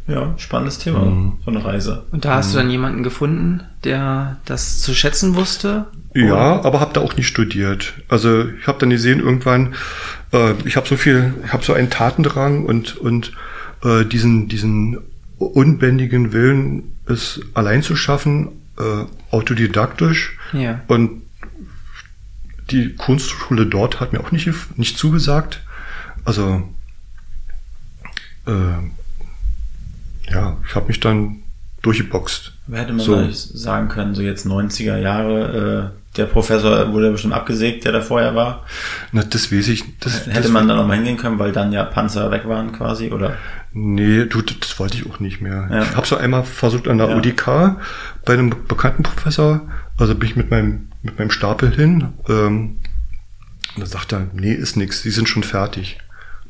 Ja, 0.09 0.35
spannendes 0.39 0.79
Thema, 0.79 1.01
Mhm. 1.01 1.33
so 1.45 1.51
eine 1.51 1.63
Reise. 1.65 2.07
Und 2.13 2.25
da 2.25 2.37
hast 2.37 2.55
du 2.55 2.57
dann 2.59 2.71
jemanden 2.71 3.03
gefunden, 3.03 3.61
der 3.85 4.39
das 4.47 4.81
zu 4.81 4.95
schätzen 4.95 5.35
wusste? 5.35 5.87
Ja, 6.15 6.63
aber 6.63 6.81
habe 6.81 6.95
da 6.95 7.03
auch 7.03 7.15
nicht 7.17 7.29
studiert. 7.29 7.93
Also 8.09 8.49
ich 8.49 8.67
habe 8.67 8.79
dann 8.79 8.89
gesehen 8.89 9.21
irgendwann, 9.21 9.75
äh, 10.33 10.55
ich 10.65 10.77
habe 10.77 10.89
so 10.89 10.97
viel, 10.97 11.35
ich 11.45 11.53
habe 11.53 11.63
so 11.63 11.75
einen 11.75 11.91
Tatendrang 11.91 12.65
und 12.65 12.97
und 12.97 13.33
äh, 13.85 14.05
diesen 14.07 14.49
diesen 14.49 14.99
unbändigen 15.37 16.33
Willen, 16.33 16.97
es 17.07 17.41
allein 17.53 17.83
zu 17.83 17.95
schaffen, 17.95 18.49
äh, 18.79 19.05
autodidaktisch. 19.31 20.39
Ja. 20.55 20.81
Und 20.89 21.23
die 22.71 22.95
Kunstschule 22.95 23.67
dort 23.67 24.01
hat 24.01 24.15
mir 24.15 24.21
auch 24.21 24.33
nicht 24.33 24.51
nicht 24.77 24.97
zugesagt. 24.97 25.63
Also 26.25 26.63
äh, 28.47 28.53
ja, 30.31 30.57
ich 30.67 30.75
habe 30.75 30.89
mich 30.89 31.01
dann 31.01 31.37
durchgeboxt. 31.83 32.53
Wer 32.67 32.81
hätte 32.83 32.93
man 32.93 33.05
So. 33.05 33.31
sagen 33.31 33.89
können, 33.89 34.15
so 34.15 34.23
jetzt 34.23 34.47
90er 34.47 34.99
Jahre, 34.99 35.93
äh, 35.95 36.17
der 36.17 36.25
Professor 36.27 36.93
wurde 36.93 37.13
bestimmt 37.13 37.35
abgesägt, 37.35 37.85
der 37.85 37.93
da 37.93 38.01
vorher 38.01 38.35
war. 38.35 38.65
Na, 39.13 39.23
das 39.23 39.53
weiß 39.53 39.69
ich. 39.69 39.85
Das, 40.01 40.27
Hätte 40.27 40.43
das, 40.43 40.51
man 40.51 40.67
da 40.67 40.75
nochmal 40.75 40.97
hingehen 40.97 41.17
können, 41.17 41.39
weil 41.39 41.53
dann 41.53 41.71
ja 41.73 41.85
Panzer 41.85 42.31
weg 42.31 42.43
waren 42.49 42.73
quasi, 42.73 43.11
oder? 43.13 43.37
Nee, 43.73 44.25
du, 44.25 44.43
das 44.43 44.59
das 44.61 44.79
wollte 44.81 44.97
ich 44.97 45.09
auch 45.09 45.21
nicht 45.21 45.41
mehr. 45.41 45.69
Ja. 45.71 45.83
Ich 45.83 45.95
habe 45.97 46.07
so 46.07 46.17
einmal 46.17 46.43
versucht 46.45 46.89
an 46.89 46.99
der 46.99 47.11
Ja. 47.11 47.17
UDK 47.17 47.77
bei 48.25 48.33
einem 48.33 48.53
bekannten 48.67 49.03
Professor, 49.05 49.61
also 49.99 50.15
bin 50.15 50.29
ich 50.29 50.37
mit 50.37 50.51
meinem, 50.51 50.89
mit 51.03 51.19
meinem 51.19 51.31
Stapel 51.31 51.71
hin, 51.75 52.09
ähm, 52.29 52.79
und 53.77 53.83
dann 53.83 53.87
sagt 53.87 54.13
er, 54.13 54.27
nee, 54.33 54.53
ist 54.53 54.77
nix, 54.77 55.03
die 55.03 55.11
sind 55.11 55.29
schon 55.29 55.45
fertig. 55.45 55.99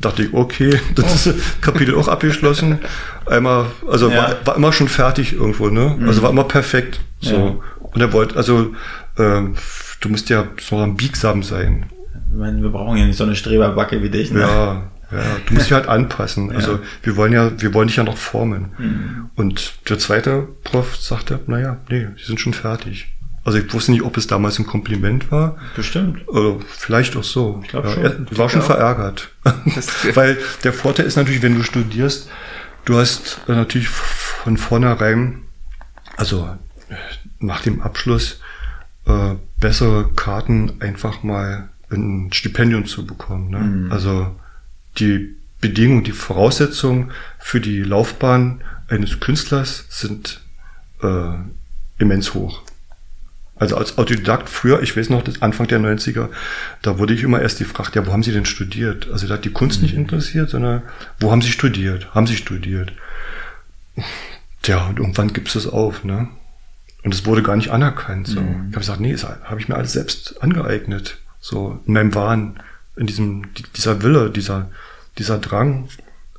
Dachte 0.01 0.23
ich, 0.25 0.33
okay, 0.33 0.81
das 0.95 1.27
ist 1.27 1.61
Kapitel 1.61 1.95
auch 1.97 2.09
abgeschlossen. 2.09 2.79
Einmal, 3.27 3.67
also 3.91 4.11
Ja. 4.11 4.17
war, 4.23 4.47
war 4.47 4.57
immer 4.57 4.73
schon 4.73 4.89
fertig 4.89 5.33
irgendwo, 5.35 5.69
ne? 5.71 5.99
Also 6.07 6.23
war 6.23 6.31
immer 6.31 6.45
perfekt. 6.45 7.01
So. 7.21 7.63
Und 7.81 8.01
er 8.01 8.13
wollte, 8.13 8.37
also 8.37 8.75
ähm, 9.19 9.57
du 10.01 10.09
musst 10.09 10.29
ja 10.31 10.47
so 10.61 10.87
biegsam 10.87 11.43
sein. 11.43 11.87
Ich 12.31 12.39
meine, 12.39 12.63
wir 12.63 12.69
brauchen 12.71 12.97
ja 12.99 13.07
nicht 13.07 13.17
so 13.17 13.25
eine 13.25 13.35
Streberbacke 13.35 14.03
wie 14.03 14.11
dich, 14.11 14.31
ne? 14.31 14.41
Ja, 14.41 14.91
ja, 15.11 15.23
du 15.47 15.55
musst 15.55 15.67
dich 15.67 15.73
halt 15.73 15.89
anpassen. 15.89 16.53
Also 16.53 16.81
wir 17.03 17.17
wollen 17.17 17.33
ja, 17.33 17.51
wir 17.61 17.73
wollen 17.75 17.89
dich 17.89 17.97
ja 17.97 18.05
noch 18.05 18.19
formen. 18.19 18.73
Mhm. 18.79 19.31
Und 19.35 19.73
der 19.89 19.99
zweite 19.99 20.47
Prof 20.65 20.97
sagte, 20.97 21.41
naja, 21.47 21.79
nee, 21.89 22.07
die 22.19 22.25
sind 22.25 22.39
schon 22.41 22.53
fertig. 22.53 23.09
Also 23.49 23.61
ich 23.61 23.73
wusste 23.73 23.93
nicht, 23.93 24.03
ob 24.03 24.15
es 24.19 24.27
damals 24.27 24.59
ein 24.59 24.67
Kompliment 24.67 25.33
war. 25.33 25.57
Bestimmt. 25.75 26.29
Oder 26.29 26.57
vielleicht 26.69 27.17
auch 27.17 27.25
so. 27.25 27.65
glaub 27.67 27.87
ja, 27.87 27.91
schon. 27.93 28.05
Er 28.05 28.37
war 28.37 28.45
Ich 28.45 28.53
schon 28.53 28.61
auch. 28.61 28.67
verärgert. 28.67 29.31
Weil 30.15 30.37
der 30.65 30.75
Vorteil 30.75 31.07
ist 31.07 31.17
natürlich, 31.17 31.41
wenn 31.41 31.55
du 31.55 31.63
studierst, 31.63 32.29
du 32.85 32.99
hast 32.99 33.41
äh, 33.49 33.53
natürlich 33.53 33.89
von 33.89 34.59
vornherein, 34.59 35.45
also 36.19 36.47
äh, 36.91 36.95
nach 37.39 37.63
dem 37.63 37.81
Abschluss, 37.81 38.39
äh, 39.07 39.37
bessere 39.59 40.11
Karten 40.11 40.75
einfach 40.81 41.23
mal 41.23 41.71
ein 41.91 42.29
Stipendium 42.35 42.85
zu 42.85 43.07
bekommen. 43.07 43.49
Ne? 43.49 43.61
Mhm. 43.61 43.93
Also 43.93 44.37
die 44.99 45.37
Bedingungen, 45.63 46.05
die 46.05 46.13
Voraussetzungen 46.13 47.13
für 47.39 47.63
die 47.63 47.79
Laufbahn 47.83 48.61
eines 48.89 49.21
Künstlers 49.21 49.87
sind 49.89 50.43
äh, 51.03 51.31
immens 51.99 52.35
hoch. 52.35 52.61
Also 53.59 53.77
als 53.77 53.99
Autodidakt 53.99 54.49
früher, 54.49 54.83
ich 54.83 54.97
weiß 54.97 55.11
noch, 55.11 55.23
das 55.23 55.43
Anfang 55.43 55.67
der 55.67 55.81
90er, 55.81 56.29
da 56.83 56.99
wurde 56.99 57.15
ich 57.15 57.23
immer 57.23 57.41
erst 57.41 57.59
gefragt, 57.59 57.95
ja, 57.97 58.07
wo 58.07 58.13
haben 58.13 58.23
Sie 58.23 58.33
denn 58.33 58.45
studiert? 58.47 59.09
Also 59.11 59.27
da 59.27 59.35
hat 59.35 59.45
die 59.45 59.51
Kunst 59.53 59.83
nicht 59.83 59.95
interessiert, 59.95 60.51
sondern 60.51 60.83
wo 61.19 61.31
haben 61.33 61.43
Sie 61.43 61.51
studiert? 61.51 62.15
Haben 62.15 62.27
Sie 62.27 62.37
studiert? 62.37 62.93
Tja, 64.63 64.87
und 64.87 64.99
irgendwann 64.99 65.33
gibst 65.33 65.55
du 65.55 65.59
es 65.59 65.67
auf, 65.67 66.05
ne? 66.05 66.29
Und 67.05 67.15
es 67.15 67.25
wurde 67.27 67.43
gar 67.43 67.57
nicht 67.57 67.71
anerkannt. 67.71 68.27
So. 68.27 68.41
Ich 68.41 68.47
habe 68.47 68.81
gesagt, 68.81 69.01
nee, 69.01 69.13
das 69.13 69.25
habe 69.25 69.61
ich 69.61 69.69
mir 69.69 69.77
alles 69.77 69.93
selbst 69.93 70.43
angeeignet. 70.43 71.19
So 71.41 71.81
in 71.87 71.95
meinem 71.95 72.15
Wahn, 72.15 72.61
in 72.97 73.07
diesem, 73.07 73.55
die- 73.55 73.63
dieser 73.77 74.03
Wille, 74.03 74.31
dieser, 74.31 74.69
dieser 75.17 75.39
Drang, 75.39 75.89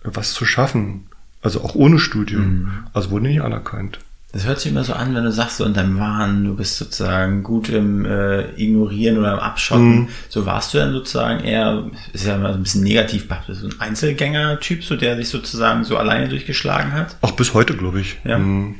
was 0.03 0.33
zu 0.33 0.45
schaffen. 0.45 1.05
Also 1.41 1.61
auch 1.63 1.75
ohne 1.75 1.99
Studium. 1.99 2.83
Also 2.93 3.11
wurde 3.11 3.27
nicht 3.27 3.41
anerkannt. 3.41 3.99
Das 4.31 4.45
hört 4.45 4.59
sich 4.59 4.71
immer 4.71 4.83
so 4.83 4.93
an, 4.93 5.15
wenn 5.15 5.23
du 5.23 5.31
sagst, 5.31 5.57
so 5.57 5.65
in 5.65 5.73
deinem 5.73 5.99
Wahn, 5.99 6.45
du 6.45 6.55
bist 6.55 6.77
sozusagen 6.77 7.41
gut 7.41 7.67
im 7.69 8.05
äh, 8.05 8.41
Ignorieren 8.61 9.17
oder 9.17 9.33
im 9.33 9.39
Abschotten. 9.39 10.01
Mhm. 10.01 10.07
So 10.29 10.45
warst 10.45 10.71
du 10.73 10.77
dann 10.77 10.91
sozusagen 10.91 11.43
eher, 11.43 11.85
ist 12.13 12.27
ja 12.27 12.37
mal 12.37 12.51
so 12.53 12.59
ein 12.59 12.63
bisschen 12.63 12.83
negativ 12.83 13.25
so 13.47 13.67
ein 13.67 13.73
Einzelgänger-Typ, 13.79 14.83
so 14.83 14.95
der 14.95 15.15
sich 15.17 15.29
sozusagen 15.29 15.83
so 15.83 15.97
alleine 15.97 16.29
durchgeschlagen 16.29 16.93
hat? 16.93 17.15
Auch 17.21 17.31
bis 17.31 17.55
heute, 17.55 17.75
glaube 17.75 18.01
ich. 18.01 18.17
Ja. 18.23 18.37
Mhm. 18.37 18.75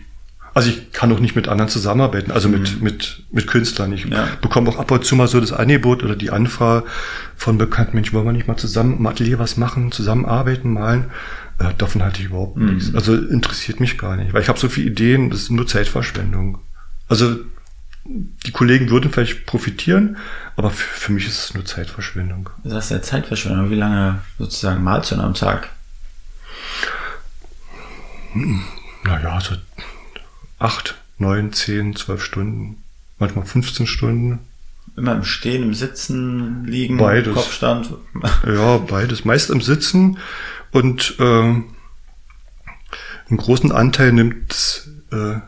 Also 0.54 0.70
ich 0.70 0.92
kann 0.92 1.12
auch 1.12 1.20
nicht 1.20 1.36
mit 1.36 1.48
anderen 1.48 1.70
zusammenarbeiten, 1.70 2.32
also 2.32 2.50
mit, 2.50 2.78
Mhm. 2.78 2.84
mit, 2.84 3.24
mit 3.32 3.48
Künstlern. 3.48 3.92
Ich 3.94 4.06
Ja. 4.06 4.28
bekomme 4.42 4.70
auch 4.70 4.78
ab 4.78 4.92
und 4.92 5.06
zu 5.06 5.16
mal 5.16 5.28
so 5.28 5.40
das 5.40 5.54
Angebot 5.54 6.04
oder 6.04 6.16
die 6.16 6.32
Anfrage 6.32 6.86
von 7.36 7.58
bekannten 7.58 7.96
Menschen, 7.96 8.14
wollen 8.14 8.26
wir 8.26 8.34
nicht 8.34 8.48
mal 8.48 8.58
zusammen 8.58 8.98
im 8.98 9.06
Atelier 9.08 9.40
was 9.40 9.58
machen, 9.58 9.92
zusammenarbeiten, 9.92 10.74
malen. 10.74 11.06
Äh, 11.60 11.74
davon 11.78 12.02
halte 12.04 12.20
ich 12.22 12.28
überhaupt 12.28 12.58
Mhm. 12.58 12.76
nichts. 12.76 12.96
Also 12.96 13.16
interessiert 13.16 13.80
mich 13.80 13.98
gar 13.98 14.16
nicht, 14.16 14.34
weil 14.34 14.42
ich 14.42 14.50
habe 14.50 14.60
so 14.60 14.70
viele 14.70 14.90
Ideen, 14.90 15.30
das 15.30 15.42
ist 15.44 15.52
nur 15.52 15.68
Zeitverschwendung. 15.68 16.60
Also 17.08 17.38
die 18.06 18.52
Kollegen 18.52 18.90
würden 18.90 19.12
vielleicht 19.12 19.46
profitieren, 19.46 20.18
aber 20.56 20.72
für, 20.72 20.84
für 21.00 21.12
mich 21.12 21.28
ist 21.28 21.44
es 21.46 21.54
nur 21.54 21.66
Zeitverschwendung. 21.66 22.50
Das 22.64 22.86
ist 22.86 22.92
ja 22.92 23.02
Zeitverschwendung. 23.02 23.70
Wie 23.70 23.76
lange 23.76 24.22
sozusagen 24.38 24.84
malst 24.84 25.12
du 25.12 25.16
am 25.16 25.34
Tag? 25.34 25.70
Naja, 29.04 29.40
so 29.42 29.56
acht, 30.60 30.96
neun, 31.18 31.52
zehn, 31.54 31.96
zwölf 31.96 32.24
Stunden, 32.24 32.84
manchmal 33.18 33.46
15 33.46 33.88
Stunden. 33.88 34.40
Immer 34.98 35.16
im 35.16 35.24
Stehen, 35.24 35.64
im 35.64 35.74
Sitzen, 35.74 36.66
Liegen, 36.66 36.98
Beides. 36.98 37.34
Kopfstand? 37.34 37.94
Ja, 38.46 38.78
beides. 38.78 39.24
Meist 39.26 39.50
im 39.50 39.62
Sitzen 39.62 40.18
und 40.72 41.16
ähm, 41.20 41.66
einen 43.30 43.38
großen 43.38 43.72
Anteil 43.72 44.12
nimmt 44.12 44.88
äh, 45.12 45.16
äh, 45.36 45.40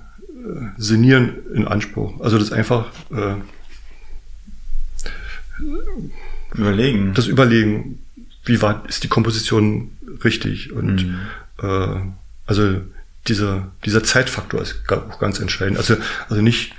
Senieren 0.77 1.33
in 1.53 1.67
Anspruch. 1.67 2.19
Also 2.21 2.37
das 2.37 2.51
einfach 2.51 2.87
äh, 3.11 3.35
Überlegen. 6.53 7.13
das 7.13 7.27
Überlegen, 7.27 7.99
wie 8.45 8.61
war 8.61 8.83
ist 8.87 9.03
die 9.03 9.07
Komposition 9.07 9.91
richtig 10.23 10.71
und 10.71 11.05
Mhm. 11.05 11.19
äh, 11.61 11.99
also 12.45 12.81
dieser 13.27 13.71
dieser 13.85 14.03
Zeitfaktor 14.03 14.61
ist 14.61 14.81
auch 14.89 15.19
ganz 15.19 15.39
entscheidend. 15.39 15.77
Also 15.77 15.95
also 16.29 16.41
nicht 16.41 16.73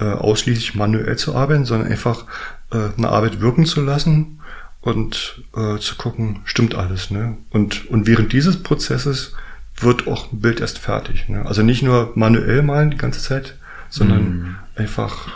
äh, 0.00 0.04
ausschließlich 0.04 0.74
manuell 0.74 1.16
zu 1.16 1.34
arbeiten, 1.34 1.64
sondern 1.64 1.90
einfach 1.90 2.24
äh, 2.72 2.88
eine 2.96 3.08
Arbeit 3.08 3.40
wirken 3.40 3.66
zu 3.66 3.80
lassen 3.82 4.40
und 4.80 5.42
äh, 5.56 5.78
zu 5.78 5.96
gucken, 5.96 6.40
stimmt 6.44 6.74
alles. 6.74 7.10
Ne? 7.10 7.36
Und 7.50 7.86
und 7.90 8.06
während 8.06 8.32
dieses 8.32 8.62
Prozesses 8.62 9.34
wird 9.80 10.06
auch 10.06 10.32
ein 10.32 10.40
Bild 10.40 10.60
erst 10.60 10.78
fertig. 10.78 11.28
Ne? 11.28 11.44
Also 11.46 11.62
nicht 11.62 11.82
nur 11.82 12.12
manuell 12.14 12.62
malen 12.62 12.90
die 12.90 12.96
ganze 12.96 13.20
Zeit, 13.20 13.56
sondern 13.88 14.22
Mhm. 14.24 14.56
einfach 14.76 15.28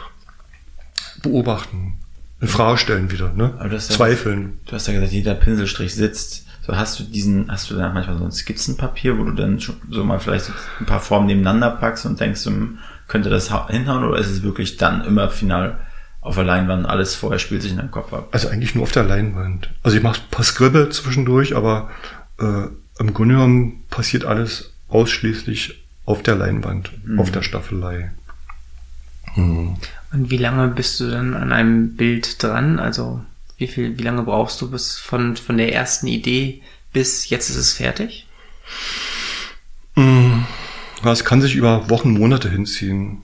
beobachten, 1.22 1.94
in 2.40 2.48
Frage 2.48 2.78
stellen 2.78 3.10
wieder, 3.10 3.32
ne? 3.32 3.54
Das 3.70 3.84
ist 3.84 3.90
ja- 3.90 3.96
Zweifeln. 3.96 4.58
Du 4.66 4.72
hast 4.72 4.86
ja 4.86 4.92
gesagt, 4.94 5.12
jeder 5.12 5.34
Pinselstrich 5.34 5.94
sitzt. 5.94 6.46
So 6.64 6.76
hast 6.76 7.00
du 7.00 7.04
diesen, 7.04 7.50
hast 7.50 7.70
du 7.70 7.74
dann 7.74 7.94
manchmal 7.94 8.18
so 8.18 8.24
ein 8.24 8.30
Skizzenpapier, 8.32 9.18
wo 9.18 9.24
du 9.24 9.32
dann 9.32 9.58
schon 9.60 9.76
so 9.90 10.04
mal 10.04 10.20
vielleicht 10.20 10.44
so 10.44 10.52
ein 10.80 10.86
paar 10.86 11.00
Formen 11.00 11.26
nebeneinander 11.26 11.70
packst 11.70 12.06
und 12.06 12.20
denkst, 12.20 12.44
hm, 12.44 12.78
könnte 13.08 13.30
das 13.30 13.50
hau- 13.50 13.68
hinhauen 13.68 14.04
oder 14.04 14.18
ist 14.18 14.28
es 14.28 14.42
wirklich 14.42 14.76
dann 14.76 15.04
immer 15.04 15.28
final 15.30 15.78
auf 16.20 16.34
der 16.34 16.44
Leinwand 16.44 16.86
alles 16.86 17.14
vorher 17.14 17.38
spielt 17.38 17.62
sich 17.62 17.70
in 17.72 17.78
deinem 17.78 17.90
Kopf 17.90 18.12
ab? 18.12 18.28
Also 18.32 18.48
eigentlich 18.48 18.74
nur 18.74 18.84
auf 18.84 18.92
der 18.92 19.04
Leinwand. 19.04 19.70
Also 19.82 19.96
ich 19.96 20.02
mache 20.02 20.20
ein 20.20 20.30
paar 20.30 20.44
Skribble 20.44 20.88
zwischendurch, 20.90 21.56
aber 21.56 21.90
äh, 22.38 22.64
im 23.00 23.14
Grunde 23.14 23.34
genommen 23.36 23.84
passiert 23.90 24.24
alles 24.24 24.72
ausschließlich 24.88 25.82
auf 26.04 26.22
der 26.22 26.34
Leinwand, 26.36 26.90
Mhm. 27.04 27.18
auf 27.20 27.30
der 27.30 27.42
Staffelei. 27.42 28.12
Und 29.36 29.78
wie 30.12 30.36
lange 30.36 30.68
bist 30.68 30.98
du 31.00 31.10
dann 31.10 31.34
an 31.34 31.52
einem 31.52 31.94
Bild 31.96 32.42
dran? 32.42 32.78
Also 32.80 33.22
wie 33.56 33.66
viel, 33.68 33.96
wie 33.98 34.02
lange 34.02 34.22
brauchst 34.22 34.60
du 34.60 34.70
bis 34.70 34.98
von, 34.98 35.36
von 35.36 35.56
der 35.58 35.72
ersten 35.74 36.06
Idee 36.08 36.62
bis 36.92 37.28
jetzt 37.30 37.50
ist 37.50 37.56
es 37.56 37.72
fertig? 37.74 38.26
Ja, 39.96 40.02
Es 41.04 41.24
kann 41.24 41.40
sich 41.40 41.56
über 41.56 41.88
Wochen, 41.90 42.12
Monate 42.12 42.48
hinziehen. 42.50 43.22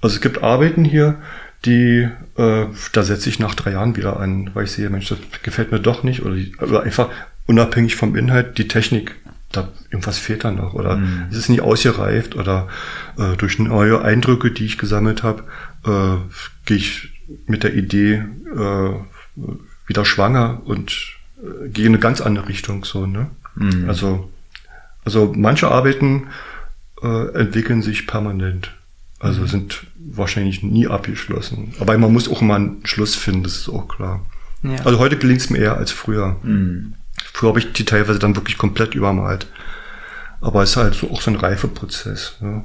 Also 0.00 0.16
es 0.16 0.20
gibt 0.20 0.42
Arbeiten 0.42 0.84
hier, 0.84 1.16
die, 1.64 2.08
äh, 2.36 2.66
da 2.92 3.02
setze 3.02 3.28
ich 3.28 3.38
nach 3.38 3.54
drei 3.54 3.72
Jahren 3.72 3.96
wieder 3.96 4.20
an, 4.20 4.50
weil 4.54 4.64
ich 4.64 4.72
sehe, 4.72 4.90
Mensch, 4.90 5.08
das 5.08 5.18
gefällt 5.42 5.72
mir 5.72 5.80
doch 5.80 6.02
nicht. 6.02 6.22
Oder, 6.24 6.34
die, 6.34 6.54
oder 6.56 6.82
einfach 6.82 7.08
unabhängig 7.46 7.96
vom 7.96 8.16
Inhalt, 8.16 8.58
die 8.58 8.68
Technik, 8.68 9.14
da 9.52 9.68
irgendwas 9.90 10.18
fehlt 10.18 10.44
dann 10.44 10.56
noch. 10.56 10.74
Oder 10.74 10.96
Mhm. 10.96 11.26
es 11.30 11.36
ist 11.36 11.48
nicht 11.48 11.62
ausgereift 11.62 12.34
oder 12.34 12.68
äh, 13.18 13.36
durch 13.36 13.58
neue 13.58 14.02
Eindrücke, 14.02 14.50
die 14.50 14.66
ich 14.66 14.78
gesammelt 14.78 15.22
habe, 15.22 15.44
äh, 15.86 16.16
gehe 16.66 16.76
ich 16.76 17.10
mit 17.46 17.62
der 17.62 17.74
Idee 17.74 18.24
äh, 18.54 18.90
wieder 19.86 20.04
schwanger 20.04 20.60
und 20.64 20.92
äh, 21.42 21.68
gehe 21.68 21.86
in 21.86 21.92
eine 21.92 22.00
ganz 22.00 22.20
andere 22.20 22.48
Richtung. 22.48 22.84
So, 22.84 23.06
ne? 23.06 23.30
Mhm. 23.54 23.88
Also, 23.88 24.30
also 25.04 25.32
manche 25.34 25.68
Arbeiten 25.70 26.24
äh, 27.04 27.38
entwickeln 27.38 27.82
sich 27.82 28.06
permanent. 28.06 28.72
Also 29.20 29.42
Mhm. 29.42 29.46
sind 29.48 29.86
wahrscheinlich 29.96 30.62
nie 30.62 30.86
abgeschlossen. 30.88 31.74
Aber 31.80 31.96
man 31.98 32.12
muss 32.12 32.28
auch 32.28 32.40
mal 32.40 32.56
einen 32.56 32.80
Schluss 32.86 33.14
finden, 33.14 33.42
das 33.44 33.56
ist 33.56 33.68
auch 33.68 33.86
klar. 33.88 34.24
Ja. 34.62 34.76
Also 34.84 34.98
heute 34.98 35.16
gelingt 35.18 35.40
es 35.40 35.50
mir 35.50 35.58
eher 35.58 35.76
als 35.76 35.92
früher. 35.92 36.36
Mhm. 36.42 36.94
Früher 37.32 37.50
habe 37.50 37.58
ich 37.60 37.72
die 37.72 37.84
teilweise 37.84 38.18
dann 38.18 38.36
wirklich 38.36 38.58
komplett 38.58 38.94
übermalt. 38.94 39.46
Aber 40.40 40.62
es 40.62 40.70
ist 40.70 40.76
halt 40.76 40.94
so 40.94 41.10
auch 41.10 41.20
so 41.22 41.30
ein 41.30 41.36
Reifeprozess. 41.36 42.36
Ja, 42.42 42.64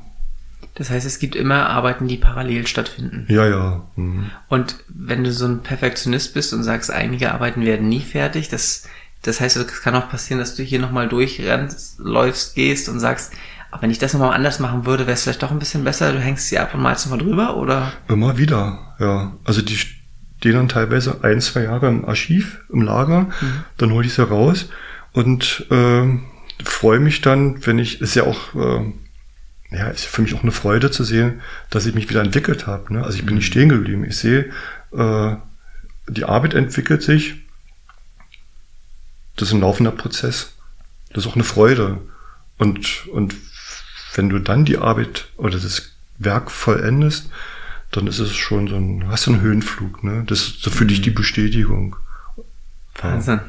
Das 0.76 0.90
heißt, 0.90 1.06
es 1.06 1.20
gibt 1.20 1.36
immer 1.36 1.70
Arbeiten, 1.70 2.08
die 2.08 2.18
parallel 2.18 2.68
stattfinden. 2.68 3.26
ja. 3.30 3.48
ja. 3.48 3.84
Mhm. 3.96 4.32
Und 4.50 4.76
wenn 4.90 5.24
du 5.24 5.32
so 5.32 5.46
ein 5.46 5.62
Perfektionist 5.64 6.34
bist 6.34 6.54
und 6.54 6.64
sagst, 6.64 6.92
einige 6.92 7.32
Arbeiten 7.34 7.62
werden 7.66 7.88
nie 7.88 8.02
fertig, 8.02 8.50
das, 8.50 8.84
das 9.22 9.40
heißt, 9.40 9.56
es 9.58 9.82
kann 9.82 9.96
auch 9.96 10.10
passieren, 10.10 10.40
dass 10.40 10.56
du 10.56 10.64
hier 10.64 10.80
nochmal 10.80 11.08
durchrennst, 11.08 12.00
läufst, 12.00 12.56
gehst 12.56 12.90
und 12.90 13.00
sagst, 13.00 13.32
aber 13.72 13.84
wenn 13.84 13.92
ich 13.92 14.00
das 14.00 14.14
nochmal 14.14 14.34
anders 14.34 14.60
machen 14.60 14.86
würde, 14.86 15.06
wäre 15.06 15.14
es 15.14 15.24
vielleicht 15.24 15.44
doch 15.44 15.52
ein 15.52 15.60
bisschen 15.60 15.84
besser, 15.84 16.12
du 16.12 16.20
hängst 16.20 16.48
sie 16.48 16.58
ab 16.58 16.74
und 16.74 16.82
malst 16.82 17.06
nochmal 17.06 17.26
drüber, 17.26 17.58
oder? 17.58 17.94
Immer 18.08 18.38
wieder, 18.38 18.96
ja. 19.00 19.34
Also 19.44 19.62
die 19.62 19.78
stehen 19.78 20.54
dann 20.54 20.70
teilweise 20.70 21.24
ein, 21.24 21.42
zwei 21.42 21.64
Jahre 21.64 21.88
im 21.88 22.06
Archiv, 22.06 22.62
im 22.70 22.82
Lager, 22.82 23.28
dann 23.78 23.92
hole 23.92 24.08
ich 24.08 24.14
sie 24.14 24.28
raus 24.28 24.70
und 25.12 25.66
ähm, 25.70 26.26
freue 26.64 27.00
mich 27.00 27.22
dann, 27.22 27.66
wenn 27.66 27.80
ich, 27.80 28.02
ist 28.02 28.16
ja 28.16 28.24
auch, 28.24 28.56
ähm, 28.56 28.94
ja, 29.72 29.90
ist 29.90 30.06
für 30.06 30.22
mich 30.22 30.34
auch 30.34 30.44
eine 30.44 30.52
Freude 30.52 30.92
zu 30.92 31.04
sehen, 31.04 31.42
dass 31.70 31.86
ich 31.86 31.94
mich 31.94 32.10
wieder 32.10 32.22
entwickelt 32.22 32.68
habe. 32.68 32.94
Ne? 32.94 33.04
Also 33.04 33.18
ich 33.18 33.26
bin 33.26 33.36
nicht 33.36 33.46
stehen 33.46 33.70
geblieben. 33.70 34.04
Ich 34.04 34.18
sehe, 34.18 34.50
äh, 34.92 35.36
die 36.08 36.26
Arbeit 36.26 36.56
entwickelt 36.56 37.04
sich. 37.04 37.36
Das 39.36 39.50
ist 39.50 39.54
ein 39.54 39.62
laufender 39.62 39.92
Prozess. 39.92 40.54
Das 41.10 41.24
ist 41.24 41.30
auch 41.30 41.36
eine 41.36 41.44
Freude. 41.44 42.00
Und, 42.58 43.08
und 43.08 43.36
wenn 44.14 44.30
du 44.30 44.40
dann 44.40 44.66
die 44.66 44.78
Arbeit 44.78 45.28
oder 45.38 45.60
das 45.60 45.92
Werk 46.18 46.52
vollendest, 46.52 47.30
dann 47.92 48.08
ist 48.08 48.20
es 48.20 48.36
schon 48.36 48.68
so 48.68 48.76
ein, 48.76 49.06
hast 49.08 49.28
du 49.28 49.32
einen 49.32 49.42
Höhenflug, 49.42 50.04
ne? 50.04 50.24
Das 50.28 50.40
ist 50.40 50.62
so 50.62 50.70
für 50.70 50.86
dich 50.86 51.02
die 51.02 51.10
Bestätigung. 51.10 51.96
Wahnsinn. 53.02 53.40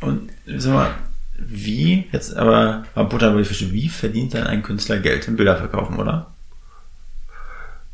Und 0.00 0.30
sag 0.56 0.72
mal, 0.72 0.90
wie, 1.36 2.06
jetzt 2.12 2.36
aber 2.36 2.84
mal 2.94 3.04
Butter 3.04 3.36
die 3.36 3.44
Fische, 3.44 3.72
wie 3.72 3.88
verdient 3.88 4.34
dann 4.34 4.46
ein 4.46 4.62
Künstler 4.62 4.98
Geld 4.98 5.26
im 5.28 5.36
Bilder 5.36 5.56
verkaufen, 5.56 5.96
oder? 5.96 6.32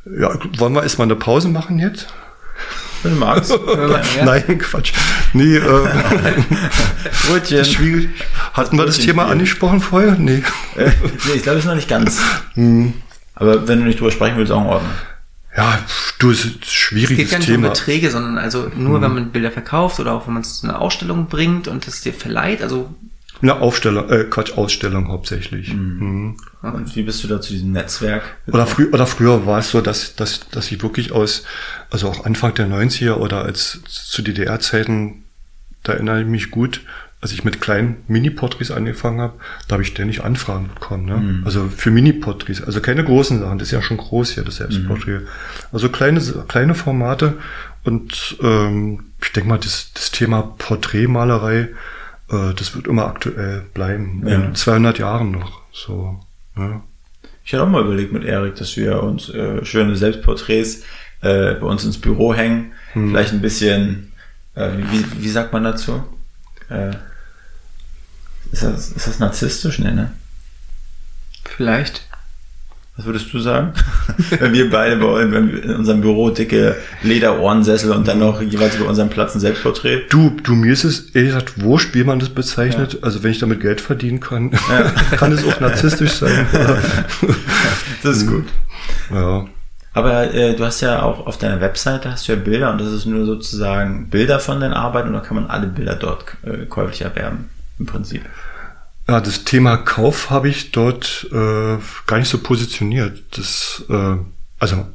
Ja, 0.04 0.32
wollen 0.58 0.74
wir 0.74 0.82
erstmal 0.82 1.06
eine 1.06 1.16
Pause 1.16 1.48
machen 1.48 1.78
jetzt? 1.78 2.12
Wenn 3.02 3.14
du 3.14 3.18
magst. 3.18 3.54
Nein, 4.24 4.58
Quatsch. 4.58 4.92
Nee, 5.32 5.56
äh, 5.56 5.60
Brötchen. 7.28 7.64
schwierig. 7.64 8.08
Hatten 8.52 8.76
wir 8.76 8.86
das 8.86 8.98
Thema 8.98 9.26
angesprochen 9.26 9.80
vorher? 9.80 10.16
Nee. 10.18 10.42
Äh, 10.76 10.90
nee, 11.26 11.32
ich 11.36 11.42
glaube, 11.42 11.58
es 11.58 11.64
ist 11.64 11.68
noch 11.68 11.74
nicht 11.76 11.88
ganz. 11.88 12.20
Hm. 12.54 12.94
Aber 13.34 13.66
wenn 13.68 13.80
du 13.80 13.86
nicht 13.86 14.00
drüber 14.00 14.10
sprechen 14.10 14.36
willst, 14.36 14.52
auch 14.52 14.60
in 14.62 14.66
Ordnung. 14.66 14.92
Ja, 15.56 15.78
du, 16.18 16.30
es 16.30 16.44
ist 16.44 16.46
ein 16.46 16.50
Es 16.52 16.58
geht 16.60 16.66
schwieriges 16.70 17.30
gar 17.30 17.38
nicht 17.38 17.48
um 17.48 17.54
Thema. 17.56 17.68
Beträge, 17.70 18.10
sondern 18.10 18.38
also 18.38 18.70
nur, 18.76 19.00
wenn 19.00 19.12
man 19.14 19.30
Bilder 19.30 19.50
verkauft 19.50 19.98
oder 19.98 20.12
auch 20.12 20.26
wenn 20.26 20.34
man 20.34 20.42
es 20.42 20.60
zu 20.60 20.68
einer 20.68 20.80
Ausstellung 20.80 21.26
bringt 21.26 21.66
und 21.66 21.88
es 21.88 22.02
dir 22.02 22.12
verleiht, 22.14 22.62
also 22.62 22.94
Eine 23.42 23.60
Aufstellung, 23.60 24.10
äh, 24.10 24.24
Quatsch, 24.24 24.52
Ausstellung 24.56 25.08
hauptsächlich. 25.08 25.72
Mhm. 25.72 26.36
Und 26.62 26.96
wie 26.96 27.02
bist 27.02 27.24
du 27.24 27.28
da 27.28 27.40
zu 27.40 27.52
diesem 27.52 27.72
Netzwerk? 27.72 28.22
Oder, 28.46 28.66
frü 28.66 28.90
oder 28.92 29.06
früher 29.06 29.46
war 29.46 29.58
es 29.58 29.70
so, 29.70 29.80
dass, 29.80 30.14
dass, 30.14 30.48
dass 30.50 30.70
ich 30.70 30.82
wirklich 30.82 31.12
aus, 31.12 31.44
also 31.90 32.08
auch 32.08 32.26
Anfang 32.26 32.54
der 32.54 32.68
90er 32.68 33.14
oder 33.14 33.42
als 33.42 33.80
zu 33.86 34.22
DDR-Zeiten, 34.22 35.24
da 35.82 35.94
erinnere 35.94 36.20
ich 36.20 36.26
mich 36.26 36.50
gut, 36.50 36.82
als 37.22 37.32
ich 37.32 37.44
mit 37.44 37.60
kleinen 37.60 38.02
Mini-Porträts 38.08 38.70
angefangen 38.70 39.20
habe, 39.20 39.34
da 39.68 39.74
habe 39.74 39.82
ich 39.82 39.90
ständig 39.90 40.24
Anfragen 40.24 40.70
bekommen. 40.74 41.04
Ne? 41.04 41.42
Also 41.44 41.68
für 41.68 41.90
Mini-Porträts, 41.90 42.62
also 42.62 42.80
keine 42.80 43.04
großen 43.04 43.40
Sachen, 43.40 43.58
das 43.58 43.68
ist 43.68 43.72
ja 43.72 43.82
schon 43.82 43.98
groß 43.98 44.32
hier, 44.32 44.44
das 44.44 44.56
Selbstporträt. 44.56 45.20
Also 45.70 45.90
kleine, 45.90 46.20
kleine 46.48 46.74
Formate 46.74 47.34
und 47.84 48.38
ähm, 48.42 49.04
ich 49.22 49.32
denke 49.32 49.50
mal, 49.50 49.58
das, 49.58 49.92
das 49.92 50.10
Thema 50.10 50.54
Porträtmalerei, 50.56 51.68
äh, 52.30 52.54
das 52.54 52.74
wird 52.74 52.86
immer 52.86 53.06
aktuell 53.06 53.64
bleiben. 53.74 54.22
Ja. 54.26 54.36
In 54.36 54.54
200 54.54 54.98
Jahren 54.98 55.30
noch. 55.32 55.60
So. 55.72 56.20
Ne? 56.56 56.82
Ich 57.44 57.52
hatte 57.52 57.64
auch 57.64 57.68
mal 57.68 57.84
überlegt 57.84 58.12
mit 58.12 58.24
Erik, 58.24 58.56
dass 58.56 58.76
wir 58.76 59.02
uns 59.02 59.28
äh, 59.28 59.64
schöne 59.64 59.96
Selbstporträts 59.96 60.82
äh, 61.22 61.54
bei 61.54 61.66
uns 61.66 61.84
ins 61.84 61.98
Büro 61.98 62.34
hängen. 62.34 62.72
Vielleicht 62.92 63.32
ein 63.32 63.40
bisschen, 63.40 64.12
äh, 64.54 64.70
wie, 64.90 65.22
wie 65.22 65.28
sagt 65.28 65.52
man 65.52 65.64
dazu? 65.64 66.02
Äh, 66.68 66.90
ist, 68.52 68.64
das, 68.64 68.90
ist 68.90 69.06
das 69.06 69.18
narzisstisch? 69.20 69.78
Nee, 69.78 69.92
ne? 69.92 70.12
vielleicht. 71.60 72.08
Was 73.00 73.06
würdest 73.06 73.32
du 73.32 73.38
sagen? 73.38 73.72
wenn 74.40 74.52
wir 74.52 74.68
beide 74.68 74.96
bei 74.96 75.22
in 75.22 75.74
unserem 75.74 76.02
Büro 76.02 76.28
dicke 76.28 76.76
Lederohrensessel 77.02 77.92
und 77.92 78.06
dann 78.06 78.18
noch 78.18 78.42
jeweils 78.42 78.76
über 78.76 78.90
unseren 78.90 79.08
Platz 79.08 79.34
ein 79.34 79.40
Selbstporträt. 79.40 80.02
Du, 80.10 80.36
du, 80.42 80.54
mir 80.54 80.74
ist 80.74 80.84
es 80.84 81.08
ehrlich 81.14 81.30
gesagt 81.30 81.62
wurscht, 81.62 81.94
wie 81.94 82.04
man 82.04 82.18
das 82.18 82.28
bezeichnet. 82.28 82.92
Ja. 82.92 82.98
Also 83.00 83.22
wenn 83.22 83.30
ich 83.30 83.38
damit 83.38 83.60
Geld 83.60 83.80
verdienen 83.80 84.20
kann, 84.20 84.50
ja. 84.68 84.82
kann 85.16 85.32
es 85.32 85.46
auch 85.46 85.60
narzisstisch 85.60 86.12
sein. 86.12 86.46
das 88.02 88.18
ist 88.18 88.26
gut. 88.26 88.44
Ja. 89.10 89.46
Aber 89.94 90.34
äh, 90.34 90.54
du 90.54 90.62
hast 90.62 90.82
ja 90.82 91.02
auch 91.02 91.26
auf 91.26 91.38
deiner 91.38 91.62
Webseite 91.62 92.10
hast 92.10 92.28
du 92.28 92.32
ja 92.32 92.38
Bilder 92.38 92.70
und 92.70 92.82
das 92.82 92.92
ist 92.92 93.06
nur 93.06 93.24
sozusagen 93.24 94.10
Bilder 94.10 94.40
von 94.40 94.60
deinen 94.60 94.74
Arbeiten 94.74 95.08
oder 95.08 95.20
kann 95.20 95.36
man 95.36 95.46
alle 95.46 95.68
Bilder 95.68 95.94
dort 95.94 96.36
äh, 96.42 96.66
käuflich 96.66 97.00
erwerben 97.00 97.48
im 97.78 97.86
Prinzip? 97.86 98.26
Ja, 99.10 99.20
das 99.20 99.42
Thema 99.42 99.76
Kauf 99.76 100.30
habe 100.30 100.48
ich 100.48 100.70
dort 100.70 101.26
äh, 101.32 101.78
gar 102.06 102.18
nicht 102.18 102.28
so 102.28 102.38
positioniert. 102.38 103.20
Das, 103.36 103.84
äh, 103.88 104.14
also 104.60 104.86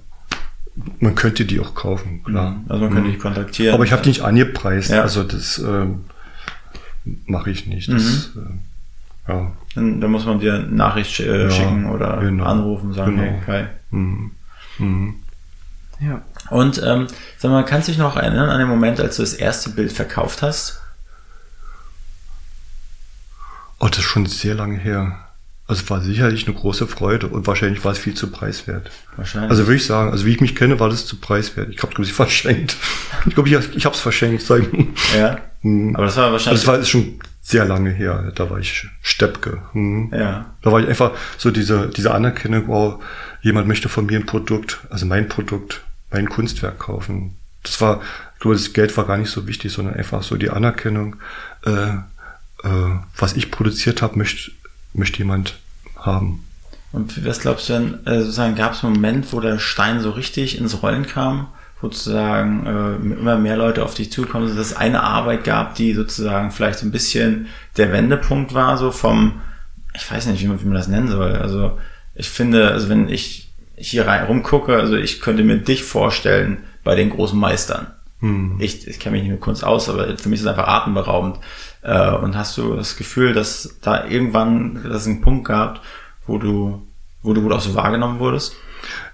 man 1.02 1.16
könnte 1.16 1.44
die 1.44 1.60
auch 1.60 1.76
kaufen, 1.76 2.24
klar. 2.24 2.52
Mhm. 2.52 2.66
Also 2.70 2.86
man 2.86 2.94
könnte 2.94 3.12
die 3.12 3.18
kontaktieren. 3.18 3.74
Aber 3.74 3.84
ich 3.84 3.92
habe 3.92 4.04
die 4.04 4.10
nicht 4.10 4.22
angepreist. 4.22 4.92
Ja. 4.92 5.02
Also 5.02 5.24
das 5.24 5.58
äh, 5.58 5.88
mache 7.26 7.52
ich 7.52 7.68
nicht. 7.68 7.92
Das, 7.92 8.32
mhm. 8.36 8.62
äh, 9.28 9.34
ja. 9.34 9.52
Dann, 9.76 10.00
dann, 10.00 10.12
muss 10.12 10.26
man 10.26 10.40
dir 10.40 10.54
eine 10.54 10.68
Nachricht 10.68 11.20
äh, 11.20 11.44
ja, 11.44 11.50
schicken 11.50 11.88
oder 11.88 12.22
genau. 12.22 12.46
anrufen, 12.46 12.94
sagen, 12.94 13.18
genau. 13.18 13.24
hey 13.24 13.42
Kai. 13.46 13.70
Mhm. 13.92 14.32
Mhm. 14.80 15.16
Ja. 16.00 16.22
Und 16.52 16.82
ähm, 16.82 17.08
sag 17.38 17.52
mal, 17.52 17.66
kannst 17.66 17.90
du 17.90 17.92
dich 17.92 18.00
noch 18.00 18.16
erinnern 18.16 18.48
an 18.48 18.60
den 18.60 18.70
Moment, 18.70 19.02
als 19.02 19.18
du 19.18 19.24
das 19.24 19.34
erste 19.34 19.72
Bild 19.72 19.92
verkauft 19.92 20.42
hast? 20.42 20.80
Oh, 23.80 23.88
das 23.88 24.00
ist 24.00 24.06
schon 24.06 24.26
sehr 24.26 24.56
lange 24.56 24.78
her. 24.78 25.26
Also 25.68 25.82
es 25.82 25.90
war 25.90 26.02
sicherlich 26.02 26.46
eine 26.46 26.56
große 26.56 26.86
Freude 26.86 27.28
und 27.28 27.48
wahrscheinlich 27.48 27.84
war 27.84 27.92
es 27.92 27.98
viel 27.98 28.14
zu 28.14 28.30
preiswert. 28.30 28.92
Wahrscheinlich. 29.16 29.50
Also 29.50 29.64
würde 29.64 29.78
ich 29.78 29.86
sagen, 29.86 30.12
also 30.12 30.26
wie 30.26 30.32
ich 30.32 30.42
mich 30.42 30.56
kenne, 30.56 30.80
war 30.80 30.90
das 30.90 31.08
zu 31.08 31.18
preiswert. 31.18 31.70
Ich 31.72 31.82
habe 31.82 31.92
glaube 31.94 32.04
ich 32.04 32.14
verschenkt. 32.14 32.78
Ich 33.26 33.34
glaube, 33.34 33.50
ich, 33.50 33.76
ich 33.76 33.86
habe 33.86 33.96
es 33.96 34.02
verschenkt. 34.02 34.44
Sagen. 34.44 34.94
Ja. 35.18 35.40
Hm. 35.62 35.96
Aber 35.96 36.06
das 36.06 36.18
war 36.18 36.32
wahrscheinlich. 36.32 36.62
Also 36.62 36.72
das 36.72 36.80
war 36.80 36.86
schon 36.86 37.20
sehr 37.42 37.66
lange 37.66 37.90
her. 37.90 38.32
Da 38.36 38.50
war 38.50 38.60
ich 38.60 38.88
Steppke. 39.02 39.64
Hm. 39.72 40.12
Ja. 40.14 40.54
Da 40.62 40.72
war 40.72 40.82
ich 40.82 40.88
einfach 40.88 41.12
so 41.38 41.50
diese 41.50 41.90
diese 41.90 42.14
Anerkennung, 42.14 42.68
wow, 42.68 43.04
jemand 43.42 43.68
möchte 43.68 43.90
von 43.90 44.06
mir 44.06 44.20
ein 44.20 44.28
Produkt, 44.28 44.82
also 44.92 45.08
mein 45.08 45.28
Produkt, 45.28 45.82
mein 46.12 46.30
Kunstwerk 46.30 46.78
kaufen. 46.78 47.38
Das 47.64 47.82
war, 47.82 48.02
ich 48.36 48.40
glaube, 48.40 48.56
das 48.56 48.74
Geld 48.74 48.96
war 48.98 49.08
gar 49.08 49.18
nicht 49.18 49.32
so 49.32 49.48
wichtig, 49.48 49.74
sondern 49.74 49.96
einfach 49.96 50.22
so 50.22 50.36
die 50.36 50.52
Anerkennung. 50.52 51.16
Äh, 51.66 51.98
äh, 52.66 53.00
was 53.18 53.34
ich 53.34 53.52
produziert 53.52 54.02
habe, 54.02 54.18
möchte, 54.18 54.52
möchte 54.94 55.20
jemand 55.20 55.60
haben. 55.96 56.44
Und 56.92 57.26
was 57.26 57.40
glaubst 57.40 57.70
du 57.70 57.74
denn, 57.74 58.08
äh, 58.08 58.20
sozusagen 58.22 58.56
gab 58.56 58.74
es 58.74 58.84
einen 58.84 58.94
Moment, 58.94 59.32
wo 59.34 59.40
der 59.40 59.60
Stein 59.60 60.00
so 60.00 60.12
richtig 60.12 60.58
ins 60.58 60.82
Rollen 60.82 61.06
kam, 61.06 61.48
wo 61.82 61.88
sozusagen 61.88 62.66
äh, 62.66 62.96
immer 63.20 63.38
mehr 63.38 63.58
Leute 63.58 63.84
auf 63.84 63.94
dich 63.94 64.12
zukommen, 64.12 64.48
dass 64.48 64.58
es 64.58 64.76
eine 64.76 65.04
Arbeit 65.04 65.44
gab, 65.44 65.76
die 65.76 65.94
sozusagen 65.94 66.52
vielleicht 66.52 66.80
so 66.80 66.86
ein 66.86 66.92
bisschen 66.92 67.48
der 67.78 67.92
Wendepunkt 67.92 68.54
war, 68.54 68.78
so 68.78 68.92
vom, 68.92 69.42
ich 69.94 70.10
weiß 70.10 70.28
nicht, 70.28 70.42
wie 70.42 70.48
man, 70.48 70.62
wie 70.62 70.66
man 70.66 70.76
das 70.76 70.88
nennen 70.88 71.10
soll. 71.10 71.34
Also 71.34 71.78
ich 72.16 72.30
finde, 72.30 72.72
also 72.72 72.90
wenn 72.90 73.10
ich 73.10 73.54
hier 73.76 74.08
rein 74.08 74.26
rumgucke, 74.26 74.76
also 74.76 74.96
ich 74.96 75.20
könnte 75.20 75.44
mir 75.44 75.58
dich 75.58 75.84
vorstellen 75.84 76.60
bei 76.84 76.96
den 76.96 77.10
großen 77.10 77.38
Meistern. 77.38 77.88
Hm. 78.20 78.56
Ich, 78.60 78.88
ich 78.88 79.00
kenne 79.00 79.18
mich 79.18 79.24
nicht 79.24 79.32
mit 79.32 79.42
Kunst 79.42 79.64
aus, 79.64 79.90
aber 79.90 80.18
für 80.18 80.30
mich 80.30 80.40
ist 80.40 80.46
es 80.46 80.52
einfach 80.52 80.68
atemberaubend. 80.68 81.40
Äh, 81.82 82.12
und 82.12 82.36
hast 82.36 82.58
du 82.58 82.76
das 82.76 82.96
Gefühl, 82.96 83.34
dass 83.34 83.78
da 83.82 84.06
irgendwann 84.06 84.84
das 84.84 85.06
einen 85.06 85.22
Punkt 85.22 85.48
gab, 85.48 85.82
wo 86.26 86.38
du, 86.38 86.88
wo 87.22 87.34
du 87.34 87.44
wohl 87.44 87.54
auch 87.54 87.62
so 87.62 87.76
wahrgenommen 87.76 88.20
wurdest? 88.20 88.56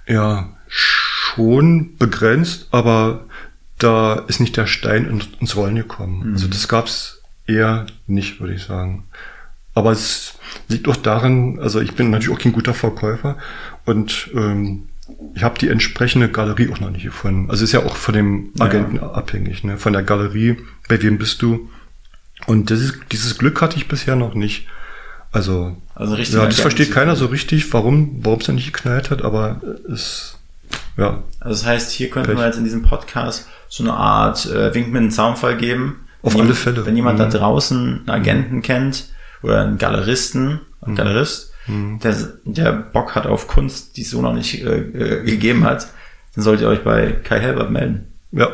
Ja, 0.08 0.50
schon 0.68 1.98
begrenzt, 1.98 2.68
aber 2.72 3.26
da 3.78 4.14
ist 4.28 4.40
nicht 4.40 4.58
der 4.58 4.68
Stein 4.68 5.22
ins 5.40 5.56
Rollen 5.56 5.76
gekommen. 5.76 6.28
Mhm. 6.28 6.34
Also 6.34 6.48
das 6.48 6.68
gab's 6.68 7.22
eher 7.48 7.88
nicht, 8.08 8.40
würde 8.40 8.54
ich 8.54 8.64
sagen. 8.64 9.08
Aber 9.74 9.92
es 9.92 10.38
liegt 10.68 10.88
auch 10.88 10.98
daran, 10.98 11.60
also 11.60 11.80
ich 11.80 11.94
bin 11.96 12.10
natürlich 12.10 12.38
auch 12.38 12.42
kein 12.42 12.52
guter 12.52 12.74
Verkäufer 12.74 13.38
und 13.86 14.30
ähm, 14.34 14.90
ich 15.36 15.44
habe 15.44 15.58
die 15.60 15.70
entsprechende 15.70 16.30
Galerie 16.30 16.70
auch 16.72 16.80
noch 16.80 16.90
nicht 16.90 17.04
gefunden. 17.04 17.50
Also 17.50 17.64
ist 17.64 17.72
ja 17.72 17.84
auch 17.84 17.96
von 17.96 18.14
dem 18.14 18.52
Agenten 18.60 18.98
ja. 18.98 19.12
abhängig, 19.12 19.64
ne? 19.64 19.78
von 19.78 19.94
der 19.94 20.04
Galerie, 20.04 20.58
bei 20.88 21.02
wem 21.02 21.18
bist 21.18 21.42
du. 21.42 21.70
Und 22.48 22.70
dieses, 22.70 23.00
dieses 23.12 23.38
Glück 23.38 23.62
hatte 23.62 23.78
ich 23.78 23.88
bisher 23.88 24.16
noch 24.16 24.34
nicht. 24.34 24.68
Also, 25.32 25.78
also 25.96 26.16
richtig 26.16 26.36
ja, 26.36 26.46
das 26.46 26.60
versteht 26.60 26.92
keiner 26.92 27.16
so 27.16 27.28
richtig, 27.28 27.72
warum 27.74 28.20
warum 28.22 28.40
es 28.40 28.48
dann 28.48 28.56
nicht 28.56 28.74
geknallt 28.74 29.12
hat, 29.12 29.22
aber 29.22 29.62
es 29.90 30.38
ja. 30.98 31.24
Also 31.40 31.64
das 31.64 31.66
heißt, 31.66 31.92
hier 31.92 32.10
könnten 32.10 32.36
wir 32.36 32.46
jetzt 32.46 32.58
in 32.58 32.64
diesem 32.64 32.84
Podcast 32.84 33.48
so 33.70 33.84
eine 33.84 33.94
Art 33.94 34.46
äh, 34.48 34.74
Wink 34.74 34.90
mit 34.90 35.02
einem 35.02 35.12
Zaunfall 35.12 35.58
geben. 35.58 36.08
Auf 36.22 36.36
alle 36.36 36.54
Fälle. 36.54 36.86
Wenn 36.86 36.96
jemand 36.96 37.18
mhm. 37.18 37.24
da 37.24 37.30
draußen 37.30 38.00
einen 38.00 38.10
Agenten 38.10 38.58
mhm. 38.58 38.62
kennt 38.62 39.06
oder 39.42 39.62
einen 39.62 39.78
Galeristen, 39.78 40.62
einen 40.82 40.94
mhm. 40.94 40.96
Galerist, 40.96 41.51
mhm. 41.68 42.00
der, 42.00 42.16
der 42.46 42.72
Bock 42.72 43.16
hat 43.16 43.26
auf 43.26 43.48
Kunst, 43.48 43.98
die 43.98 44.02
es 44.02 44.12
so 44.12 44.22
noch 44.22 44.34
nicht 44.34 44.64
äh, 44.64 44.80
äh, 44.80 45.24
gegeben 45.24 45.64
hat, 45.64 45.88
dann 46.36 46.44
solltet 46.44 46.64
ihr 46.64 46.70
euch 46.70 46.84
bei 46.84 47.12
Kai 47.24 47.40
Helbert 47.40 47.72
melden. 47.72 48.14
Ja. 48.32 48.50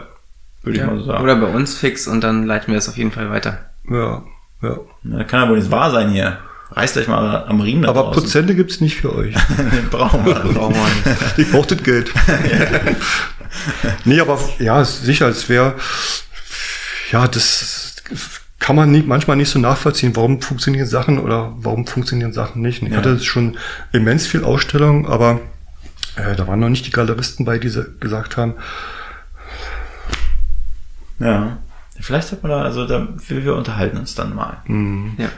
Würde 0.64 0.80
ja. 0.80 0.86
ich 0.86 0.92
mal 0.92 1.00
so 1.00 1.06
sagen. 1.06 1.24
Oder 1.24 1.36
bei 1.36 1.48
uns 1.48 1.78
fix 1.78 2.08
und 2.08 2.24
dann 2.24 2.46
leiten 2.46 2.72
wir 2.72 2.78
es 2.78 2.90
auf 2.90 2.98
jeden 2.98 3.12
Fall 3.12 3.30
weiter. 3.30 3.70
Ja, 3.90 4.24
ja. 4.62 4.78
Na, 5.04 5.24
kann 5.24 5.42
aber 5.42 5.56
nicht 5.56 5.72
wahr 5.72 5.92
sein 5.92 6.10
hier. 6.10 6.40
Reißt 6.72 6.98
euch 6.98 7.08
mal 7.08 7.46
am 7.48 7.62
Riemen 7.62 7.84
da 7.84 7.90
Aber 7.90 8.02
draußen. 8.02 8.24
Prozente 8.24 8.56
gibt's 8.56 8.82
nicht 8.82 8.98
für 8.98 9.16
euch. 9.16 9.34
brauchen 9.90 10.26
wir, 10.26 10.34
brauchen 10.36 10.76
wir 10.76 11.12
nicht. 11.12 11.38
Ich 11.38 11.52
brauche 11.52 11.68
das 11.68 11.84
Geld. 11.84 12.12
nee, 14.06 14.20
aber 14.20 14.38
ja, 14.60 14.84
sicher, 14.84 15.30
es 15.30 15.48
wäre, 15.48 15.76
ja, 17.12 17.28
das 17.28 17.96
kann 18.60 18.76
man 18.76 18.92
nicht, 18.92 19.08
manchmal 19.08 19.38
nicht 19.38 19.50
so 19.50 19.60
nachvollziehen, 19.60 20.16
warum 20.16 20.42
funktionieren 20.42 20.88
Sachen 20.88 21.20
oder 21.20 21.54
warum 21.58 21.86
funktionieren 21.86 22.34
Sachen 22.34 22.62
nicht. 22.62 22.82
Ich 22.82 22.90
ja. 22.90 22.98
hatte 22.98 23.20
schon 23.20 23.58
immens 23.92 24.26
viel 24.26 24.44
Ausstellung, 24.44 25.08
aber 25.08 25.40
äh, 26.16 26.36
da 26.36 26.48
waren 26.48 26.60
noch 26.60 26.70
nicht 26.70 26.86
die 26.86 26.92
Galeristen 26.92 27.46
bei, 27.46 27.60
die 27.60 27.72
gesagt 28.00 28.38
haben. 28.38 28.56
Ja. 31.20 31.58
Vielleicht 32.00 32.32
hat 32.32 32.44
man 32.44 32.52
da, 32.52 32.62
also 32.62 32.86
da, 32.86 33.08
wir, 33.28 33.44
wir 33.44 33.56
unterhalten 33.56 33.98
uns 33.98 34.14
dann 34.14 34.36
mal. 34.36 34.58
Mhm. 34.68 35.14
Ja. 35.18 35.30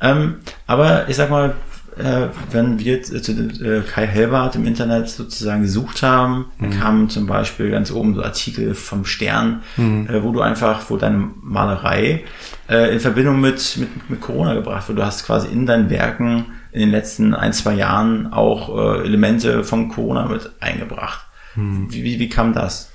Ähm, 0.00 0.36
aber 0.66 1.08
ich 1.08 1.16
sag 1.16 1.28
mal, 1.28 1.54
äh, 1.98 2.28
wenn 2.50 2.78
wir 2.78 3.02
zu 3.02 3.32
äh, 3.32 3.82
Kai 3.82 4.06
Helbert 4.06 4.56
im 4.56 4.64
Internet 4.64 5.08
sozusagen 5.08 5.62
gesucht 5.62 6.02
haben, 6.02 6.46
mhm. 6.58 6.70
kamen 6.70 7.08
zum 7.10 7.26
Beispiel 7.26 7.70
ganz 7.70 7.90
oben 7.90 8.14
so 8.14 8.22
Artikel 8.22 8.74
vom 8.74 9.04
Stern, 9.04 9.62
mhm. 9.76 10.08
äh, 10.08 10.22
wo 10.22 10.32
du 10.32 10.40
einfach, 10.40 10.88
wo 10.88 10.96
deine 10.96 11.30
Malerei 11.42 12.24
äh, 12.68 12.92
in 12.92 13.00
Verbindung 13.00 13.40
mit, 13.40 13.76
mit, 13.76 14.10
mit 14.10 14.20
Corona 14.20 14.54
gebracht 14.54 14.88
wird. 14.88 14.98
Du 14.98 15.04
hast 15.04 15.26
quasi 15.26 15.48
in 15.48 15.66
deinen 15.66 15.90
Werken 15.90 16.46
in 16.72 16.80
den 16.80 16.90
letzten 16.90 17.34
ein, 17.34 17.52
zwei 17.52 17.74
Jahren 17.74 18.32
auch 18.32 19.00
äh, 19.00 19.04
Elemente 19.04 19.64
von 19.64 19.88
Corona 19.88 20.26
mit 20.26 20.50
eingebracht. 20.60 21.26
Mhm. 21.56 21.88
Wie, 21.90 22.04
wie, 22.04 22.18
wie 22.18 22.28
kam 22.28 22.52
das? 22.52 22.92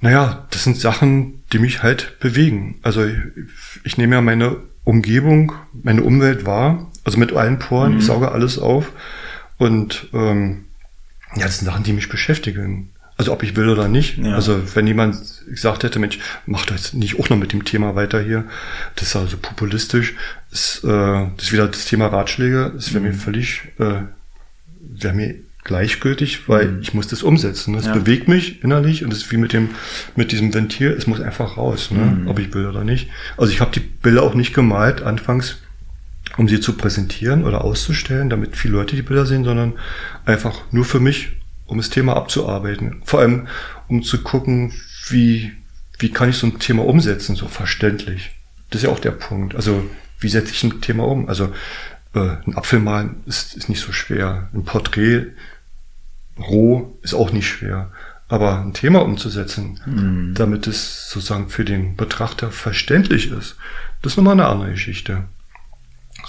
Naja, 0.00 0.46
das 0.50 0.64
sind 0.64 0.78
Sachen, 0.78 1.42
die 1.52 1.58
mich 1.58 1.82
halt 1.82 2.18
bewegen. 2.18 2.78
Also 2.82 3.04
ich, 3.04 3.16
ich 3.84 3.98
nehme 3.98 4.16
ja 4.16 4.20
meine 4.20 4.56
Umgebung, 4.84 5.52
meine 5.82 6.02
Umwelt 6.02 6.44
wahr, 6.44 6.90
also 7.04 7.18
mit 7.18 7.32
allen 7.32 7.58
Poren, 7.58 7.92
mhm. 7.92 7.98
ich 7.98 8.06
sauge 8.06 8.32
alles 8.32 8.58
auf. 8.58 8.92
Und 9.58 10.08
ähm, 10.12 10.64
ja, 11.36 11.46
das 11.46 11.58
sind 11.58 11.66
Sachen, 11.66 11.84
die 11.84 11.92
mich 11.92 12.08
beschäftigen. 12.08 12.90
Also 13.16 13.32
ob 13.32 13.42
ich 13.42 13.54
will 13.56 13.68
oder 13.68 13.88
nicht. 13.88 14.18
Ja. 14.18 14.34
Also 14.34 14.74
wenn 14.74 14.86
jemand 14.86 15.16
gesagt 15.46 15.84
hätte, 15.84 15.98
Mensch, 15.98 16.18
mach 16.46 16.66
das 16.66 16.92
nicht 16.92 17.20
auch 17.20 17.28
noch 17.28 17.36
mit 17.36 17.52
dem 17.52 17.64
Thema 17.64 17.94
weiter 17.94 18.20
hier, 18.20 18.44
das 18.96 19.08
ist 19.08 19.16
also 19.16 19.36
populistisch, 19.36 20.14
ist, 20.50 20.82
äh, 20.84 20.88
das 20.88 21.46
ist 21.46 21.52
wieder 21.52 21.68
das 21.68 21.84
Thema 21.84 22.06
Ratschläge, 22.06 22.72
das 22.74 22.92
wäre 22.92 23.04
mhm. 23.04 23.10
mir 23.10 23.14
völlig, 23.14 23.62
äh, 23.78 24.02
wäre 24.80 25.14
mir 25.14 25.34
gleichgültig, 25.64 26.48
weil 26.48 26.68
mhm. 26.68 26.80
ich 26.80 26.94
muss 26.94 27.06
das 27.06 27.22
umsetzen. 27.22 27.74
Das 27.74 27.86
ja. 27.86 27.94
bewegt 27.94 28.28
mich 28.28 28.64
innerlich 28.64 29.04
und 29.04 29.10
das 29.10 29.20
ist 29.20 29.30
wie 29.30 29.36
mit 29.36 29.52
dem 29.52 29.70
mit 30.16 30.32
diesem 30.32 30.52
Ventil, 30.52 30.90
es 30.90 31.06
muss 31.06 31.20
einfach 31.20 31.56
raus, 31.56 31.90
ne? 31.90 32.00
Mhm. 32.22 32.28
ob 32.28 32.38
ich 32.38 32.52
will 32.54 32.66
oder 32.66 32.82
nicht. 32.82 33.08
Also 33.36 33.52
ich 33.52 33.60
habe 33.60 33.70
die 33.70 33.80
Bilder 33.80 34.22
auch 34.22 34.34
nicht 34.34 34.54
gemalt 34.54 35.02
anfangs, 35.02 35.61
um 36.36 36.48
sie 36.48 36.60
zu 36.60 36.76
präsentieren 36.76 37.44
oder 37.44 37.64
auszustellen, 37.64 38.30
damit 38.30 38.56
viele 38.56 38.74
Leute 38.74 38.96
die 38.96 39.02
Bilder 39.02 39.26
sehen, 39.26 39.44
sondern 39.44 39.74
einfach 40.24 40.60
nur 40.70 40.84
für 40.84 41.00
mich, 41.00 41.30
um 41.66 41.78
das 41.78 41.90
Thema 41.90 42.16
abzuarbeiten. 42.16 43.02
Vor 43.04 43.20
allem, 43.20 43.48
um 43.88 44.02
zu 44.02 44.22
gucken, 44.22 44.72
wie 45.08 45.52
wie 46.02 46.10
kann 46.10 46.28
ich 46.28 46.36
so 46.36 46.48
ein 46.48 46.58
Thema 46.58 46.84
umsetzen, 46.84 47.36
so 47.36 47.46
verständlich. 47.46 48.32
Das 48.70 48.80
ist 48.82 48.86
ja 48.86 48.92
auch 48.92 48.98
der 48.98 49.12
Punkt. 49.12 49.54
Also 49.54 49.88
wie 50.18 50.28
setze 50.28 50.52
ich 50.52 50.64
ein 50.64 50.80
Thema 50.80 51.06
um? 51.06 51.28
Also 51.28 51.52
äh, 52.14 52.36
ein 52.46 52.56
Apfel 52.56 52.80
malen 52.80 53.22
ist, 53.26 53.54
ist 53.54 53.68
nicht 53.68 53.80
so 53.80 53.92
schwer. 53.92 54.48
Ein 54.52 54.64
Porträt 54.64 55.26
roh 56.38 56.98
ist 57.02 57.14
auch 57.14 57.32
nicht 57.32 57.48
schwer. 57.48 57.90
Aber 58.28 58.60
ein 58.60 58.72
Thema 58.72 59.00
umzusetzen, 59.00 59.80
mhm. 59.86 60.34
damit 60.34 60.66
es 60.66 61.10
sozusagen 61.10 61.50
für 61.50 61.64
den 61.64 61.96
Betrachter 61.96 62.50
verständlich 62.50 63.30
ist, 63.30 63.56
das 64.00 64.12
ist 64.12 64.16
nochmal 64.16 64.32
eine 64.32 64.46
andere 64.46 64.70
Geschichte. 64.70 65.24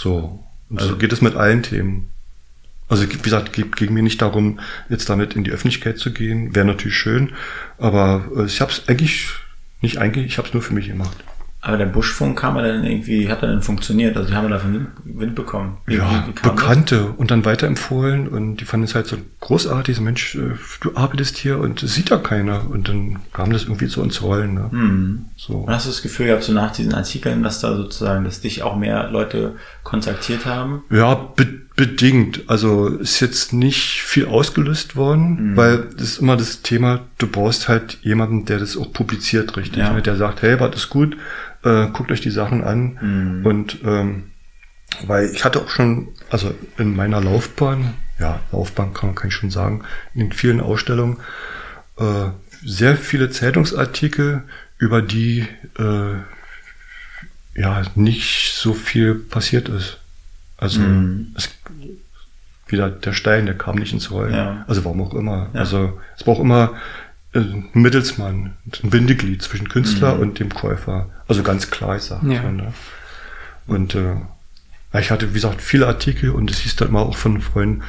So. 0.03 0.43
Also, 0.75 0.89
so 0.89 0.97
geht 0.97 1.13
es 1.13 1.21
mit 1.21 1.35
allen 1.35 1.63
Themen. 1.63 2.09
Also 2.89 3.09
wie 3.09 3.17
gesagt, 3.17 3.53
geht 3.53 3.75
ging 3.77 3.93
mir 3.93 4.03
nicht 4.03 4.21
darum, 4.21 4.59
jetzt 4.89 5.09
damit 5.09 5.35
in 5.35 5.45
die 5.45 5.51
Öffentlichkeit 5.51 5.97
zu 5.97 6.11
gehen. 6.11 6.53
Wäre 6.53 6.65
natürlich 6.65 6.97
schön, 6.97 7.31
aber 7.77 8.25
äh, 8.35 8.45
ich 8.45 8.59
habe 8.59 8.71
es 8.71 8.87
eigentlich 8.87 9.29
nicht 9.81 9.97
eigentlich, 9.97 10.25
ich 10.25 10.37
habe 10.37 10.47
es 10.47 10.53
nur 10.53 10.61
für 10.61 10.73
mich 10.73 10.87
gemacht. 10.87 11.23
Aber 11.65 11.77
der 11.77 11.85
Buschfunk 11.85 12.37
kam 12.37 12.57
er 12.57 12.63
dann 12.63 12.83
irgendwie, 12.83 13.29
hat 13.29 13.41
er 13.41 13.47
dann 13.47 13.61
funktioniert? 13.61 14.17
Also 14.17 14.29
die 14.29 14.35
haben 14.35 14.45
wir 14.45 14.49
davon 14.49 14.87
Wind 15.05 15.33
bekommen. 15.33 15.77
Wie, 15.85 15.95
ja, 15.95 16.25
wie, 16.27 16.31
Bekannte 16.33 16.97
das? 16.97 17.15
und 17.15 17.31
dann 17.31 17.45
weiterempfohlen 17.45 18.27
und 18.27 18.57
die 18.57 18.65
fanden 18.65 18.83
es 18.83 18.95
halt 18.95 19.07
so 19.07 19.15
großartig. 19.39 19.95
So, 19.95 20.01
Mensch, 20.01 20.35
äh, 20.35 20.55
du 20.81 20.95
arbeitest 20.95 21.37
hier 21.37 21.59
und 21.59 21.79
sieht 21.79 22.09
ja 22.09 22.17
keiner. 22.17 22.69
Und 22.69 22.89
dann 22.89 23.19
kam 23.31 23.53
das 23.53 23.63
irgendwie 23.63 23.87
zu 23.87 24.01
uns 24.01 24.21
rollen. 24.21 24.55
Ne? 24.55 24.71
Hm. 24.71 25.25
So. 25.37 25.53
Und 25.59 25.73
hast 25.73 25.85
du 25.85 25.89
das 25.91 26.01
Gefühl 26.01 26.25
gehabt, 26.27 26.43
so 26.43 26.51
nach 26.51 26.73
diesen 26.73 26.93
Artikeln, 26.93 27.43
dass 27.43 27.61
da 27.61 27.77
sozusagen, 27.77 28.25
dass 28.25 28.41
dich 28.41 28.61
auch 28.61 28.75
mehr 28.75 29.09
Leute 29.09 29.55
kontaktiert 29.83 30.45
haben? 30.45 30.83
Ja, 30.89 31.15
be 31.15 31.47
bedingt. 31.75 32.43
Also 32.47 32.87
ist 32.87 33.19
jetzt 33.19 33.53
nicht 33.53 34.01
viel 34.01 34.27
ausgelöst 34.27 34.95
worden, 34.95 35.51
mhm. 35.51 35.57
weil 35.57 35.77
das 35.97 36.03
ist 36.03 36.19
immer 36.19 36.37
das 36.37 36.61
Thema, 36.61 37.01
du 37.17 37.27
brauchst 37.27 37.67
halt 37.67 37.99
jemanden, 38.01 38.45
der 38.45 38.59
das 38.59 38.77
auch 38.77 38.91
publiziert, 38.93 39.57
richtig. 39.57 39.79
Ja. 39.79 39.93
Ne? 39.93 40.01
Der 40.01 40.15
sagt, 40.15 40.41
hey, 40.41 40.59
was 40.59 40.75
ist 40.75 40.89
gut, 40.89 41.17
äh, 41.63 41.87
guckt 41.87 42.11
euch 42.11 42.21
die 42.21 42.31
Sachen 42.31 42.63
an. 42.63 42.99
Mhm. 43.01 43.45
Und 43.45 43.77
ähm, 43.83 44.23
weil 45.07 45.31
ich 45.33 45.43
hatte 45.43 45.61
auch 45.61 45.69
schon, 45.69 46.09
also 46.29 46.53
in 46.77 46.95
meiner 46.95 47.21
Laufbahn, 47.21 47.95
ja, 48.19 48.39
Laufbahn 48.51 48.93
kann 48.93 49.09
man 49.09 49.15
kann 49.15 49.29
ich 49.29 49.35
schon 49.35 49.49
sagen, 49.49 49.83
in 50.13 50.31
vielen 50.31 50.61
Ausstellungen, 50.61 51.17
äh, 51.97 52.29
sehr 52.63 52.95
viele 52.95 53.29
Zeitungsartikel, 53.31 54.43
über 54.77 55.01
die 55.01 55.47
äh, 55.79 56.15
ja 57.55 57.81
nicht 57.95 58.53
so 58.53 58.73
viel 58.73 59.15
passiert 59.15 59.69
ist. 59.69 59.99
Also 60.63 60.79
mhm. 60.79 61.33
es, 61.35 61.49
wieder 62.67 62.89
der 62.89 63.11
Stein, 63.11 63.45
der 63.45 63.57
kam 63.57 63.75
nicht 63.75 63.91
ins 63.91 64.11
Rollen. 64.11 64.33
Ja. 64.33 64.63
Also 64.65 64.85
warum 64.85 65.01
auch 65.01 65.13
immer. 65.13 65.49
Ja. 65.53 65.59
Also 65.59 65.99
es 66.17 66.23
braucht 66.23 66.39
immer 66.39 66.73
ein 67.33 67.65
Mittelsmann, 67.73 68.53
ein 68.83 68.89
Bindeglied 68.89 69.41
zwischen 69.41 69.67
Künstler 69.67 70.15
mhm. 70.15 70.21
und 70.21 70.39
dem 70.39 70.53
Käufer. 70.53 71.09
Also 71.27 71.43
ganz 71.43 71.69
klar, 71.69 71.97
ich 71.97 72.03
sage. 72.03 72.33
Ja. 72.33 72.49
Ne? 72.49 72.73
Und 73.67 73.95
äh, 73.95 74.15
ich 74.97 75.11
hatte, 75.11 75.29
wie 75.31 75.33
gesagt, 75.33 75.61
viele 75.61 75.87
Artikel 75.87 76.29
und 76.29 76.49
es 76.49 76.59
hieß 76.59 76.77
dann 76.77 76.87
immer 76.87 77.01
auch 77.01 77.17
von 77.17 77.41
Freunden, 77.41 77.83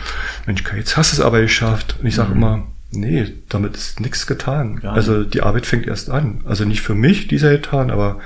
Mensch, 0.47 0.65
jetzt 0.75 0.97
hast 0.97 1.13
du 1.13 1.17
es 1.17 1.21
aber 1.21 1.41
geschafft. 1.41 1.97
Und 2.01 2.07
ich 2.07 2.17
sage 2.17 2.31
mhm. 2.31 2.37
immer, 2.37 2.67
nee, 2.91 3.33
damit 3.49 3.77
ist 3.77 4.01
nichts 4.01 4.27
getan. 4.27 4.81
Gar 4.81 4.95
also 4.95 5.23
die 5.23 5.43
Arbeit 5.43 5.67
fängt 5.67 5.87
erst 5.87 6.11
an. 6.11 6.43
Also 6.45 6.65
nicht 6.65 6.81
für 6.81 6.97
mich, 6.97 7.29
dieser 7.29 7.51
getan, 7.51 7.93
aber 7.93 8.19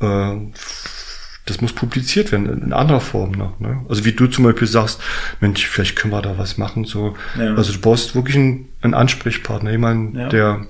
äh, 0.00 0.36
das 1.46 1.60
muss 1.60 1.72
publiziert 1.72 2.30
werden, 2.30 2.62
in 2.62 2.72
anderer 2.72 3.00
Form 3.00 3.32
noch. 3.32 3.58
Ne? 3.58 3.84
Also 3.88 4.04
wie 4.04 4.12
du 4.12 4.26
zum 4.26 4.44
Beispiel 4.44 4.68
sagst, 4.68 5.00
Mensch, 5.40 5.66
vielleicht 5.66 5.96
können 5.96 6.12
wir 6.12 6.22
da 6.22 6.38
was 6.38 6.56
machen. 6.56 6.84
So. 6.84 7.16
Ja. 7.38 7.54
Also 7.54 7.72
du 7.72 7.80
brauchst 7.80 8.14
wirklich 8.14 8.36
einen, 8.36 8.68
einen 8.80 8.94
Ansprechpartner, 8.94 9.72
jemanden, 9.72 10.18
ja. 10.18 10.28
der, 10.28 10.66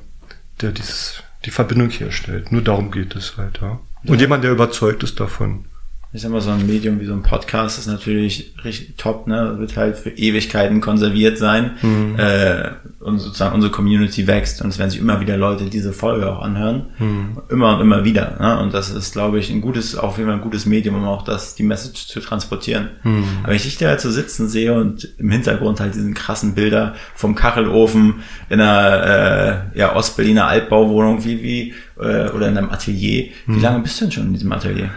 der 0.61 0.73
dieses, 0.73 1.23
die 1.45 1.51
Verbindung 1.51 1.91
herstellt. 1.91 2.53
Nur 2.53 2.63
darum 2.63 2.91
geht 2.91 3.15
es 3.15 3.37
halt, 3.37 3.61
ja. 3.61 3.81
Und 4.05 4.21
jemand, 4.21 4.43
der 4.45 4.51
überzeugt 4.51 5.03
ist 5.03 5.21
davon 5.21 5.67
ich 6.15 6.21
sag 6.21 6.31
mal, 6.31 6.43
so 6.43 6.51
ein 6.51 6.67
Medium 6.67 7.01
wie 7.01 7.07
so 7.07 7.15
ein 7.15 7.23
Podcast 7.23 7.79
ist 7.79 7.87
natürlich 7.87 8.55
richtig 8.65 8.97
top, 8.99 9.27
ne? 9.27 9.55
Wird 9.59 9.79
halt 9.79 9.97
für 9.97 10.11
Ewigkeiten 10.11 10.83
konserviert 10.83 11.39
sein. 11.39 11.71
Mhm. 11.81 12.19
Äh, 12.19 12.71
und 13.01 13.19
sozusagen 13.19 13.55
unsere 13.55 13.73
Community 13.73 14.27
wächst 14.27 14.61
und 14.61 14.69
es 14.69 14.79
werden 14.79 14.91
sich 14.91 15.01
immer 15.01 15.21
wieder 15.21 15.39
Leute 15.39 15.65
diese 15.65 15.95
Folge 15.95 16.31
auch 16.31 16.43
anhören. 16.43 16.87
Mhm. 16.99 17.39
Immer 17.49 17.77
und 17.77 17.81
immer 17.81 18.05
wieder. 18.05 18.37
Ne? 18.39 18.61
Und 18.61 18.75
das 18.75 18.91
ist, 18.91 19.13
glaube 19.13 19.39
ich, 19.39 19.51
ein 19.51 19.63
gutes, 19.63 19.97
auf 19.97 20.19
jeden 20.19 20.29
Fall 20.29 20.39
ein 20.39 20.43
gutes 20.43 20.67
Medium, 20.67 20.97
um 20.97 21.05
auch 21.05 21.25
das, 21.25 21.55
die 21.55 21.63
Message 21.63 22.07
zu 22.07 22.21
transportieren. 22.21 22.91
Mhm. 23.03 23.25
Aber 23.43 23.49
wenn 23.49 23.57
ich 23.57 23.63
dich 23.63 23.79
da 23.79 23.89
halt 23.89 24.03
so 24.03 24.11
sitzen 24.11 24.49
sehe 24.49 24.75
und 24.75 25.09
im 25.19 25.31
Hintergrund 25.31 25.81
halt 25.81 25.95
diesen 25.95 26.13
krassen 26.13 26.55
Bilder 26.55 26.95
vom 27.15 27.35
Kachelofen 27.35 28.17
in 28.51 28.61
einer 28.61 29.71
äh, 29.75 29.79
ja, 29.79 29.97
Ostberliner 29.97 30.47
Altbauwohnung, 30.47 31.25
wie, 31.25 31.43
wie, 31.43 31.75
äh, 31.99 32.29
oder 32.31 32.49
in 32.49 32.59
einem 32.59 32.69
Atelier. 32.69 33.31
Wie 33.47 33.53
mhm. 33.53 33.63
lange 33.63 33.79
bist 33.81 33.99
du 33.99 34.05
denn 34.05 34.13
schon 34.13 34.27
in 34.27 34.35
diesem 34.35 34.53
Atelier? 34.53 34.91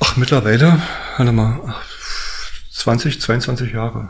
Ach, 0.00 0.16
mittlerweile, 0.16 0.80
warte 1.16 1.32
mal, 1.32 1.74
20, 2.72 3.20
22 3.20 3.72
Jahre. 3.72 4.08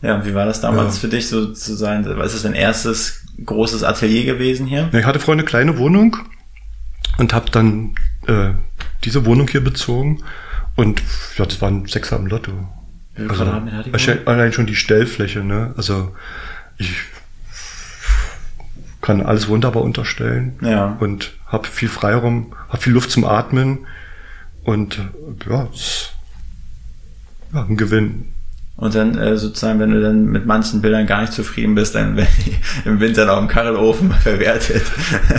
Ja, 0.00 0.24
wie 0.24 0.34
war 0.34 0.46
das 0.46 0.60
damals 0.60 0.94
ja. 0.94 1.00
für 1.00 1.08
dich 1.08 1.28
so 1.28 1.52
zu 1.52 1.74
sein? 1.74 2.06
Was 2.16 2.34
ist 2.34 2.44
dein 2.44 2.54
erstes 2.54 3.24
großes 3.44 3.82
Atelier 3.82 4.24
gewesen 4.24 4.66
hier? 4.66 4.88
Ich 4.92 5.04
hatte 5.04 5.18
vorher 5.18 5.40
eine 5.40 5.48
kleine 5.48 5.76
Wohnung 5.76 6.16
und 7.18 7.32
habe 7.32 7.50
dann 7.50 7.94
äh, 8.26 8.50
diese 9.04 9.26
Wohnung 9.26 9.48
hier 9.48 9.62
bezogen 9.62 10.22
und 10.76 11.02
ja, 11.36 11.44
das 11.44 11.60
waren 11.60 11.86
sechs 11.86 12.12
am 12.12 12.26
Lotto. 12.26 12.52
Also, 13.28 13.44
allein 14.26 14.52
schon 14.52 14.66
die 14.66 14.76
Stellfläche, 14.76 15.40
ne? 15.40 15.74
Also 15.76 16.14
ich 16.76 16.94
kann 19.00 19.20
alles 19.20 19.48
wunderbar 19.48 19.82
unterstellen 19.82 20.56
ja. 20.62 20.96
und 21.00 21.32
habe 21.46 21.66
viel 21.66 21.88
Freiraum, 21.88 22.54
habe 22.68 22.80
viel 22.80 22.92
Luft 22.92 23.10
zum 23.10 23.24
Atmen 23.24 23.86
und 24.68 25.00
ja, 25.46 26.10
ja 27.54 27.64
ein 27.64 27.78
Gewinn. 27.78 28.34
Und 28.78 28.94
dann 28.94 29.18
äh, 29.18 29.36
sozusagen, 29.36 29.80
wenn 29.80 29.90
du 29.90 30.00
dann 30.00 30.26
mit 30.26 30.46
manchen 30.46 30.80
Bildern 30.80 31.04
gar 31.04 31.22
nicht 31.22 31.32
zufrieden 31.32 31.74
bist, 31.74 31.96
dann 31.96 32.16
werden 32.16 32.28
die 32.46 32.54
im 32.88 33.00
Winter 33.00 33.26
noch 33.26 33.36
im 33.38 33.48
Kachelofen 33.48 34.12
verwertet. 34.22 34.84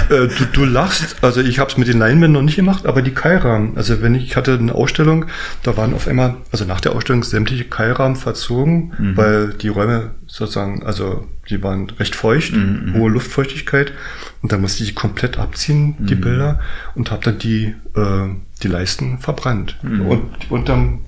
Äh, 0.10 0.28
du, 0.28 0.46
du 0.52 0.66
lachst, 0.66 1.16
also 1.24 1.40
ich 1.40 1.58
habe 1.58 1.72
es 1.72 1.78
mit 1.78 1.88
den 1.88 2.00
Leinwänden 2.00 2.34
noch 2.34 2.42
nicht 2.42 2.58
gemacht, 2.58 2.86
aber 2.86 3.02
die 3.02 3.14
Keilrahmen, 3.14 3.78
also 3.78 4.02
wenn 4.02 4.14
ich, 4.14 4.26
ich 4.26 4.36
hatte 4.36 4.56
eine 4.56 4.76
Ausstellung, 4.76 5.28
da 5.64 5.78
waren 5.78 5.94
auf 5.94 6.10
einmal, 6.10 6.36
also 6.52 6.66
nach 6.66 6.82
der 6.82 6.92
Ausstellung 6.92 7.24
sämtliche 7.24 7.64
Keilrahmen 7.64 8.18
verzogen, 8.18 8.92
mhm. 9.00 9.16
weil 9.16 9.54
die 9.54 9.70
Räume 9.70 10.12
sozusagen, 10.28 10.86
also 10.86 11.26
die 11.50 11.64
waren 11.64 11.90
recht 11.92 12.16
feucht, 12.16 12.52
mhm. 12.52 12.94
hohe 12.94 13.10
Luftfeuchtigkeit 13.10 13.94
und 14.42 14.52
da 14.52 14.58
musste 14.58 14.84
ich 14.84 14.96
komplett 14.96 15.40
abziehen, 15.40 15.96
die 16.00 16.16
mhm. 16.16 16.22
Bilder 16.22 16.60
und 16.94 17.10
habe 17.10 17.24
dann 17.24 17.40
die, 17.40 17.74
äh, 17.96 18.28
die 18.62 18.68
Leisten 18.68 19.20
verbrannt. 19.20 19.78
Mhm. 19.82 20.08
Und 20.08 20.52
unterm 20.52 21.00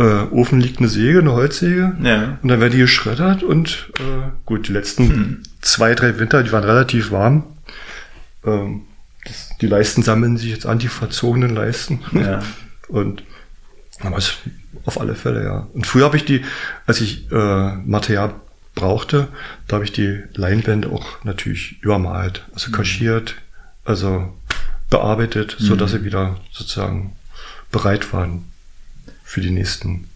äh, 0.00 0.26
Ofen 0.30 0.60
liegt 0.60 0.78
eine 0.78 0.88
Säge, 0.88 1.18
eine 1.18 1.32
Holzsäge. 1.32 1.94
Ja. 2.02 2.38
Und 2.42 2.48
dann 2.48 2.60
werden 2.60 2.72
die 2.72 2.78
geschreddert 2.78 3.42
und 3.42 3.90
äh, 3.98 4.30
gut, 4.46 4.68
die 4.68 4.72
letzten 4.72 5.08
hm. 5.08 5.42
zwei, 5.60 5.94
drei 5.94 6.18
Winter, 6.18 6.42
die 6.42 6.52
waren 6.52 6.64
relativ 6.64 7.10
warm. 7.10 7.44
Ähm, 8.44 8.82
das, 9.24 9.50
die 9.60 9.66
Leisten 9.66 10.02
sammeln 10.02 10.38
sich 10.38 10.50
jetzt 10.50 10.64
an, 10.64 10.78
die 10.78 10.88
verzogenen 10.88 11.54
Leisten. 11.54 12.00
Ja. 12.12 12.42
und 12.88 13.22
aber 14.00 14.16
es, 14.16 14.38
auf 14.86 14.98
alle 14.98 15.14
Fälle, 15.14 15.44
ja. 15.44 15.66
Und 15.74 15.86
früher 15.86 16.06
habe 16.06 16.16
ich 16.16 16.24
die, 16.24 16.42
als 16.86 17.02
ich 17.02 17.30
äh, 17.30 17.74
Material 17.84 18.32
brauchte, 18.74 19.28
da 19.68 19.74
habe 19.74 19.84
ich 19.84 19.92
die 19.92 20.22
Leinwände 20.32 20.88
auch 20.88 21.22
natürlich 21.24 21.82
übermalt, 21.82 22.46
also 22.54 22.68
hm. 22.68 22.72
kaschiert, 22.72 23.34
also 23.84 24.32
bearbeitet, 24.88 25.56
so 25.58 25.76
dass 25.76 25.92
mhm. 25.92 25.98
sie 25.98 26.04
wieder 26.04 26.40
sozusagen 26.50 27.12
bereit 27.70 28.12
waren 28.12 28.49
für 29.30 29.40
die 29.40 29.52
nächsten 29.52 30.08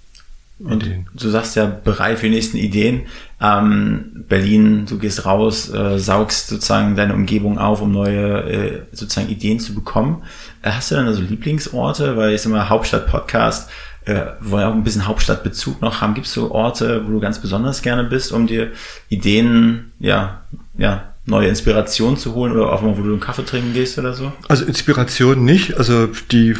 und 0.59 0.83
Ideen. 0.83 1.07
Du 1.15 1.29
sagst 1.29 1.55
ja 1.55 1.67
bereit 1.67 2.19
für 2.19 2.27
die 2.27 2.35
nächsten 2.35 2.57
Ideen. 2.57 3.03
Ähm, 3.41 4.25
Berlin, 4.29 4.87
du 4.87 4.99
gehst 4.99 5.25
raus, 5.25 5.73
äh, 5.73 6.01
saugst 6.01 6.49
sozusagen 6.49 6.97
deine 6.97 7.15
Umgebung 7.15 7.57
auf, 7.59 7.81
um 7.81 7.93
neue 7.93 8.43
äh, 8.43 8.83
sozusagen 8.91 9.29
Ideen 9.29 9.61
zu 9.61 9.73
bekommen. 9.73 10.25
Äh, 10.63 10.73
hast 10.73 10.91
du 10.91 10.97
dann 10.97 11.07
also 11.07 11.23
Lieblingsorte? 11.23 12.17
Weil 12.17 12.35
ich 12.35 12.43
sag 12.43 12.51
mal, 12.51 12.69
Hauptstadt-Podcast, 12.69 13.71
äh, 14.07 14.27
wo 14.41 14.57
wir 14.57 14.69
auch 14.69 14.75
ein 14.75 14.83
bisschen 14.83 15.07
Hauptstadtbezug 15.07 15.81
noch 15.81 16.01
haben. 16.01 16.15
Gibt 16.15 16.27
es 16.27 16.33
so 16.33 16.51
Orte, 16.51 17.07
wo 17.07 17.13
du 17.13 17.21
ganz 17.21 17.39
besonders 17.39 17.83
gerne 17.83 18.03
bist, 18.03 18.33
um 18.33 18.49
dir 18.49 18.73
Ideen, 19.11 19.93
ja, 20.01 20.43
ja, 20.77 21.14
neue 21.27 21.49
Inspiration 21.49 22.17
zu 22.17 22.35
holen 22.35 22.53
oder 22.53 22.73
auch 22.73 22.83
mal, 22.83 22.97
wo 22.99 23.03
du 23.03 23.13
einen 23.13 23.21
Kaffee 23.21 23.45
trinken 23.45 23.73
gehst 23.73 23.99
oder 23.99 24.13
so? 24.13 24.33
Also 24.49 24.65
Inspiration 24.65 25.45
nicht. 25.45 25.77
Also 25.79 26.09
die, 26.31 26.55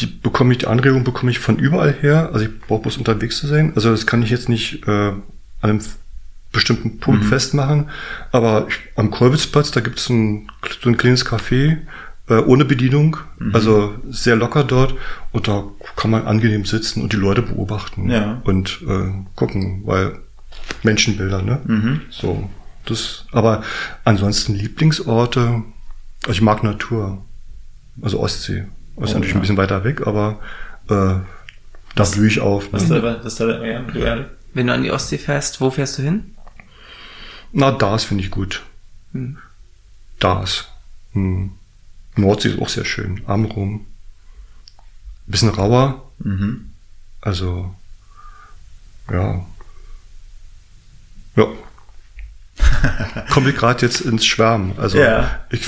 die 0.00 0.06
bekomme 0.06 0.52
ich, 0.52 0.58
die 0.58 0.66
Anregung 0.66 1.04
bekomme 1.04 1.30
ich 1.30 1.38
von 1.38 1.56
überall 1.56 1.92
her. 1.92 2.30
Also 2.32 2.46
ich 2.46 2.60
brauche 2.60 2.82
bloß 2.82 2.96
unterwegs 2.98 3.38
zu 3.38 3.46
sein. 3.46 3.72
Also 3.76 3.90
das 3.90 4.06
kann 4.06 4.22
ich 4.22 4.30
jetzt 4.30 4.48
nicht 4.48 4.86
äh, 4.88 4.90
an 4.90 5.22
einem 5.62 5.80
bestimmten 6.52 6.98
Punkt 6.98 7.24
mhm. 7.24 7.28
festmachen. 7.28 7.90
Aber 8.32 8.66
ich, 8.68 8.76
am 8.96 9.10
Kolbitzplatz, 9.10 9.70
da 9.70 9.80
gibt 9.80 9.98
es 9.98 10.08
ein, 10.08 10.48
so 10.82 10.88
ein 10.88 10.96
kleines 10.96 11.24
Café 11.24 11.78
äh, 12.28 12.34
ohne 12.34 12.64
Bedienung. 12.64 13.18
Mhm. 13.38 13.54
Also 13.54 13.94
sehr 14.10 14.34
locker 14.34 14.64
dort. 14.64 14.94
Und 15.30 15.46
da 15.46 15.64
kann 15.94 16.10
man 16.10 16.26
angenehm 16.26 16.64
sitzen 16.64 17.02
und 17.02 17.12
die 17.12 17.18
Leute 17.18 17.42
beobachten 17.42 18.10
ja. 18.10 18.40
und 18.44 18.80
äh, 18.88 19.12
gucken, 19.36 19.82
weil 19.84 20.18
Menschenbilder, 20.82 21.42
ne? 21.42 21.60
Mhm. 21.64 22.00
So. 22.10 22.50
Das, 22.88 23.26
aber 23.32 23.62
ansonsten 24.04 24.54
Lieblingsorte, 24.54 25.62
also 26.22 26.32
ich 26.32 26.40
mag 26.40 26.64
Natur. 26.64 27.24
Also 28.00 28.20
Ostsee. 28.20 28.66
Das 28.96 29.10
ist 29.10 29.14
oh, 29.16 29.18
natürlich 29.18 29.30
ja. 29.30 29.34
ein 29.34 29.40
bisschen 29.40 29.56
weiter 29.56 29.84
weg, 29.84 30.06
aber 30.06 30.40
äh, 30.88 31.16
da 31.94 32.04
blühe 32.04 32.28
ich 32.28 32.40
auf. 32.40 32.72
Was 32.72 32.88
ne? 32.88 33.00
da, 33.00 33.24
was 33.24 33.34
da, 33.36 33.64
ja, 33.64 34.26
Wenn 34.54 34.66
du 34.66 34.72
an 34.72 34.82
die 34.82 34.90
Ostsee 34.90 35.18
fährst, 35.18 35.60
wo 35.60 35.70
fährst 35.70 35.98
du 35.98 36.02
hin? 36.02 36.36
Na, 37.52 37.72
das 37.72 38.04
finde 38.04 38.24
ich 38.24 38.30
gut. 38.30 38.62
Hm. 39.12 39.38
Das. 40.18 40.68
Hm. 41.12 41.52
Nordsee 42.16 42.50
ist 42.50 42.60
auch 42.60 42.68
sehr 42.68 42.84
schön. 42.84 43.22
Amrum. 43.26 43.86
Bisschen 45.26 45.50
rauer. 45.50 46.10
Mhm. 46.18 46.70
Also, 47.20 47.74
ja. 49.10 49.44
Ja. 51.36 51.46
Komme 53.30 53.50
ich 53.50 53.56
gerade 53.56 53.84
jetzt 53.84 54.00
ins 54.00 54.24
Schwärmen. 54.26 54.72
Also 54.78 54.98
Ja. 54.98 55.40
ich 55.50 55.60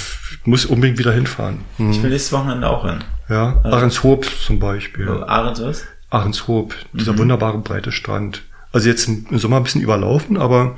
muss 0.45 0.64
unbedingt 0.66 0.99
wieder 0.99 1.12
hinfahren. 1.12 1.61
Hm. 1.76 1.91
Ich 1.91 2.03
will 2.03 2.11
nächstes 2.11 2.32
Wochenende 2.32 2.68
auch 2.68 2.84
hin. 2.86 2.99
Ja, 3.28 3.61
Ahrenshoop 3.64 4.26
zum 4.45 4.59
Beispiel. 4.59 5.07
So, 5.07 5.24
Arendt 5.26 5.61
was? 5.61 5.84
Ahrenshoop, 6.11 6.74
dieser 6.93 7.16
wunderbare 7.18 7.59
breite 7.59 7.93
Strand. 7.93 8.43
Also 8.72 8.88
jetzt 8.88 9.07
im 9.09 9.38
Sommer 9.38 9.57
ein 9.59 9.62
bisschen 9.62 9.80
überlaufen, 9.82 10.36
aber 10.36 10.76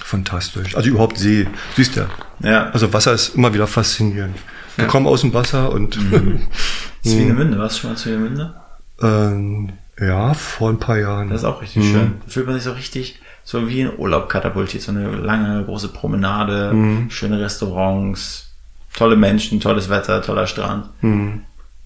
fantastisch. 0.00 0.74
Also 0.76 0.88
überhaupt 0.90 1.18
See, 1.18 1.46
siehst 1.76 1.96
du. 1.96 2.06
Ja. 2.40 2.70
Also 2.70 2.92
Wasser 2.92 3.12
ist 3.12 3.34
immer 3.34 3.52
wieder 3.52 3.66
faszinierend. 3.66 4.36
Wir 4.76 4.86
kommen 4.86 5.06
aus 5.06 5.22
dem 5.22 5.34
Wasser 5.34 5.72
und 5.72 5.94
Swinemünde, 7.04 7.58
warst 7.58 7.76
du 7.76 7.80
schon 7.82 7.90
mal 7.90 7.96
Swinemünde? 7.96 8.54
ähm, 9.02 9.72
ja, 10.00 10.32
vor 10.34 10.70
ein 10.70 10.78
paar 10.78 10.98
Jahren. 10.98 11.28
Das 11.30 11.40
ist 11.40 11.44
auch 11.44 11.60
richtig 11.60 11.84
schön. 11.84 12.14
Da 12.24 12.30
fühlt 12.32 12.46
man 12.46 12.54
sich 12.54 12.64
so 12.64 12.72
richtig 12.72 13.20
so 13.50 13.66
wie 13.66 13.80
in 13.80 13.98
Urlaub 13.98 14.28
katapultiert. 14.28 14.82
So 14.82 14.92
eine 14.92 15.08
lange, 15.16 15.64
große 15.64 15.88
Promenade, 15.88 17.06
schöne 17.08 17.40
Restaurants, 17.40 18.50
tolle 18.94 19.16
Menschen, 19.16 19.58
tolles 19.58 19.88
Wetter, 19.88 20.20
toller 20.20 20.46
Strand. 20.46 20.90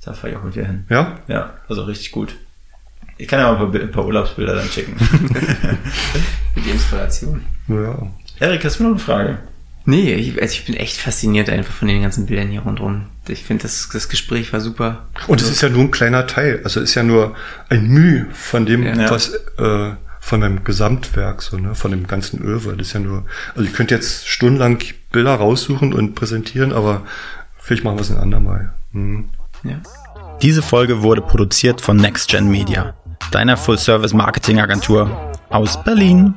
Da 0.04 0.12
fahre 0.12 0.30
ich 0.32 0.36
auch 0.36 0.42
mit 0.42 0.56
dir 0.56 0.66
hin. 0.66 0.84
Ja? 0.88 1.18
Ja, 1.28 1.50
also 1.68 1.84
richtig 1.84 2.10
gut. 2.10 2.34
Ich 3.16 3.28
kann 3.28 3.38
ja 3.38 3.52
mal 3.52 3.64
ein 3.64 3.70
paar, 3.70 3.80
ein 3.80 3.90
paar 3.92 4.04
Urlaubsbilder 4.06 4.56
dann 4.56 4.66
schicken. 4.66 4.98
Für 6.54 6.60
die 6.60 6.70
Inspiration. 6.70 7.42
Ja. 7.68 8.08
Erik, 8.40 8.64
hast 8.64 8.80
du 8.80 8.82
noch 8.82 8.90
eine 8.90 8.98
Frage? 8.98 9.38
Nee, 9.84 10.14
ich, 10.14 10.42
also 10.42 10.52
ich 10.54 10.64
bin 10.64 10.74
echt 10.74 10.96
fasziniert 10.96 11.48
einfach 11.48 11.72
von 11.72 11.86
den 11.86 12.02
ganzen 12.02 12.26
Bildern 12.26 12.48
hier 12.48 12.62
rundherum. 12.62 13.06
Ich 13.28 13.44
finde, 13.44 13.62
das, 13.62 13.88
das 13.92 14.08
Gespräch 14.08 14.52
war 14.52 14.60
super. 14.60 15.06
Und 15.28 15.40
es 15.40 15.48
ist 15.48 15.60
ja 15.62 15.68
nur 15.68 15.82
ein 15.82 15.90
kleiner 15.92 16.26
Teil. 16.26 16.60
Also 16.64 16.80
es 16.80 16.90
ist 16.90 16.94
ja 16.96 17.04
nur 17.04 17.36
ein 17.68 17.86
Mühe 17.86 18.26
von 18.32 18.66
dem, 18.66 18.82
Ja. 18.84 19.08
was 19.10 19.32
äh, 19.58 19.90
von 20.24 20.38
meinem 20.38 20.62
Gesamtwerk, 20.62 21.42
so, 21.42 21.58
ne, 21.58 21.74
von 21.74 21.90
dem 21.90 22.06
ganzen 22.06 22.40
Öwe. 22.40 22.76
Das 22.76 22.86
ist 22.86 22.92
ja 22.92 23.00
nur, 23.00 23.24
also 23.56 23.68
ich 23.68 23.74
könnte 23.74 23.92
jetzt 23.96 24.28
stundenlang 24.28 24.78
Bilder 25.10 25.34
raussuchen 25.34 25.92
und 25.92 26.14
präsentieren, 26.14 26.72
aber 26.72 27.02
vielleicht 27.58 27.82
machen 27.82 27.96
wir 27.96 28.02
es 28.02 28.12
ein 28.12 28.18
andermal. 28.18 28.72
Hm. 28.92 29.30
Ja. 29.64 29.80
Diese 30.40 30.62
Folge 30.62 31.02
wurde 31.02 31.22
produziert 31.22 31.80
von 31.80 31.96
NextGen 31.96 32.48
Media, 32.48 32.94
deiner 33.32 33.56
Full-Service-Marketing-Agentur 33.56 35.32
aus 35.50 35.82
Berlin. 35.82 36.34